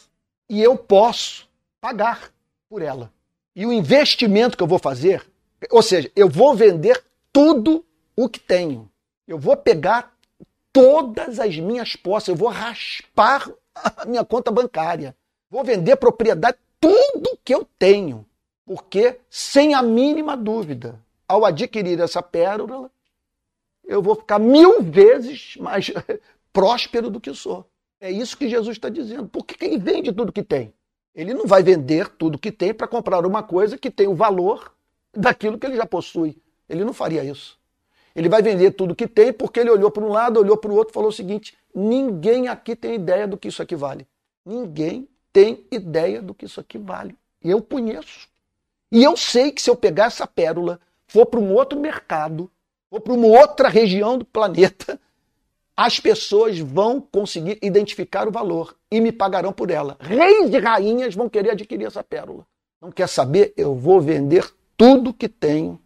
E 0.49 0.61
eu 0.61 0.77
posso 0.77 1.49
pagar 1.79 2.31
por 2.69 2.81
ela. 2.81 3.11
E 3.55 3.65
o 3.65 3.73
investimento 3.73 4.55
que 4.55 4.63
eu 4.63 4.67
vou 4.67 4.79
fazer, 4.79 5.25
ou 5.69 5.81
seja, 5.81 6.11
eu 6.15 6.29
vou 6.29 6.55
vender 6.55 7.03
tudo 7.31 7.85
o 8.15 8.29
que 8.29 8.39
tenho. 8.39 8.89
Eu 9.27 9.37
vou 9.37 9.55
pegar 9.57 10.15
todas 10.71 11.39
as 11.39 11.57
minhas 11.57 11.95
posses, 11.95 12.29
eu 12.29 12.35
vou 12.35 12.49
raspar 12.49 13.49
a 13.73 14.05
minha 14.05 14.23
conta 14.23 14.51
bancária. 14.51 15.15
Vou 15.49 15.63
vender 15.63 15.95
propriedade, 15.97 16.57
tudo 16.79 17.37
que 17.43 17.53
eu 17.53 17.67
tenho. 17.77 18.25
Porque, 18.65 19.19
sem 19.29 19.73
a 19.73 19.81
mínima 19.81 20.37
dúvida, 20.37 20.99
ao 21.27 21.45
adquirir 21.45 21.99
essa 21.99 22.21
pérola, 22.21 22.89
eu 23.83 24.01
vou 24.01 24.15
ficar 24.15 24.39
mil 24.39 24.81
vezes 24.81 25.57
mais 25.57 25.91
próspero 26.53 27.09
do 27.09 27.19
que 27.19 27.33
sou. 27.33 27.65
É 28.01 28.09
isso 28.09 28.35
que 28.35 28.49
Jesus 28.49 28.77
está 28.77 28.89
dizendo. 28.89 29.29
Por 29.29 29.45
que 29.45 29.63
ele 29.63 29.77
vende 29.77 30.11
tudo 30.11 30.31
que 30.31 30.41
tem? 30.41 30.73
Ele 31.13 31.35
não 31.35 31.45
vai 31.45 31.61
vender 31.61 32.09
tudo 32.09 32.39
que 32.39 32.51
tem 32.51 32.73
para 32.73 32.87
comprar 32.87 33.23
uma 33.27 33.43
coisa 33.43 33.77
que 33.77 33.91
tem 33.91 34.07
o 34.07 34.15
valor 34.15 34.73
daquilo 35.13 35.59
que 35.59 35.67
ele 35.67 35.75
já 35.75 35.85
possui. 35.85 36.35
Ele 36.67 36.83
não 36.83 36.93
faria 36.93 37.23
isso. 37.23 37.59
Ele 38.15 38.27
vai 38.27 38.41
vender 38.41 38.71
tudo 38.71 38.95
que 38.95 39.07
tem 39.07 39.31
porque 39.31 39.59
ele 39.59 39.69
olhou 39.69 39.91
para 39.91 40.03
um 40.03 40.09
lado, 40.09 40.39
olhou 40.39 40.57
para 40.57 40.71
o 40.71 40.75
outro 40.75 40.91
e 40.91 40.95
falou 40.95 41.09
o 41.09 41.13
seguinte: 41.13 41.55
ninguém 41.75 42.47
aqui 42.47 42.75
tem 42.75 42.95
ideia 42.95 43.27
do 43.27 43.37
que 43.37 43.49
isso 43.49 43.61
aqui 43.61 43.75
vale. 43.75 44.07
Ninguém 44.43 45.07
tem 45.31 45.63
ideia 45.69 46.23
do 46.23 46.33
que 46.33 46.45
isso 46.45 46.59
aqui 46.59 46.79
vale. 46.79 47.15
Eu 47.43 47.61
conheço. 47.61 48.27
E 48.91 49.03
eu 49.03 49.15
sei 49.15 49.51
que 49.51 49.61
se 49.61 49.69
eu 49.69 49.75
pegar 49.75 50.05
essa 50.05 50.25
pérola, 50.25 50.79
for 51.07 51.27
para 51.27 51.39
um 51.39 51.53
outro 51.53 51.79
mercado, 51.79 52.49
for 52.89 52.99
para 52.99 53.13
uma 53.13 53.27
outra 53.27 53.69
região 53.69 54.17
do 54.17 54.25
planeta, 54.25 54.99
as 55.75 55.99
pessoas 55.99 56.59
vão 56.59 57.01
conseguir 57.01 57.57
identificar 57.61 58.27
o 58.27 58.31
valor 58.31 58.75
e 58.89 58.99
me 58.99 59.11
pagarão 59.11 59.53
por 59.53 59.69
ela. 59.69 59.97
Reis 59.99 60.53
e 60.53 60.59
rainhas 60.59 61.15
vão 61.15 61.29
querer 61.29 61.51
adquirir 61.51 61.85
essa 61.85 62.03
pérola. 62.03 62.45
Não 62.81 62.91
quer 62.91 63.07
saber? 63.07 63.53
Eu 63.55 63.75
vou 63.75 64.01
vender 64.01 64.51
tudo 64.75 65.13
que 65.13 65.29
tenho 65.29 65.79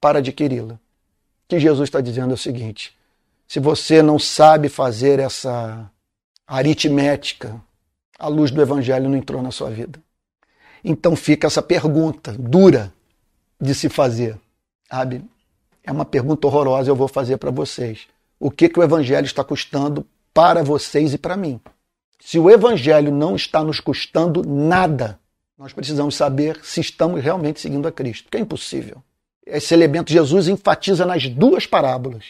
para 0.00 0.18
adquiri-la. 0.18 0.78
Que 1.46 1.58
Jesus 1.58 1.88
está 1.88 2.00
dizendo 2.00 2.32
é 2.32 2.34
o 2.34 2.38
seguinte: 2.38 2.96
se 3.46 3.58
você 3.58 4.02
não 4.02 4.18
sabe 4.18 4.68
fazer 4.68 5.18
essa 5.18 5.90
aritmética, 6.46 7.60
a 8.18 8.28
luz 8.28 8.50
do 8.50 8.60
evangelho 8.60 9.08
não 9.08 9.16
entrou 9.16 9.40
na 9.42 9.50
sua 9.50 9.70
vida. 9.70 10.00
Então 10.84 11.16
fica 11.16 11.46
essa 11.46 11.62
pergunta 11.62 12.32
dura 12.32 12.92
de 13.60 13.74
se 13.74 13.88
fazer, 13.88 14.38
sabe? 14.90 15.24
É 15.82 15.90
uma 15.90 16.04
pergunta 16.04 16.46
horrorosa, 16.46 16.90
eu 16.90 16.96
vou 16.96 17.08
fazer 17.08 17.36
para 17.38 17.50
vocês. 17.50 18.06
O 18.40 18.50
que, 18.50 18.68
que 18.68 18.78
o 18.78 18.82
evangelho 18.82 19.24
está 19.24 19.42
custando 19.42 20.06
para 20.32 20.62
vocês 20.62 21.12
e 21.12 21.18
para 21.18 21.36
mim? 21.36 21.60
Se 22.20 22.38
o 22.38 22.50
evangelho 22.50 23.12
não 23.12 23.34
está 23.34 23.62
nos 23.62 23.80
custando 23.80 24.42
nada, 24.46 25.18
nós 25.56 25.72
precisamos 25.72 26.14
saber 26.14 26.60
se 26.62 26.80
estamos 26.80 27.22
realmente 27.22 27.60
seguindo 27.60 27.88
a 27.88 27.92
Cristo, 27.92 28.30
que 28.30 28.36
é 28.36 28.40
impossível. 28.40 29.02
Esse 29.44 29.74
elemento 29.74 30.12
Jesus 30.12 30.46
enfatiza 30.46 31.04
nas 31.06 31.28
duas 31.28 31.66
parábolas 31.66 32.24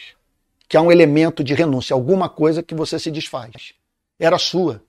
que 0.67 0.77
há 0.77 0.81
um 0.81 0.91
elemento 0.91 1.43
de 1.43 1.55
renúncia, 1.55 1.95
alguma 1.95 2.29
coisa 2.29 2.61
que 2.61 2.75
você 2.75 2.99
se 2.99 3.09
desfaz. 3.09 3.73
Era 4.19 4.37
sua. 4.37 4.83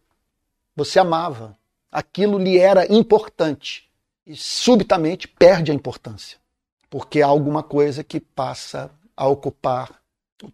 Você 0.76 0.98
amava. 0.98 1.56
Aquilo 1.90 2.38
lhe 2.38 2.58
era 2.58 2.92
importante. 2.92 3.88
E 4.26 4.36
subitamente 4.36 5.26
perde 5.26 5.72
a 5.72 5.74
importância. 5.74 6.38
Porque 6.90 7.22
há 7.22 7.26
alguma 7.26 7.62
coisa 7.62 8.04
que 8.04 8.20
passa 8.20 8.90
a 9.16 9.26
ocupar 9.26 9.99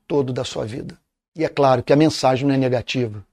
todo 0.07 0.33
da 0.33 0.45
sua 0.45 0.65
vida. 0.65 0.99
E 1.35 1.45
é 1.45 1.49
claro 1.49 1.83
que 1.83 1.93
a 1.93 1.97
mensagem 1.97 2.47
não 2.47 2.55
é 2.55 2.59
negativa. 2.59 3.25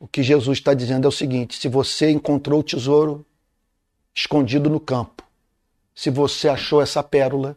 O 0.00 0.08
que 0.08 0.22
Jesus 0.22 0.58
está 0.58 0.74
dizendo 0.74 1.06
é 1.06 1.08
o 1.08 1.12
seguinte: 1.12 1.56
se 1.56 1.68
você 1.68 2.10
encontrou 2.10 2.60
o 2.60 2.64
tesouro 2.64 3.24
escondido 4.14 4.68
no 4.68 4.80
campo, 4.80 5.22
se 5.94 6.10
você 6.10 6.48
achou 6.48 6.82
essa 6.82 7.02
pérola, 7.02 7.56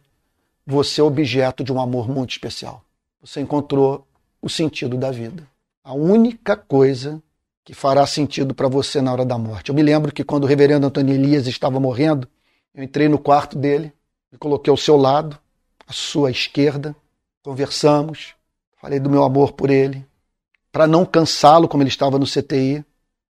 você 0.66 1.01
é 1.01 1.03
objeto 1.03 1.64
de 1.64 1.74
um 1.74 1.82
amor 1.82 2.08
muito 2.08 2.32
especial 2.32 2.86
você 3.26 3.41
encontrou 3.41 4.06
o 4.39 4.47
sentido 4.47 4.97
da 4.97 5.10
vida. 5.10 5.47
A 5.84 5.93
única 5.93 6.56
coisa 6.56 7.22
que 7.64 7.74
fará 7.74 8.06
sentido 8.06 8.53
para 8.53 8.68
você 8.68 9.01
na 9.01 9.12
hora 9.12 9.26
da 9.26 9.38
morte. 9.38 9.70
Eu 9.70 9.76
me 9.76 9.82
lembro 9.82 10.14
que 10.14 10.24
quando 10.24 10.43
o 10.43 10.47
reverendo 10.47 10.86
Antônio 10.86 11.16
Elias 11.16 11.47
estava 11.47 11.80
morrendo, 11.80 12.28
eu 12.76 12.84
entrei 12.84 13.10
no 13.10 13.18
quarto 13.18 13.58
dele, 13.58 13.91
me 14.32 14.38
coloquei 14.38 14.70
ao 14.70 14.78
seu 14.78 14.95
lado, 14.95 15.39
à 15.88 15.91
sua 15.91 16.30
esquerda, 16.30 16.95
conversamos, 17.41 18.36
falei 18.86 19.00
do 19.00 19.10
meu 19.10 19.24
amor 19.24 19.54
por 19.54 19.72
ele. 19.72 20.06
Para 20.72 20.86
não 20.86 21.04
cansá-lo, 21.04 21.68
como 21.68 21.82
ele 21.82 21.90
estava 21.90 22.20
no 22.20 22.26
CTI, 22.28 22.86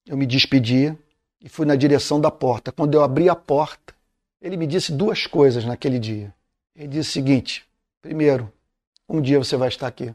eu 0.05 0.17
me 0.17 0.27
despedi 0.27 0.93
e 1.41 1.49
fui 1.49 1.65
na 1.65 1.77
direção 1.77 2.21
da 2.21 2.29
porta. 2.29 2.73
Quando 2.73 2.95
eu 2.95 3.05
abri 3.05 3.29
a 3.29 3.37
porta, 3.37 3.95
ele 4.43 4.57
me 4.57 4.67
disse 4.67 4.91
duas 4.91 5.29
coisas 5.29 5.65
naquele 5.65 6.01
dia. 6.01 6.35
Ele 6.75 6.89
disse 6.89 7.11
o 7.11 7.13
seguinte: 7.13 7.65
primeiro, 8.03 8.53
um 9.09 9.21
dia 9.21 9.39
você 9.39 9.57
vai 9.57 9.69
estar 9.69 9.87
aqui. 9.87 10.13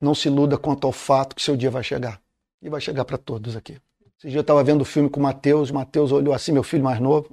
Não 0.00 0.14
se 0.14 0.28
iluda 0.28 0.56
quanto 0.56 0.86
ao 0.86 0.92
fato 0.92 1.34
que 1.34 1.42
seu 1.42 1.56
dia 1.56 1.70
vai 1.70 1.82
chegar. 1.82 2.20
E 2.62 2.70
vai 2.70 2.80
chegar 2.80 3.04
para 3.04 3.18
todos 3.18 3.56
aqui. 3.56 3.76
Esse 4.18 4.28
dia 4.28 4.38
eu 4.38 4.42
estava 4.42 4.62
vendo 4.62 4.82
o 4.82 4.84
filme 4.84 5.10
com 5.10 5.18
o 5.18 5.22
Matheus, 5.24 5.70
o 5.70 5.74
Matheus 5.74 6.12
olhou 6.12 6.32
assim, 6.32 6.52
meu 6.52 6.62
filho 6.62 6.84
mais 6.84 7.00
novo, 7.00 7.28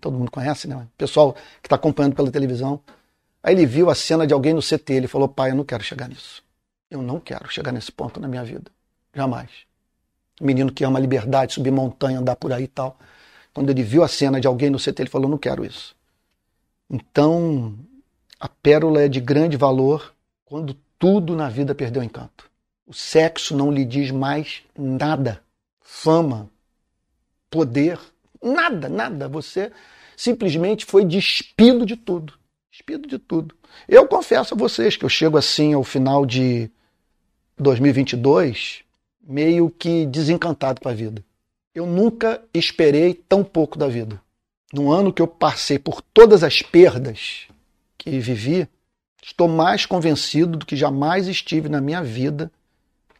todo 0.00 0.16
mundo 0.16 0.30
conhece, 0.30 0.66
né? 0.66 0.76
O 0.76 0.88
pessoal 0.96 1.34
que 1.34 1.66
está 1.66 1.76
acompanhando 1.76 2.14
pela 2.16 2.30
televisão. 2.30 2.80
Aí 3.42 3.54
ele 3.54 3.66
viu 3.66 3.88
a 3.88 3.94
cena 3.94 4.26
de 4.26 4.34
alguém 4.34 4.52
no 4.52 4.60
CT, 4.60 4.92
ele 4.92 5.08
falou, 5.08 5.28
pai, 5.28 5.50
eu 5.50 5.54
não 5.54 5.64
quero 5.64 5.82
chegar 5.82 6.08
nisso. 6.08 6.42
Eu 6.90 7.00
não 7.00 7.18
quero 7.18 7.50
chegar 7.50 7.72
nesse 7.72 7.90
ponto 7.90 8.20
na 8.20 8.28
minha 8.28 8.44
vida. 8.44 8.70
Jamais. 9.14 9.50
menino 10.40 10.72
que 10.72 10.84
ama 10.84 10.98
a 10.98 11.02
liberdade, 11.02 11.54
subir 11.54 11.70
montanha, 11.70 12.18
andar 12.18 12.36
por 12.36 12.52
aí 12.52 12.64
e 12.64 12.68
tal. 12.68 12.98
Quando 13.52 13.70
ele 13.70 13.82
viu 13.82 14.02
a 14.02 14.08
cena 14.08 14.40
de 14.40 14.46
alguém 14.46 14.70
no 14.70 14.78
CT, 14.78 15.02
ele 15.02 15.10
falou, 15.10 15.28
não 15.28 15.38
quero 15.38 15.64
isso. 15.64 15.94
Então, 16.88 17.78
a 18.38 18.48
pérola 18.48 19.02
é 19.02 19.08
de 19.08 19.20
grande 19.20 19.56
valor 19.56 20.14
quando 20.44 20.74
tudo 20.98 21.36
na 21.36 21.48
vida 21.48 21.74
perdeu 21.74 22.02
encanto. 22.02 22.50
O 22.86 22.92
sexo 22.92 23.56
não 23.56 23.70
lhe 23.70 23.84
diz 23.84 24.10
mais 24.10 24.62
nada. 24.76 25.42
Fama, 25.80 26.50
poder, 27.48 27.98
nada, 28.42 28.88
nada. 28.88 29.28
Você 29.28 29.70
simplesmente 30.16 30.84
foi 30.84 31.04
despido 31.04 31.86
de 31.86 31.96
tudo. 31.96 32.39
Despido 32.80 33.06
de 33.06 33.18
tudo. 33.18 33.54
Eu 33.86 34.08
confesso 34.08 34.54
a 34.54 34.56
vocês 34.56 34.96
que 34.96 35.04
eu 35.04 35.08
chego 35.08 35.36
assim 35.36 35.74
ao 35.74 35.84
final 35.84 36.24
de 36.24 36.70
2022 37.58 38.84
meio 39.22 39.68
que 39.68 40.06
desencantado 40.06 40.80
com 40.80 40.88
a 40.88 40.94
vida. 40.94 41.22
Eu 41.74 41.84
nunca 41.84 42.42
esperei 42.54 43.12
tão 43.12 43.44
pouco 43.44 43.78
da 43.78 43.86
vida. 43.86 44.18
Num 44.72 44.90
ano 44.90 45.12
que 45.12 45.20
eu 45.20 45.26
passei 45.26 45.78
por 45.78 46.00
todas 46.00 46.42
as 46.42 46.62
perdas, 46.62 47.48
que 47.98 48.18
vivi, 48.18 48.66
estou 49.22 49.46
mais 49.46 49.84
convencido 49.84 50.56
do 50.56 50.64
que 50.64 50.74
jamais 50.74 51.28
estive 51.28 51.68
na 51.68 51.82
minha 51.82 52.02
vida 52.02 52.50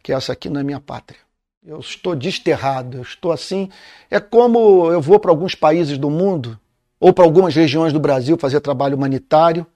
que 0.02 0.10
essa 0.10 0.32
aqui 0.32 0.48
não 0.48 0.62
é 0.62 0.64
minha 0.64 0.80
pátria. 0.80 1.20
Eu 1.62 1.80
estou 1.80 2.16
desterrado, 2.16 2.96
eu 2.96 3.02
estou 3.02 3.30
assim. 3.30 3.68
É 4.10 4.18
como 4.18 4.90
eu 4.90 5.02
vou 5.02 5.20
para 5.20 5.30
alguns 5.30 5.54
países 5.54 5.98
do 5.98 6.08
mundo 6.08 6.58
ou 7.00 7.14
para 7.14 7.24
algumas 7.24 7.54
regiões 7.54 7.94
do 7.94 7.98
Brasil 7.98 8.36
fazer 8.38 8.60
trabalho 8.60 8.96
humanitário 8.96 9.66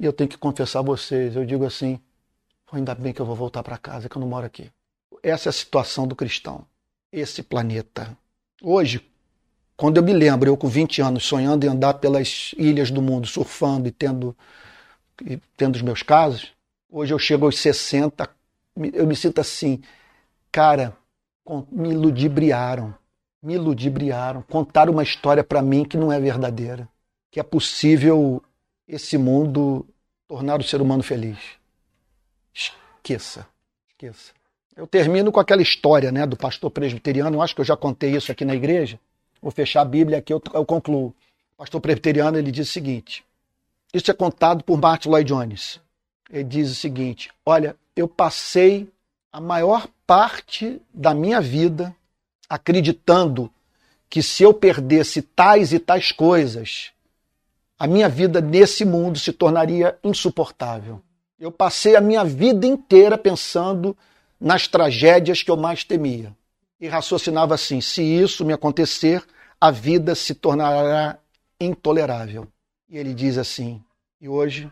e 0.00 0.04
eu 0.06 0.12
tenho 0.12 0.30
que 0.30 0.38
confessar 0.38 0.78
a 0.78 0.82
vocês, 0.82 1.36
eu 1.36 1.44
digo 1.44 1.66
assim, 1.66 2.00
ainda 2.72 2.94
bem 2.94 3.12
que 3.12 3.20
eu 3.20 3.26
vou 3.26 3.36
voltar 3.36 3.62
para 3.62 3.76
casa, 3.76 4.08
que 4.08 4.16
eu 4.16 4.20
não 4.20 4.28
moro 4.28 4.46
aqui. 4.46 4.70
Essa 5.22 5.48
é 5.48 5.50
a 5.50 5.52
situação 5.52 6.06
do 6.06 6.16
cristão. 6.16 6.64
Esse 7.12 7.42
planeta. 7.42 8.16
Hoje, 8.62 9.04
quando 9.76 9.98
eu 9.98 10.02
me 10.02 10.12
lembro, 10.12 10.48
eu 10.48 10.56
com 10.56 10.68
20 10.68 11.02
anos, 11.02 11.24
sonhando 11.24 11.64
em 11.64 11.68
andar 11.68 11.94
pelas 11.94 12.54
ilhas 12.56 12.90
do 12.90 13.02
mundo, 13.02 13.26
surfando 13.26 13.88
e 13.88 13.90
tendo, 13.90 14.36
e 15.24 15.36
tendo 15.56 15.76
os 15.76 15.82
meus 15.82 16.02
casos, 16.02 16.52
hoje 16.90 17.12
eu 17.12 17.18
chego 17.18 17.44
aos 17.44 17.58
60, 17.58 18.28
eu 18.92 19.06
me 19.06 19.16
sinto 19.16 19.40
assim, 19.40 19.82
cara, 20.50 20.96
me 21.70 21.94
ludibriaram, 21.94 22.94
me 23.42 23.56
ludibriaram, 23.56 24.42
contaram 24.42 24.92
uma 24.92 25.02
história 25.02 25.44
para 25.44 25.62
mim 25.62 25.84
que 25.84 25.96
não 25.96 26.12
é 26.12 26.18
verdadeira, 26.18 26.88
que 27.30 27.38
é 27.38 27.42
possível 27.42 28.42
esse 28.86 29.16
mundo 29.16 29.86
tornar 30.26 30.60
o 30.60 30.64
ser 30.64 30.80
humano 30.80 31.02
feliz. 31.02 31.38
Esqueça, 32.52 33.46
esqueça. 33.90 34.32
Eu 34.76 34.86
termino 34.86 35.32
com 35.32 35.40
aquela 35.40 35.62
história 35.62 36.12
né, 36.12 36.26
do 36.26 36.36
pastor 36.36 36.70
presbiteriano, 36.70 37.36
eu 37.36 37.42
acho 37.42 37.54
que 37.54 37.60
eu 37.60 37.64
já 37.64 37.76
contei 37.76 38.14
isso 38.14 38.30
aqui 38.30 38.44
na 38.44 38.54
igreja, 38.54 38.98
Vou 39.40 39.50
fechar 39.50 39.82
a 39.82 39.84
Bíblia 39.84 40.18
aqui, 40.18 40.32
eu, 40.32 40.40
concluo. 40.40 41.14
O 41.54 41.58
pastor 41.58 41.80
presbiteriano 41.80 42.38
ele 42.38 42.50
diz 42.50 42.68
o 42.68 42.72
seguinte: 42.72 43.24
isso 43.92 44.10
é 44.10 44.14
contado 44.14 44.64
por 44.64 44.80
Martin 44.80 45.08
Lloyd 45.08 45.28
Jones. 45.28 45.80
Ele 46.30 46.44
diz 46.44 46.70
o 46.70 46.74
seguinte: 46.74 47.30
olha, 47.46 47.76
eu 47.94 48.08
passei 48.08 48.88
a 49.32 49.40
maior 49.40 49.86
parte 50.06 50.80
da 50.92 51.14
minha 51.14 51.40
vida 51.40 51.94
acreditando 52.48 53.50
que 54.08 54.22
se 54.22 54.42
eu 54.42 54.54
perdesse 54.54 55.22
tais 55.22 55.72
e 55.72 55.78
tais 55.78 56.12
coisas, 56.12 56.90
a 57.78 57.86
minha 57.86 58.08
vida 58.08 58.40
nesse 58.40 58.84
mundo 58.84 59.18
se 59.18 59.32
tornaria 59.32 59.98
insuportável. 60.02 61.00
Eu 61.38 61.52
passei 61.52 61.94
a 61.94 62.00
minha 62.00 62.24
vida 62.24 62.66
inteira 62.66 63.16
pensando 63.16 63.96
nas 64.40 64.66
tragédias 64.66 65.42
que 65.42 65.50
eu 65.50 65.56
mais 65.56 65.84
temia 65.84 66.34
e 66.80 66.88
raciocinava 66.88 67.54
assim: 67.54 67.80
se 67.80 68.02
isso 68.02 68.44
me 68.44 68.52
acontecer, 68.52 69.24
a 69.60 69.70
vida 69.70 70.14
se 70.14 70.34
tornará 70.34 71.18
intolerável. 71.60 72.48
E 72.88 72.96
ele 72.96 73.14
diz 73.14 73.38
assim: 73.38 73.82
e 74.20 74.28
hoje 74.28 74.70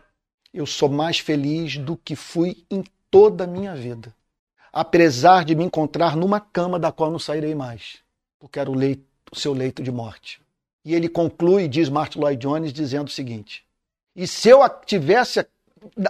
eu 0.53 0.65
sou 0.65 0.89
mais 0.89 1.19
feliz 1.19 1.77
do 1.77 1.95
que 1.95 2.15
fui 2.15 2.65
em 2.69 2.83
toda 3.09 3.45
a 3.45 3.47
minha 3.47 3.75
vida, 3.75 4.13
apesar 4.79 5.43
de 5.43 5.55
me 5.55 5.63
encontrar 5.63 6.15
numa 6.15 6.39
cama 6.39 6.77
da 6.77 6.91
qual 6.91 7.09
não 7.09 7.17
sairei 7.17 7.55
mais, 7.55 7.97
porque 8.39 8.59
era 8.59 8.69
o, 8.69 8.75
leito, 8.75 9.03
o 9.31 9.35
seu 9.35 9.53
leito 9.53 9.81
de 9.81 9.91
morte. 9.91 10.39
E 10.85 10.93
ele 10.93 11.09
conclui, 11.09 11.67
diz 11.67 11.89
Martin 11.89 12.19
Lloyd 12.19 12.39
Jones, 12.39 12.71
dizendo 12.71 13.07
o 13.07 13.11
seguinte: 13.11 13.65
e 14.15 14.27
se 14.27 14.49
eu 14.49 14.59
tivesse. 14.85 15.45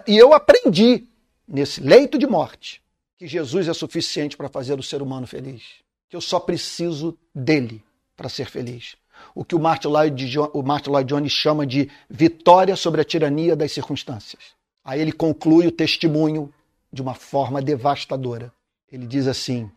E 0.08 0.18
eu 0.18 0.34
aprendi 0.34 1.06
nesse 1.48 1.82
leito 1.82 2.18
de 2.18 2.28
morte 2.28 2.82
que 3.18 3.28
Jesus 3.28 3.68
é 3.68 3.74
suficiente 3.74 4.36
para 4.36 4.50
fazer 4.50 4.80
o 4.80 4.84
ser 4.84 5.02
humano 5.02 5.28
feliz 5.28 5.62
que 6.10 6.16
eu 6.16 6.22
só 6.22 6.40
preciso 6.40 7.18
dele 7.34 7.84
para 8.16 8.30
ser 8.30 8.50
feliz. 8.50 8.96
O 9.34 9.44
que 9.44 9.56
o 9.56 9.60
Martin, 9.60 9.88
Lloyd, 9.88 10.40
o 10.54 10.62
Martin 10.62 10.90
Lloyd 10.90 11.10
Jones 11.10 11.32
chama 11.32 11.66
de 11.66 11.90
vitória 12.10 12.76
sobre 12.76 13.02
a 13.02 13.04
tirania 13.04 13.56
das 13.56 13.72
circunstâncias. 13.72 14.56
Aí 14.84 15.02
ele 15.02 15.12
conclui 15.12 15.68
o 15.68 15.72
testemunho 15.72 16.54
de 16.92 17.02
uma 17.02 17.14
forma 17.14 17.62
devastadora. 17.62 18.54
Ele 18.92 19.06
diz 19.06 19.28
assim: 19.28 19.72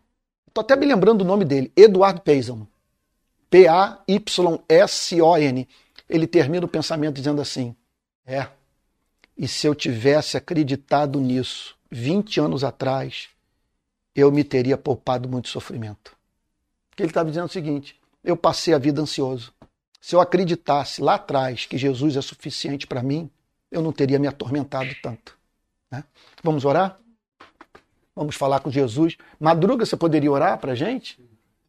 estou 0.47 0.61
até 0.61 0.75
me 0.75 0.85
lembrando 0.85 1.21
o 1.21 1.25
nome 1.25 1.45
dele, 1.45 1.71
Eduardo 1.75 2.21
Payson. 2.21 2.65
P-A-Y-S-O-N. 3.49 4.07
Ele 6.07 6.27
termina 6.27 6.65
o 6.65 6.69
pensamento 6.69 7.15
dizendo 7.15 7.41
assim: 7.41 7.75
É, 8.25 8.47
e 9.37 9.47
se 9.47 9.67
eu 9.67 9.75
tivesse 9.75 10.37
acreditado 10.37 11.19
nisso 11.19 11.75
20 11.89 12.39
anos 12.39 12.63
atrás, 12.63 13.29
eu 14.15 14.31
me 14.31 14.43
teria 14.43 14.77
poupado 14.77 15.27
muito 15.27 15.49
sofrimento 15.49 16.19
que 17.01 17.03
ele 17.03 17.09
estava 17.09 17.29
dizendo 17.29 17.45
o 17.45 17.51
seguinte: 17.51 17.99
eu 18.23 18.37
passei 18.37 18.73
a 18.73 18.77
vida 18.77 19.01
ansioso. 19.01 19.53
Se 19.99 20.15
eu 20.15 20.21
acreditasse 20.21 21.01
lá 21.01 21.15
atrás 21.15 21.65
que 21.65 21.77
Jesus 21.77 22.15
é 22.15 22.21
suficiente 22.21 22.87
para 22.87 23.03
mim, 23.03 23.29
eu 23.71 23.81
não 23.81 23.91
teria 23.91 24.19
me 24.19 24.27
atormentado 24.27 24.89
tanto. 25.01 25.37
Né? 25.89 26.03
Vamos 26.43 26.65
orar? 26.65 26.99
Vamos 28.15 28.35
falar 28.35 28.59
com 28.59 28.69
Jesus. 28.69 29.17
Madruga, 29.39 29.85
você 29.85 29.95
poderia 29.95 30.31
orar 30.31 30.57
para 30.57 30.73
a 30.73 30.75
gente? 30.75 31.19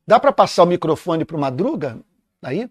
Dá 0.06 0.18
para 0.18 0.32
passar 0.32 0.64
o 0.64 0.66
microfone 0.66 1.24
para 1.24 1.36
o 1.36 1.40
Madruga? 1.40 1.98
Aí? 2.42 2.68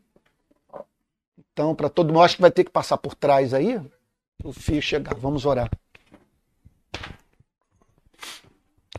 Então, 1.54 1.74
para 1.74 1.90
todo 1.90 2.08
mundo, 2.08 2.22
acho 2.22 2.36
que 2.36 2.42
vai 2.42 2.52
ter 2.52 2.64
que 2.64 2.72
passar 2.72 2.98
por 2.98 3.16
trás 3.16 3.54
aí. 3.54 3.80
o 4.44 4.52
fio 4.52 4.82
chegar. 4.82 5.16
Vamos 5.16 5.46
orar. 5.46 5.70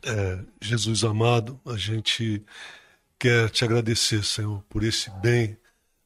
É, 0.04 0.38
Jesus 0.60 1.04
amado, 1.04 1.60
a 1.64 1.76
gente 1.76 2.44
quer 3.18 3.50
te 3.50 3.64
agradecer, 3.64 4.24
Senhor, 4.24 4.62
por 4.68 4.82
esse 4.82 5.10
bem 5.20 5.56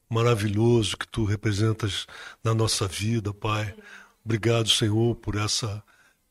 maravilhoso 0.08 0.96
que 0.96 1.08
tu 1.08 1.24
representas 1.24 2.06
na 2.44 2.54
nossa 2.54 2.86
vida, 2.86 3.32
Pai. 3.32 3.74
Obrigado, 4.24 4.68
Senhor, 4.68 5.14
por 5.16 5.36
essa 5.36 5.82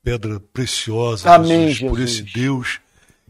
pedra 0.05 0.39
preciosa, 0.53 1.33
Amém, 1.33 1.71
Jesus, 1.71 1.89
por 1.89 1.97
Jesus. 1.97 2.11
esse 2.11 2.33
Deus 2.33 2.79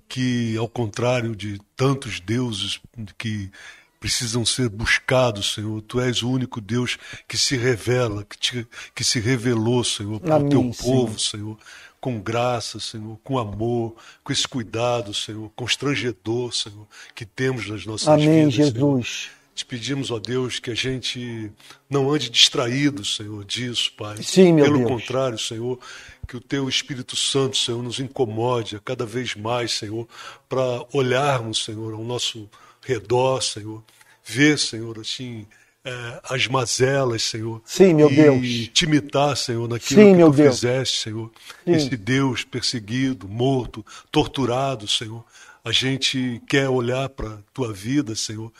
que, 0.10 0.58
ao 0.58 0.68
contrário 0.68 1.34
de 1.34 1.58
tantos 1.76 2.20
deuses 2.20 2.82
que 3.18 3.50
precisam 3.98 4.46
ser 4.46 4.70
buscados, 4.70 5.54
Senhor. 5.54 5.82
Tu 5.82 6.00
és 6.00 6.22
o 6.22 6.30
único 6.30 6.60
Deus 6.62 6.98
que 7.28 7.38
se 7.38 7.56
revela, 7.56 8.24
que, 8.26 8.38
te, 8.38 8.68
que 8.94 9.04
se 9.04 9.20
revelou, 9.20 9.84
Senhor, 9.84 10.20
para 10.20 10.44
o 10.44 10.50
teu 10.50 10.60
Amém, 10.60 10.74
povo, 10.74 11.18
Senhor. 11.18 11.58
Com 12.00 12.20
graça, 12.20 12.80
Senhor, 12.80 13.18
com 13.24 13.40
amor, 13.40 13.96
com 14.24 14.32
esse 14.32 14.48
cuidado, 14.48 15.12
Senhor, 15.12 15.50
constrangedor, 15.56 16.54
Senhor, 16.54 16.86
que 17.16 17.26
temos 17.26 17.68
nas 17.68 17.84
nossas 17.84 18.10
Amém, 18.10 18.48
vidas. 18.50 18.54
Senhor. 18.54 19.02
Jesus. 19.02 19.30
Te 19.56 19.66
pedimos, 19.66 20.12
ó 20.12 20.20
Deus, 20.20 20.60
que 20.60 20.70
a 20.70 20.76
gente 20.76 21.50
não 21.90 22.12
ande 22.12 22.30
distraído, 22.30 23.06
Senhor, 23.06 23.46
disso, 23.46 23.90
Pai. 23.98 24.18
Sim, 24.22 24.52
meu 24.52 24.66
Pelo 24.66 24.80
Deus. 24.80 24.90
contrário, 24.90 25.40
Senhor, 25.40 25.80
que 26.26 26.36
o 26.38 26.42
Teu 26.42 26.68
Espírito 26.68 27.16
Santo, 27.16 27.58
Senhor, 27.58 27.82
nos 27.84 28.00
incomode 28.00 28.76
a 28.76 28.80
cada 28.80 29.06
vez 29.06 29.36
mais, 29.36 29.72
Senhor, 29.74 30.08
para 30.50 30.86
olharmos, 30.94 31.64
Senhor, 31.64 31.94
ao 31.94 32.04
nosso 32.04 32.50
redor, 32.82 33.42
Senhor. 33.42 33.84
Ver, 34.24 34.58
Senhor, 34.58 35.00
assim, 35.00 35.46
é, 35.84 36.20
as 36.24 36.48
mazelas, 36.48 37.22
Senhor. 37.24 37.62
Sim, 37.64 37.94
meu 37.94 38.12
e 38.12 38.16
Deus. 38.16 38.70
te 38.74 38.86
imitar, 38.86 39.38
Senhor, 39.38 39.68
naquilo 39.70 40.02
Sim, 40.02 40.12
que 40.12 40.18
meu 40.18 40.32
Tu 40.32 40.38
Deus. 40.38 40.56
fizeste, 40.56 41.00
Senhor. 41.02 41.32
Sim. 41.64 41.72
Esse 41.72 41.96
Deus 41.96 42.44
perseguido, 42.44 43.28
morto, 43.28 43.86
torturado, 44.12 44.88
Senhor. 44.88 45.24
A 45.64 45.72
gente 45.72 46.42
quer 46.48 46.70
olhar 46.70 47.08
para 47.10 47.36
a 47.36 47.38
tua 47.54 47.72
vida, 47.72 48.16
Senhor, 48.16 48.52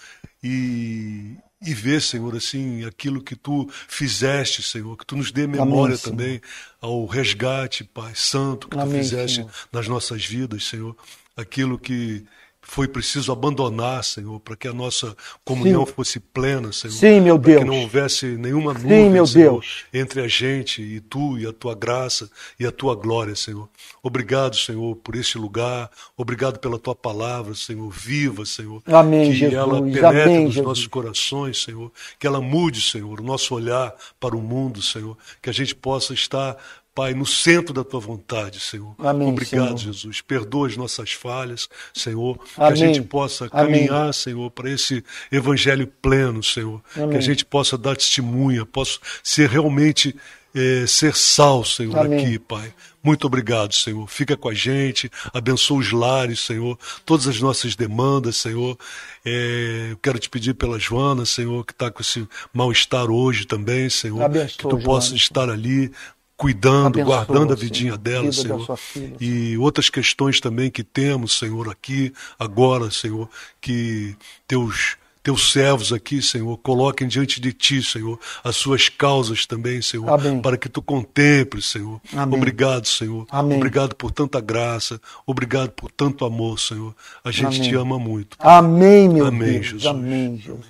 e, 0.44 1.36
e 1.62 1.74
ver, 1.74 2.02
Senhor, 2.02 2.36
assim, 2.36 2.86
aquilo 2.86 3.22
que 3.22 3.36
tu 3.36 3.70
fizeste, 3.88 4.62
Senhor, 4.62 4.96
que 4.98 5.06
tu 5.06 5.16
nos 5.16 5.32
dê 5.32 5.48
memória 5.48 5.96
Senhor. 5.98 6.12
também 6.16 6.42
ao 6.82 7.06
resgate, 7.06 7.84
Pai 7.84 8.14
Santo, 8.16 8.68
que 8.68 8.76
tu 8.76 8.82
Amém, 8.82 9.02
fizeste 9.02 9.38
Senhor. 9.38 9.52
nas 9.72 9.88
nossas 9.88 10.26
vidas, 10.26 10.66
Senhor. 10.66 10.96
Aquilo 11.36 11.78
que 11.80 12.26
foi 12.68 12.88
preciso 12.88 13.32
abandonar, 13.32 14.04
Senhor, 14.04 14.40
para 14.40 14.56
que 14.56 14.68
a 14.68 14.74
nossa 14.74 15.16
comunhão 15.46 15.86
Sim. 15.86 15.94
fosse 15.94 16.20
plena, 16.20 16.74
Senhor. 16.74 16.94
Sim, 16.94 17.22
meu 17.22 17.40
Para 17.40 17.52
que 17.52 17.60
Deus. 17.60 17.66
não 17.66 17.82
houvesse 17.84 18.26
nenhuma 18.26 18.74
Sim, 18.76 18.82
nuvem, 18.84 19.10
meu 19.10 19.26
Senhor, 19.26 19.52
Deus. 19.62 19.84
entre 19.94 20.22
a 20.22 20.28
gente 20.28 20.82
e 20.82 21.00
tu 21.00 21.38
e 21.38 21.46
a 21.46 21.54
tua 21.54 21.76
graça 21.76 22.30
e 22.60 22.66
a 22.66 22.72
tua 22.72 22.96
glória, 22.96 23.36
Senhor. 23.36 23.70
Obrigado, 24.02 24.56
Senhor, 24.58 24.96
por 24.98 25.16
este 25.16 25.38
lugar. 25.38 25.90
Obrigado 26.18 26.60
pela 26.60 26.78
tua 26.80 26.96
palavra, 26.96 27.54
Senhor, 27.54 27.90
viva, 27.90 28.46
Senhor. 28.46 28.82
Amém, 28.88 29.32
que 29.32 29.38
Jesus. 29.38 29.58
ela 29.58 29.82
penetre 29.82 30.06
Amém, 30.06 30.46
nos 30.46 30.54
Jesus. 30.56 30.68
nossos 30.68 30.88
corações, 30.88 31.64
Senhor. 31.64 31.92
Que 32.20 32.26
ela 32.28 32.42
mude, 32.42 32.82
Senhor, 32.82 33.20
o 33.20 33.24
nosso 33.24 33.54
olhar 33.56 33.94
para 34.20 34.36
o 34.36 34.42
mundo, 34.42 34.82
Senhor. 34.82 35.16
Que 35.42 35.50
a 35.50 35.54
gente 35.54 35.76
possa 35.76 36.14
estar 36.14 36.58
Pai, 36.96 37.14
no 37.14 37.26
centro 37.26 37.74
da 37.74 37.84
tua 37.84 38.00
vontade, 38.00 38.58
Senhor. 38.62 38.96
Amém, 38.98 39.28
Obrigado, 39.28 39.78
Senhor. 39.78 39.78
Jesus. 39.78 40.22
Perdoa 40.22 40.68
as 40.68 40.78
nossas 40.78 41.12
falhas, 41.12 41.68
Senhor. 41.94 42.38
Que 42.38 42.50
Amém. 42.58 42.72
a 42.72 42.76
gente 42.76 43.02
possa 43.02 43.50
Amém. 43.52 43.86
caminhar, 43.86 44.14
Senhor, 44.14 44.50
para 44.50 44.72
esse 44.72 45.04
evangelho 45.30 45.86
pleno, 46.02 46.42
Senhor. 46.42 46.82
Amém. 46.96 47.10
Que 47.10 47.18
a 47.18 47.22
gente 47.22 47.44
possa 47.44 47.78
dar 47.78 47.98
testemunha, 47.98 48.66
possa 48.66 48.98
ser 49.22 49.50
realmente 49.50 50.16
eh, 50.56 50.86
ser 50.88 51.14
sal, 51.14 51.66
Senhor, 51.66 51.98
Amém. 52.00 52.18
aqui, 52.26 52.40
Pai. 52.40 52.74
Muito 53.04 53.28
obrigado, 53.28 53.74
Senhor. 53.76 54.08
Fica 54.08 54.38
com 54.38 54.48
a 54.48 54.54
gente, 54.54 55.12
abençoa 55.34 55.80
os 55.80 55.92
lares, 55.92 56.40
Senhor, 56.40 56.80
todas 57.06 57.28
as 57.28 57.42
nossas 57.42 57.76
demandas, 57.76 58.38
Senhor. 58.38 58.78
Eh, 59.26 59.90
eu 59.92 59.98
quero 59.98 60.18
te 60.18 60.30
pedir 60.30 60.54
pela 60.54 60.80
Joana, 60.80 61.26
Senhor, 61.26 61.66
que 61.66 61.74
está 61.74 61.92
com 61.92 62.02
esse 62.02 62.26
mal-estar 62.54 63.12
hoje 63.12 63.46
também, 63.46 63.90
Senhor. 63.90 64.22
Abençoa, 64.24 64.48
que 64.48 64.68
tu 64.70 64.80
possa 64.80 65.08
Joana. 65.08 65.18
estar 65.18 65.50
ali 65.50 65.92
cuidando, 66.38 67.00
Abençoa, 67.00 67.26
guardando 67.26 67.54
a 67.54 67.58
Senhor, 67.58 67.58
vidinha 67.58 67.94
a 67.94 67.98
dela, 67.98 68.26
da 68.26 68.32
Senhor. 68.34 68.78
filha, 68.78 69.16
E 69.20 69.58
outras 69.58 69.90
questões 69.90 70.40
também 70.40 70.70
que 70.70 70.84
temos, 70.84 71.38
Senhor, 71.38 71.70
aqui, 71.70 72.14
agora, 72.38 72.92
Senhor, 72.92 73.30
que 73.62 74.16
teus 74.48 74.98
teus 75.24 75.52
servos 75.52 75.92
aqui, 75.92 76.22
Senhor, 76.22 76.56
coloquem 76.60 77.08
diante 77.08 77.42
de 77.42 77.52
ti, 77.52 77.82
Senhor, 77.82 78.20
as 78.44 78.56
suas 78.58 78.90
causas 78.90 79.48
também, 79.48 79.82
Senhor, 79.82 80.08
Amém. 80.08 80.40
para 80.40 80.56
que 80.56 80.70
tu 80.70 80.84
contemples, 80.84 81.66
Senhor. 81.66 82.00
Amém. 82.14 82.38
Obrigado, 82.38 82.88
Senhor. 82.88 83.26
Amém. 83.32 83.58
Obrigado 83.58 83.96
por 83.96 84.12
tanta 84.12 84.40
graça, 84.40 85.02
obrigado 85.26 85.72
por 85.72 85.90
tanto 85.90 86.26
amor, 86.26 86.60
Senhor. 86.60 86.96
A 87.24 87.32
gente 87.32 87.60
te 87.60 87.74
ama 87.74 87.98
muito. 87.98 88.38
Amém, 88.40 89.10
meu 89.10 89.26
Amém, 89.26 89.54
Deus. 89.54 89.66
Jesus. 89.66 89.86
Amém, 89.88 90.38
Jesus. 90.38 90.64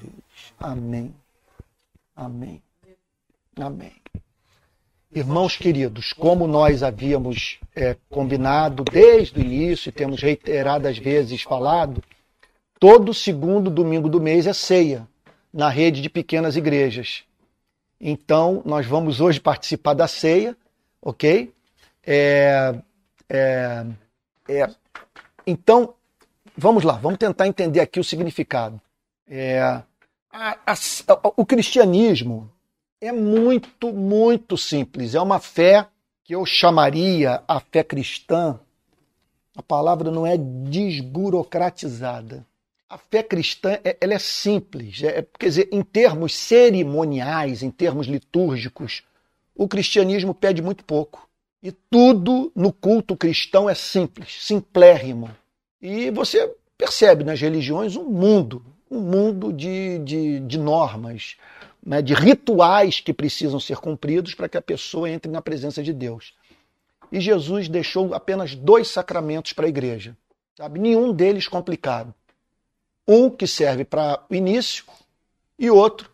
Amém. 0.57 1.13
Amém. 2.15 2.61
Amém. 3.57 4.04
Irmãos 5.15 5.55
queridos, 5.55 6.11
como 6.11 6.45
nós 6.45 6.83
havíamos 6.83 7.57
é, 7.73 7.95
combinado 8.09 8.83
desde 8.83 9.39
o 9.39 9.41
início 9.41 9.87
e 9.87 9.91
temos 9.93 10.21
reiteradas 10.21 10.97
vezes 10.97 11.41
falado, 11.41 12.03
todo 12.77 13.13
segundo 13.13 13.69
domingo 13.71 14.09
do 14.09 14.19
mês 14.19 14.45
é 14.45 14.51
ceia 14.51 15.07
na 15.53 15.69
rede 15.69 16.01
de 16.01 16.09
pequenas 16.09 16.57
igrejas. 16.57 17.23
Então, 17.97 18.61
nós 18.65 18.85
vamos 18.85 19.21
hoje 19.21 19.39
participar 19.39 19.93
da 19.93 20.05
ceia, 20.05 20.53
ok? 21.01 21.49
É, 22.05 22.75
é, 23.29 23.85
é, 24.49 24.69
então, 25.47 25.93
vamos 26.57 26.83
lá, 26.83 26.95
vamos 26.97 27.17
tentar 27.17 27.47
entender 27.47 27.79
aqui 27.79 28.01
o 28.01 28.03
significado. 28.03 28.81
É, 29.25 29.61
a- 30.29 30.57
a- 30.67 30.75
o 31.37 31.45
cristianismo 31.45 32.51
é 33.07 33.11
muito, 33.11 33.91
muito 33.93 34.57
simples. 34.57 35.15
É 35.15 35.21
uma 35.21 35.39
fé 35.39 35.87
que 36.23 36.33
eu 36.33 36.45
chamaria 36.45 37.43
a 37.47 37.59
fé 37.59 37.83
cristã. 37.83 38.59
A 39.55 39.63
palavra 39.63 40.11
não 40.11 40.25
é 40.25 40.37
desburocratizada. 40.37 42.45
A 42.89 42.97
fé 42.97 43.23
cristã 43.23 43.79
é- 43.83 43.97
ela 43.99 44.13
é 44.13 44.19
simples. 44.19 45.01
É, 45.03 45.25
quer 45.39 45.47
dizer, 45.47 45.69
em 45.71 45.81
termos 45.81 46.35
cerimoniais, 46.35 47.63
em 47.63 47.71
termos 47.71 48.07
litúrgicos, 48.07 49.03
o 49.55 49.67
cristianismo 49.67 50.33
pede 50.33 50.61
muito 50.61 50.83
pouco. 50.83 51.27
E 51.63 51.71
tudo 51.71 52.51
no 52.55 52.71
culto 52.71 53.15
cristão 53.15 53.69
é 53.69 53.73
simples, 53.73 54.43
simplérrimo. 54.43 55.31
E 55.81 56.11
você 56.11 56.53
percebe 56.77 57.23
nas 57.23 57.41
religiões 57.41 57.95
um 57.95 58.03
mundo, 58.03 58.63
um 58.89 58.99
mundo 58.99 59.51
de, 59.51 59.97
de, 59.99 60.39
de 60.41 60.59
normas, 60.59 61.37
né, 61.85 62.01
de 62.01 62.13
rituais 62.13 62.99
que 62.99 63.13
precisam 63.13 63.59
ser 63.59 63.77
cumpridos 63.77 64.33
para 64.33 64.49
que 64.49 64.57
a 64.57 64.61
pessoa 64.61 65.09
entre 65.09 65.31
na 65.31 65.41
presença 65.41 65.83
de 65.83 65.93
Deus. 65.93 66.33
E 67.11 67.21
Jesus 67.21 67.69
deixou 67.69 68.13
apenas 68.15 68.55
dois 68.55 68.87
sacramentos 68.87 69.53
para 69.53 69.67
a 69.67 69.69
igreja, 69.69 70.17
sabe? 70.57 70.79
Nenhum 70.79 71.13
deles 71.13 71.47
complicado. 71.47 72.13
Um 73.07 73.29
que 73.29 73.45
serve 73.45 73.85
para 73.85 74.23
o 74.27 74.33
início 74.33 74.83
e 75.59 75.69
outro 75.69 76.09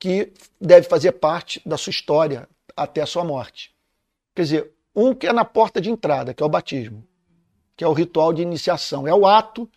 que 0.00 0.32
deve 0.58 0.88
fazer 0.88 1.12
parte 1.12 1.60
da 1.64 1.76
sua 1.76 1.90
história 1.90 2.48
até 2.74 3.02
a 3.02 3.06
sua 3.06 3.22
morte. 3.22 3.72
Quer 4.34 4.42
dizer, 4.42 4.72
um 4.96 5.14
que 5.14 5.26
é 5.26 5.32
na 5.32 5.44
porta 5.44 5.80
de 5.80 5.90
entrada, 5.90 6.32
que 6.32 6.42
é 6.42 6.46
o 6.46 6.48
batismo, 6.48 7.06
que 7.76 7.84
é 7.84 7.86
o 7.86 7.92
ritual 7.92 8.32
de 8.32 8.40
iniciação, 8.40 9.06
é 9.06 9.14
o 9.14 9.26
ato 9.26 9.68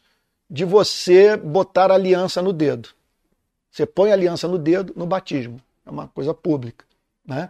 de 0.49 0.63
você 0.63 1.35
botar 1.35 1.91
aliança 1.91 2.41
no 2.41 2.53
dedo. 2.53 2.89
Você 3.75 3.85
põe 3.85 4.09
a 4.09 4.13
aliança 4.13 4.47
no 4.47 4.57
dedo 4.57 4.93
no 4.95 5.05
batismo, 5.05 5.59
é 5.85 5.91
uma 5.91 6.07
coisa 6.07 6.33
pública, 6.33 6.85
né? 7.27 7.49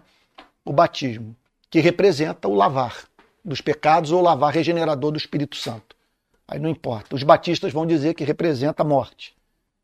O 0.66 0.74
batismo, 0.74 1.36
que 1.70 1.80
representa 1.80 2.48
o 2.48 2.56
lavar 2.56 3.08
dos 3.44 3.62
pecados 3.62 4.12
ou 4.12 4.22
o 4.22 4.24
lavar 4.24 4.52
regenerador 4.52 5.12
do 5.12 5.20
Espírito 5.20 5.56
Santo. 5.56 5.96
Aí 6.48 6.58
não 6.58 6.68
importa. 6.68 7.16
Os 7.16 7.22
batistas 7.22 7.72
vão 7.72 7.86
dizer 7.86 8.16
que 8.16 8.24
representa 8.24 8.82
a 8.82 8.86
morte. 8.86 9.36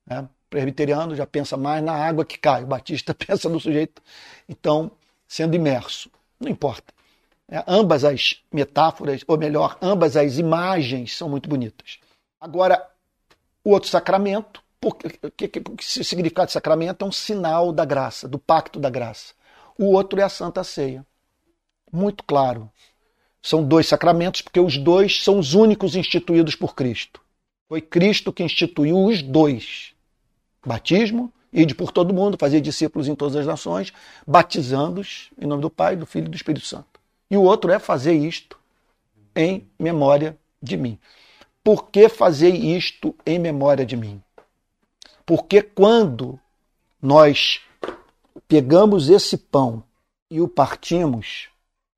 Né? 0.03 0.21
O 0.21 0.49
presbiteriano 0.49 1.15
já 1.15 1.27
pensa 1.27 1.55
mais 1.55 1.83
na 1.83 1.93
água 1.93 2.25
que 2.25 2.39
cai. 2.39 2.63
O 2.63 2.67
batista 2.67 3.13
pensa 3.13 3.47
no 3.47 3.59
sujeito, 3.59 4.01
então, 4.49 4.89
sendo 5.27 5.55
imerso. 5.55 6.09
Não 6.39 6.49
importa. 6.49 6.91
É, 7.47 7.63
ambas 7.67 8.03
as 8.03 8.41
metáforas, 8.51 9.23
ou 9.27 9.37
melhor, 9.37 9.77
ambas 9.79 10.17
as 10.17 10.39
imagens 10.39 11.15
são 11.15 11.29
muito 11.29 11.47
bonitas. 11.47 11.99
Agora, 12.39 12.83
o 13.63 13.69
outro 13.69 13.91
sacramento, 13.91 14.63
o 14.83 16.03
significado 16.03 16.47
de 16.47 16.53
sacramento 16.53 17.05
é 17.05 17.07
um 17.07 17.11
sinal 17.11 17.71
da 17.71 17.85
graça, 17.85 18.27
do 18.27 18.39
pacto 18.39 18.79
da 18.79 18.89
graça. 18.89 19.33
O 19.77 19.85
outro 19.93 20.19
é 20.19 20.23
a 20.23 20.29
Santa 20.29 20.63
Ceia. 20.63 21.05
Muito 21.91 22.23
claro. 22.23 22.69
São 23.41 23.63
dois 23.63 23.87
sacramentos, 23.87 24.41
porque 24.41 24.59
os 24.59 24.77
dois 24.77 25.23
são 25.23 25.39
os 25.39 25.53
únicos 25.53 25.95
instituídos 25.95 26.55
por 26.55 26.75
Cristo. 26.75 27.21
Foi 27.67 27.81
Cristo 27.81 28.33
que 28.33 28.43
instituiu 28.43 29.03
os 29.05 29.21
dois: 29.21 29.93
batismo 30.65 31.31
ide 31.53 31.75
por 31.75 31.91
todo 31.91 32.13
mundo, 32.13 32.37
fazer 32.39 32.61
discípulos 32.61 33.07
em 33.07 33.15
todas 33.15 33.35
as 33.35 33.45
nações, 33.45 33.91
batizando-os 34.25 35.29
em 35.39 35.45
nome 35.45 35.61
do 35.61 35.69
Pai, 35.69 35.95
do 35.95 36.05
Filho 36.05 36.27
e 36.27 36.29
do 36.29 36.35
Espírito 36.35 36.65
Santo. 36.65 36.99
E 37.29 37.37
o 37.37 37.43
outro 37.43 37.71
é 37.71 37.79
fazer 37.79 38.13
isto 38.13 38.57
em 39.35 39.67
memória 39.79 40.37
de 40.61 40.77
mim. 40.77 40.97
Por 41.63 41.89
que 41.89 42.09
fazer 42.09 42.53
isto 42.53 43.15
em 43.25 43.37
memória 43.37 43.85
de 43.85 43.95
mim? 43.95 44.21
Porque 45.33 45.61
quando 45.61 46.37
nós 47.01 47.61
pegamos 48.49 49.07
esse 49.07 49.37
pão 49.37 49.81
e 50.29 50.41
o 50.41 50.47
partimos, 50.49 51.47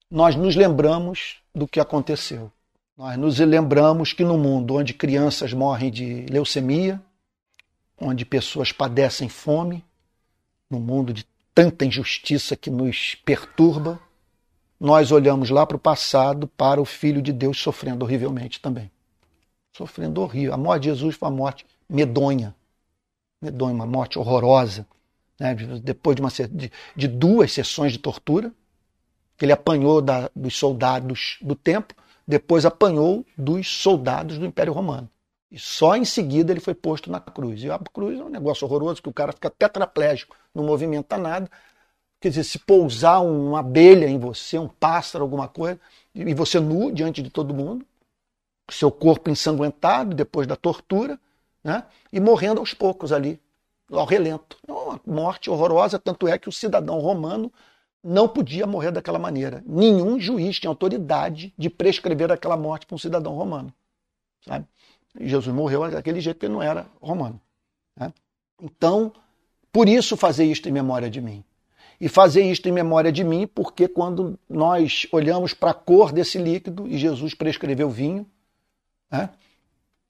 nós 0.07 0.35
nos 0.35 0.55
lembramos 0.55 1.37
do 1.51 1.67
que 1.67 1.79
aconteceu. 1.79 2.51
Nós 2.95 3.17
nos 3.17 3.39
lembramos 3.39 4.13
que 4.13 4.23
no 4.23 4.37
mundo 4.37 4.75
onde 4.75 4.93
crianças 4.93 5.51
morrem 5.51 5.89
de 5.89 6.27
leucemia, 6.29 7.01
onde 7.99 8.23
pessoas 8.23 8.71
padecem 8.71 9.27
fome, 9.27 9.83
no 10.69 10.79
mundo 10.79 11.11
de 11.11 11.25
tanta 11.55 11.85
injustiça 11.85 12.55
que 12.55 12.69
nos 12.69 13.15
perturba, 13.15 13.99
nós 14.79 15.11
olhamos 15.11 15.49
lá 15.49 15.65
para 15.65 15.77
o 15.77 15.79
passado 15.79 16.47
para 16.49 16.79
o 16.79 16.85
Filho 16.85 17.19
de 17.19 17.33
Deus 17.33 17.57
sofrendo 17.57 18.05
horrivelmente 18.05 18.61
também. 18.61 18.91
Sofrendo 19.75 20.21
horrível. 20.21 20.53
A 20.53 20.57
morte 20.57 20.83
de 20.83 20.89
Jesus 20.89 21.15
foi 21.15 21.29
uma 21.29 21.35
morte 21.35 21.65
medonha. 21.89 22.55
Medonha, 23.43 23.73
uma 23.73 23.85
morte 23.85 24.17
horrorosa. 24.17 24.87
Né? 25.39 25.53
Depois 25.83 26.15
de, 26.15 26.21
uma, 26.21 26.29
de, 26.29 26.71
de 26.95 27.07
duas 27.07 27.51
sessões 27.51 27.91
de 27.91 27.99
tortura, 27.99 28.51
ele 29.41 29.51
apanhou 29.51 30.01
da, 30.01 30.29
dos 30.35 30.57
soldados 30.57 31.37
do 31.41 31.55
templo, 31.55 31.95
depois 32.25 32.65
apanhou 32.65 33.25
dos 33.37 33.67
soldados 33.67 34.37
do 34.37 34.45
Império 34.45 34.71
Romano. 34.71 35.09
E 35.51 35.59
só 35.59 35.95
em 35.95 36.05
seguida 36.05 36.51
ele 36.51 36.59
foi 36.59 36.73
posto 36.73 37.11
na 37.11 37.19
cruz. 37.19 37.61
E 37.61 37.69
a 37.69 37.77
cruz 37.77 38.19
é 38.19 38.23
um 38.23 38.29
negócio 38.29 38.65
horroroso, 38.65 39.01
que 39.01 39.09
o 39.09 39.13
cara 39.13 39.33
fica 39.33 39.49
tetraplégico, 39.49 40.35
não 40.55 40.63
movimenta 40.63 41.17
nada. 41.17 41.49
Quer 42.19 42.29
dizer, 42.29 42.43
se 42.45 42.57
pousar 42.57 43.21
uma 43.21 43.59
abelha 43.59 44.07
em 44.07 44.17
você, 44.17 44.57
um 44.57 44.67
pássaro, 44.67 45.23
alguma 45.23 45.47
coisa, 45.47 45.79
e 46.15 46.33
você 46.33 46.59
nu 46.59 46.91
diante 46.91 47.21
de 47.21 47.29
todo 47.29 47.53
mundo, 47.53 47.85
seu 48.71 48.89
corpo 48.89 49.29
ensanguentado 49.29 50.15
depois 50.15 50.47
da 50.47 50.55
tortura, 50.55 51.19
né? 51.63 51.85
e 52.11 52.19
morrendo 52.19 52.59
aos 52.59 52.73
poucos 52.73 53.11
ali, 53.11 53.39
ao 53.91 54.05
relento. 54.05 54.57
É 54.67 54.71
uma 54.71 54.99
morte 55.05 55.49
horrorosa, 55.49 55.97
tanto 55.97 56.27
é 56.27 56.37
que 56.37 56.49
o 56.49 56.51
cidadão 56.51 56.99
romano 56.99 57.51
não 58.03 58.27
podia 58.27 58.67
morrer 58.67 58.91
daquela 58.91 59.17
maneira. 59.17 59.63
Nenhum 59.65 60.19
juiz 60.19 60.59
tinha 60.59 60.69
autoridade 60.69 61.53
de 61.57 61.69
prescrever 61.69 62.31
aquela 62.31 62.57
morte 62.57 62.85
para 62.85 62.95
um 62.95 62.99
cidadão 62.99 63.33
romano. 63.33 63.73
Sabe? 64.45 64.67
E 65.17 65.29
Jesus 65.29 65.55
morreu 65.55 65.89
daquele 65.89 66.19
jeito 66.19 66.37
porque 66.37 66.51
não 66.51 66.61
era 66.61 66.85
romano. 67.01 67.39
Né? 67.95 68.11
Então, 68.61 69.13
por 69.71 69.87
isso 69.87 70.17
fazer 70.17 70.45
isto 70.45 70.67
em 70.67 70.71
memória 70.71 71.09
de 71.09 71.21
mim. 71.21 71.43
E 72.01 72.09
fazer 72.09 72.43
isto 72.43 72.67
em 72.67 72.71
memória 72.71 73.11
de 73.11 73.23
mim, 73.23 73.47
porque 73.47 73.87
quando 73.87 74.37
nós 74.49 75.07
olhamos 75.11 75.53
para 75.53 75.71
a 75.71 75.73
cor 75.73 76.11
desse 76.11 76.37
líquido, 76.37 76.85
e 76.87 76.97
Jesus 76.97 77.33
prescreveu 77.33 77.89
vinho, 77.89 78.25
né? 79.09 79.29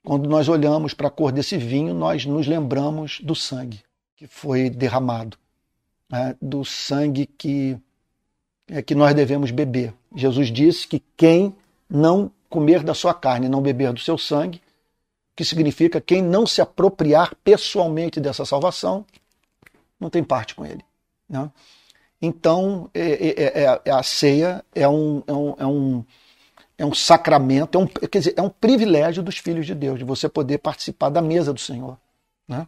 Quando 0.04 0.30
nós 0.30 0.50
olhamos 0.50 0.94
para 0.94 1.08
a 1.08 1.12
cor 1.12 1.32
desse 1.32 1.58
vinho, 1.58 1.94
nós 1.94 2.26
nos 2.26 2.48
lembramos 2.48 3.20
do 3.22 3.34
sangue 3.36 3.82
que 4.16 4.28
foi 4.28 4.70
derramado 4.70 5.38
né, 6.14 6.36
do 6.40 6.64
sangue 6.64 7.26
que, 7.26 7.76
é, 8.68 8.84
que 8.84 8.94
nós 8.94 9.16
devemos 9.16 9.50
beber. 9.50 9.92
Jesus 10.16 10.52
disse 10.52 10.88
que 10.88 11.02
quem 11.18 11.56
não 11.90 12.32
comer 12.48 12.84
da 12.84 12.94
sua 12.94 13.16
carne, 13.16 13.50
não 13.50 13.64
beber 13.64 13.92
do 13.92 14.00
seu 14.00 14.16
sangue, 14.16 14.62
que 15.36 15.44
significa 15.44 16.00
quem 16.00 16.22
não 16.22 16.46
se 16.46 16.62
apropriar 16.62 17.34
pessoalmente 17.44 18.20
dessa 18.20 18.46
salvação, 18.46 19.04
não 20.00 20.08
tem 20.08 20.24
parte 20.24 20.54
com 20.54 20.64
ele. 20.64 20.86
Né? 21.28 21.50
Então, 22.22 22.92
é, 22.94 23.02
é, 23.02 23.64
é, 23.64 23.82
é 23.86 23.92
a 23.92 24.04
ceia 24.04 24.64
é 24.76 24.88
um, 24.88 25.24
é 25.26 25.34
um, 25.34 25.56
é 25.58 25.66
um, 25.66 26.06
é 26.84 26.86
um 26.86 26.94
sacramento, 26.94 27.78
é 27.78 27.82
um, 27.82 27.88
quer 27.88 28.20
dizer, 28.20 28.34
é 28.36 28.42
um 28.42 28.50
privilégio 28.50 29.24
dos 29.24 29.38
filhos 29.38 29.66
de 29.66 29.74
Deus, 29.74 30.00
de 30.00 30.06
você 30.06 30.28
poder 30.28 30.58
participar 30.58 31.10
da 31.10 31.22
mesa 31.22 31.54
do 31.54 31.60
Senhor. 31.60 31.98
Né? 32.48 32.68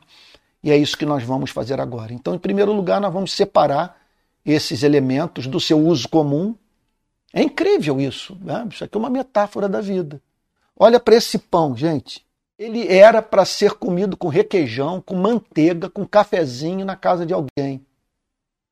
E 0.63 0.71
é 0.71 0.77
isso 0.77 0.97
que 0.97 1.05
nós 1.05 1.23
vamos 1.23 1.51
fazer 1.51 1.79
agora. 1.79 2.13
Então, 2.13 2.33
em 2.33 2.39
primeiro 2.39 2.71
lugar, 2.71 2.99
nós 3.01 3.13
vamos 3.13 3.33
separar 3.33 4.01
esses 4.45 4.83
elementos 4.83 5.47
do 5.47 5.59
seu 5.59 5.79
uso 5.79 6.07
comum. 6.07 6.55
É 7.33 7.41
incrível 7.41 7.99
isso. 7.99 8.37
Né? 8.41 8.67
Isso 8.71 8.83
aqui 8.83 8.95
é 8.95 8.99
uma 8.99 9.09
metáfora 9.09 9.67
da 9.67 9.81
vida. 9.81 10.21
Olha 10.77 10.99
para 10.99 11.15
esse 11.15 11.37
pão, 11.37 11.75
gente. 11.75 12.25
Ele 12.57 12.87
era 12.87 13.21
para 13.21 13.43
ser 13.43 13.73
comido 13.73 14.15
com 14.15 14.29
requeijão, 14.29 15.01
com 15.01 15.15
manteiga, 15.15 15.89
com 15.89 16.07
cafezinho 16.07 16.85
na 16.85 16.95
casa 16.95 17.25
de 17.25 17.33
alguém. 17.33 17.85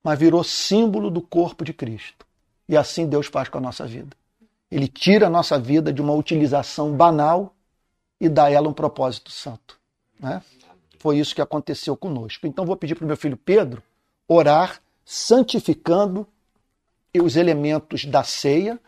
Mas 0.01 0.17
virou 0.17 0.43
símbolo 0.43 1.11
do 1.11 1.21
corpo 1.21 1.65
de 1.65 1.73
Cristo. 1.73 2.25
E 2.67 2.77
assim 2.77 3.05
Deus 3.05 3.27
faz 3.27 3.49
com 3.49 3.57
a 3.57 3.61
nossa 3.61 3.85
vida. 3.85 4.15
Ele 4.73 4.87
tira 4.87 5.27
a 5.27 5.29
nossa 5.29 5.59
vida 5.59 5.93
de 5.93 6.01
uma 6.01 6.13
utilização 6.13 6.93
banal 6.93 7.53
e 8.19 8.27
dá 8.27 8.45
a 8.45 8.49
ela 8.49 8.67
um 8.67 8.73
propósito 8.73 9.29
santo. 9.29 9.79
Né? 10.19 10.41
Foi 10.97 11.19
isso 11.19 11.35
que 11.35 11.41
aconteceu 11.41 11.95
conosco. 11.95 12.47
Então 12.47 12.65
vou 12.65 12.75
pedir 12.75 12.95
para 12.95 13.03
o 13.03 13.07
meu 13.07 13.15
filho 13.15 13.37
Pedro 13.37 13.83
orar, 14.27 14.81
santificando 15.05 16.27
os 17.21 17.35
elementos 17.35 18.05
da 18.05 18.23
ceia, 18.23 18.79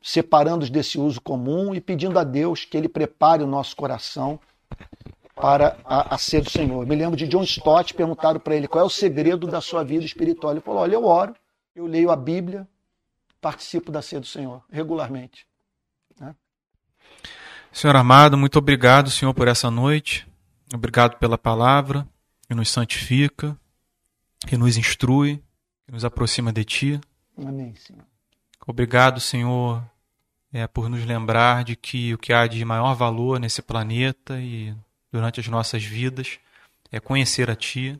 separando-os 0.00 0.70
desse 0.70 0.96
uso 0.96 1.20
comum 1.20 1.74
e 1.74 1.80
pedindo 1.80 2.16
a 2.16 2.22
Deus 2.22 2.64
que 2.64 2.76
ele 2.76 2.88
prepare 2.88 3.42
o 3.42 3.48
nosso 3.48 3.74
coração 3.74 4.38
para 5.34 5.76
a, 5.84 6.14
a 6.14 6.18
ser 6.18 6.42
do 6.42 6.50
Senhor. 6.50 6.86
Me 6.86 6.94
lembro 6.94 7.16
de 7.16 7.26
John 7.26 7.42
Stott, 7.42 7.94
perguntaram 7.94 8.38
para 8.38 8.54
ele 8.54 8.68
qual 8.68 8.84
é 8.84 8.86
o 8.86 8.90
segredo 8.90 9.48
da 9.48 9.60
sua 9.60 9.82
vida 9.82 10.04
espiritual. 10.04 10.52
Ele 10.52 10.60
falou: 10.60 10.82
Olha, 10.82 10.94
eu 10.94 11.04
oro, 11.04 11.34
eu 11.74 11.86
leio 11.86 12.12
a 12.12 12.16
Bíblia, 12.16 12.68
participo 13.40 13.90
da 13.90 14.02
ceia 14.02 14.20
do 14.20 14.26
Senhor 14.26 14.64
regularmente. 14.70 15.46
Né? 16.18 16.34
Senhor 17.72 17.96
amado, 17.96 18.36
muito 18.36 18.58
obrigado, 18.58 19.10
Senhor, 19.10 19.32
por 19.32 19.48
essa 19.48 19.70
noite. 19.70 20.26
Obrigado 20.72 21.16
pela 21.18 21.38
palavra 21.38 22.06
que 22.46 22.54
nos 22.54 22.70
santifica, 22.70 23.56
que 24.46 24.56
nos 24.56 24.76
instrui, 24.76 25.42
que 25.86 25.92
nos 25.92 26.04
aproxima 26.04 26.52
de 26.52 26.64
Ti. 26.64 27.00
Amém, 27.36 27.74
Senhor. 27.74 28.04
Obrigado, 28.66 29.20
Senhor, 29.20 29.82
é, 30.52 30.66
por 30.66 30.88
nos 30.88 31.04
lembrar 31.04 31.64
de 31.64 31.76
que 31.76 32.12
o 32.14 32.18
que 32.18 32.32
há 32.32 32.46
de 32.46 32.64
maior 32.64 32.94
valor 32.94 33.40
nesse 33.40 33.62
planeta 33.62 34.40
e 34.40 34.74
durante 35.10 35.40
as 35.40 35.48
nossas 35.48 35.82
vidas 35.82 36.38
é 36.92 37.00
conhecer 37.00 37.50
a 37.50 37.56
Ti. 37.56 37.96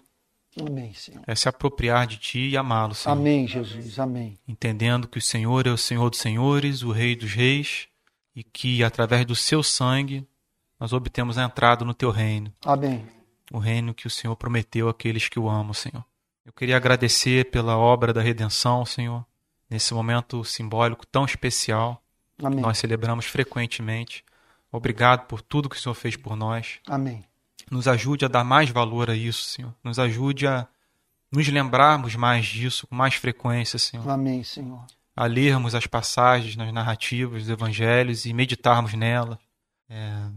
Amém, 0.59 0.93
Senhor. 0.95 1.23
É 1.27 1.35
se 1.35 1.49
apropriar 1.49 2.07
de 2.07 2.17
Ti 2.17 2.51
e 2.51 2.57
amá-lo, 2.57 2.95
Senhor. 2.95 3.15
Amém, 3.15 3.47
Jesus. 3.47 3.99
Amém. 3.99 4.39
Entendendo 4.49 5.07
que 5.07 5.19
o 5.19 5.23
Senhor 5.23 5.67
é 5.67 5.71
o 5.71 5.77
Senhor 5.77 6.11
dos 6.11 6.19
Senhores, 6.19 6.83
o 6.83 6.91
Rei 6.91 7.15
dos 7.15 7.33
Reis, 7.33 7.87
e 8.35 8.43
que 8.43 8.83
através 8.83 9.25
do 9.25 9.37
Seu 9.37 9.63
sangue 9.63 10.27
nós 10.79 10.93
obtemos 10.93 11.39
a 11.39 11.45
entrada 11.45 11.85
no 11.85 11.95
teu 11.95 12.11
reino. 12.11 12.53
Amém. 12.65 13.07
O 13.53 13.59
reino 13.59 13.93
que 13.95 14.07
o 14.07 14.11
Senhor 14.11 14.35
prometeu 14.35 14.89
àqueles 14.89 15.29
que 15.29 15.39
o 15.39 15.49
amam, 15.49 15.75
Senhor. 15.75 16.05
Eu 16.45 16.53
queria 16.53 16.77
agradecer 16.77 17.51
pela 17.51 17.77
obra 17.77 18.13
da 18.13 18.23
redenção, 18.23 18.85
Senhor, 18.85 19.25
nesse 19.69 19.93
momento 19.93 20.45
simbólico 20.45 21.07
tão 21.07 21.25
especial 21.25 22.03
Amém. 22.43 22.57
que 22.57 22.63
nós 22.63 22.79
celebramos 22.79 23.27
frequentemente. 23.27 24.25
Obrigado 24.73 25.27
por 25.27 25.43
tudo 25.43 25.69
que 25.69 25.77
o 25.77 25.79
Senhor 25.79 25.95
fez 25.95 26.17
por 26.17 26.35
nós. 26.35 26.79
Amém. 26.87 27.25
Nos 27.71 27.87
ajude 27.87 28.25
a 28.25 28.29
dar 28.29 28.45
mais 28.45 28.69
valor 28.71 29.09
a 29.09 29.15
isso, 29.15 29.45
Senhor. 29.45 29.75
Nos 29.83 29.99
ajude 29.99 30.47
a 30.47 30.67
nos 31.31 31.47
lembrarmos 31.49 32.17
mais 32.17 32.47
disso 32.47 32.87
com 32.87 32.95
mais 32.95 33.15
frequência, 33.15 33.79
Senhor. 33.79 34.09
Amém, 34.09 34.43
Senhor. 34.43 34.85
A 35.15 35.27
lermos 35.27 35.75
as 35.75 35.87
passagens 35.87 36.57
nas 36.57 36.73
narrativas 36.73 37.43
dos 37.43 37.51
evangelhos 37.51 38.27
e 38.27 38.33
meditarmos 38.33 38.95
nelas. 38.95 39.39
É 39.89 40.29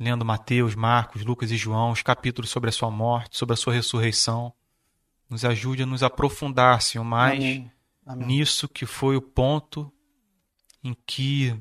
lendo 0.00 0.24
Mateus, 0.24 0.74
Marcos, 0.74 1.22
Lucas 1.22 1.50
e 1.50 1.56
João, 1.58 1.90
os 1.90 2.02
capítulos 2.02 2.50
sobre 2.50 2.70
a 2.70 2.72
sua 2.72 2.90
morte, 2.90 3.36
sobre 3.36 3.52
a 3.52 3.56
sua 3.56 3.74
ressurreição. 3.74 4.50
Nos 5.28 5.44
ajude 5.44 5.82
a 5.82 5.86
nos 5.86 6.02
aprofundar, 6.02 6.80
Senhor, 6.80 7.04
mais 7.04 7.38
Amém. 7.38 7.70
Amém. 8.06 8.26
nisso 8.26 8.66
que 8.66 8.86
foi 8.86 9.14
o 9.14 9.22
ponto 9.22 9.92
em 10.82 10.96
que 11.06 11.54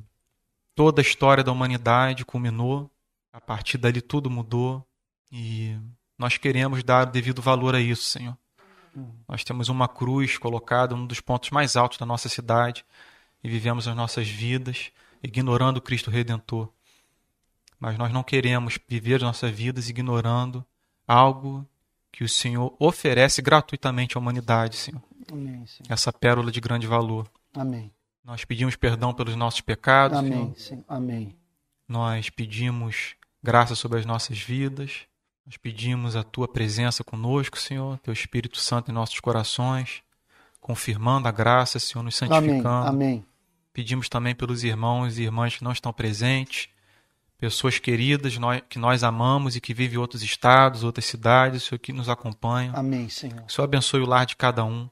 toda 0.74 1.02
a 1.02 1.04
história 1.04 1.44
da 1.44 1.52
humanidade 1.52 2.24
culminou. 2.24 2.90
A 3.32 3.42
partir 3.42 3.78
dali 3.78 4.02
tudo 4.02 4.30
mudou 4.30 4.88
e 5.32 5.78
nós 6.18 6.38
queremos 6.38 6.84
dar 6.84 7.06
devido 7.06 7.42
valor 7.42 7.76
a 7.76 7.80
isso, 7.80 8.04
Senhor. 8.04 8.38
Nós 9.28 9.44
temos 9.44 9.70
uma 9.70 9.88
cruz 9.88 10.38
colocada 10.38 10.96
num 10.96 11.06
dos 11.06 11.22
pontos 11.22 11.52
mais 11.52 11.78
altos 11.78 11.98
da 11.98 12.06
nossa 12.06 12.28
cidade 12.28 12.84
e 13.44 13.50
vivemos 13.50 13.88
as 13.88 13.96
nossas 13.96 14.28
vidas 14.28 14.92
ignorando 15.24 15.78
o 15.78 15.82
Cristo 15.82 16.10
Redentor 16.10 16.70
mas 17.80 17.98
nós 17.98 18.12
não 18.12 18.22
queremos 18.22 18.78
viver 18.88 19.22
nossas 19.22 19.52
vidas 19.52 19.90
ignorando 19.90 20.66
algo 21.08 21.66
que 22.12 22.24
o 22.24 22.30
Senhor 22.30 22.76
oferece 22.78 23.42
gratuitamente 23.42 24.18
à 24.18 24.20
humanidade, 24.20 24.76
Senhor. 24.76 25.02
Amém, 25.32 25.66
Senhor. 25.66 25.88
Essa 25.90 26.12
pérola 26.12 26.52
de 26.52 26.60
grande 26.60 26.86
valor. 26.86 27.32
Amém. 27.54 27.92
Nós 28.24 28.44
pedimos 28.44 28.76
perdão 28.76 29.14
pelos 29.14 29.36
nossos 29.36 29.62
pecados, 29.62 30.18
Amém, 30.18 30.32
Senhor. 30.32 30.56
Senhor. 30.58 30.86
Amém. 30.88 31.36
Nós 31.88 32.30
pedimos 32.30 33.16
graça 33.42 33.76
sobre 33.76 34.00
as 34.00 34.06
nossas 34.06 34.38
vidas. 34.38 35.08
Nós 35.50 35.58
pedimos 35.58 36.16
a 36.16 36.22
tua 36.22 36.48
presença 36.48 37.04
conosco, 37.04 37.58
Senhor, 37.58 37.98
teu 38.04 38.14
Espírito 38.14 38.60
Santo 38.60 38.92
em 38.92 38.94
nossos 38.94 39.20
corações, 39.20 40.04
confirmando 40.62 41.28
a 41.28 41.32
graça, 41.32 41.80
Senhor, 41.80 42.04
nos 42.04 42.16
santificando. 42.16 42.68
Amém. 42.68 42.88
Amém. 42.88 43.26
Pedimos 43.74 44.08
também 44.08 44.36
pelos 44.36 44.64
irmãos 44.64 45.18
e 45.18 45.24
irmãs 45.24 45.58
que 45.58 45.64
não 45.64 45.72
estão 45.72 45.92
presentes, 45.92 46.70
pessoas 47.36 47.80
queridas 47.80 48.36
que 48.70 48.78
nós 48.78 49.04
amamos 49.04 49.56
e 49.56 49.60
que 49.60 49.74
vivem 49.74 49.96
em 49.96 50.00
outros 50.00 50.22
estados, 50.22 50.84
outras 50.84 51.06
cidades, 51.06 51.64
Senhor, 51.64 51.80
que 51.80 51.92
nos 51.92 52.10
acompanham. 52.10 52.76
Amém, 52.76 53.10
Senhor. 53.10 53.44
Senhor 53.48 53.66
abençoe 53.66 54.02
o 54.02 54.06
lar 54.06 54.28
de 54.28 54.36
cada 54.36 54.64
um. 54.64 54.88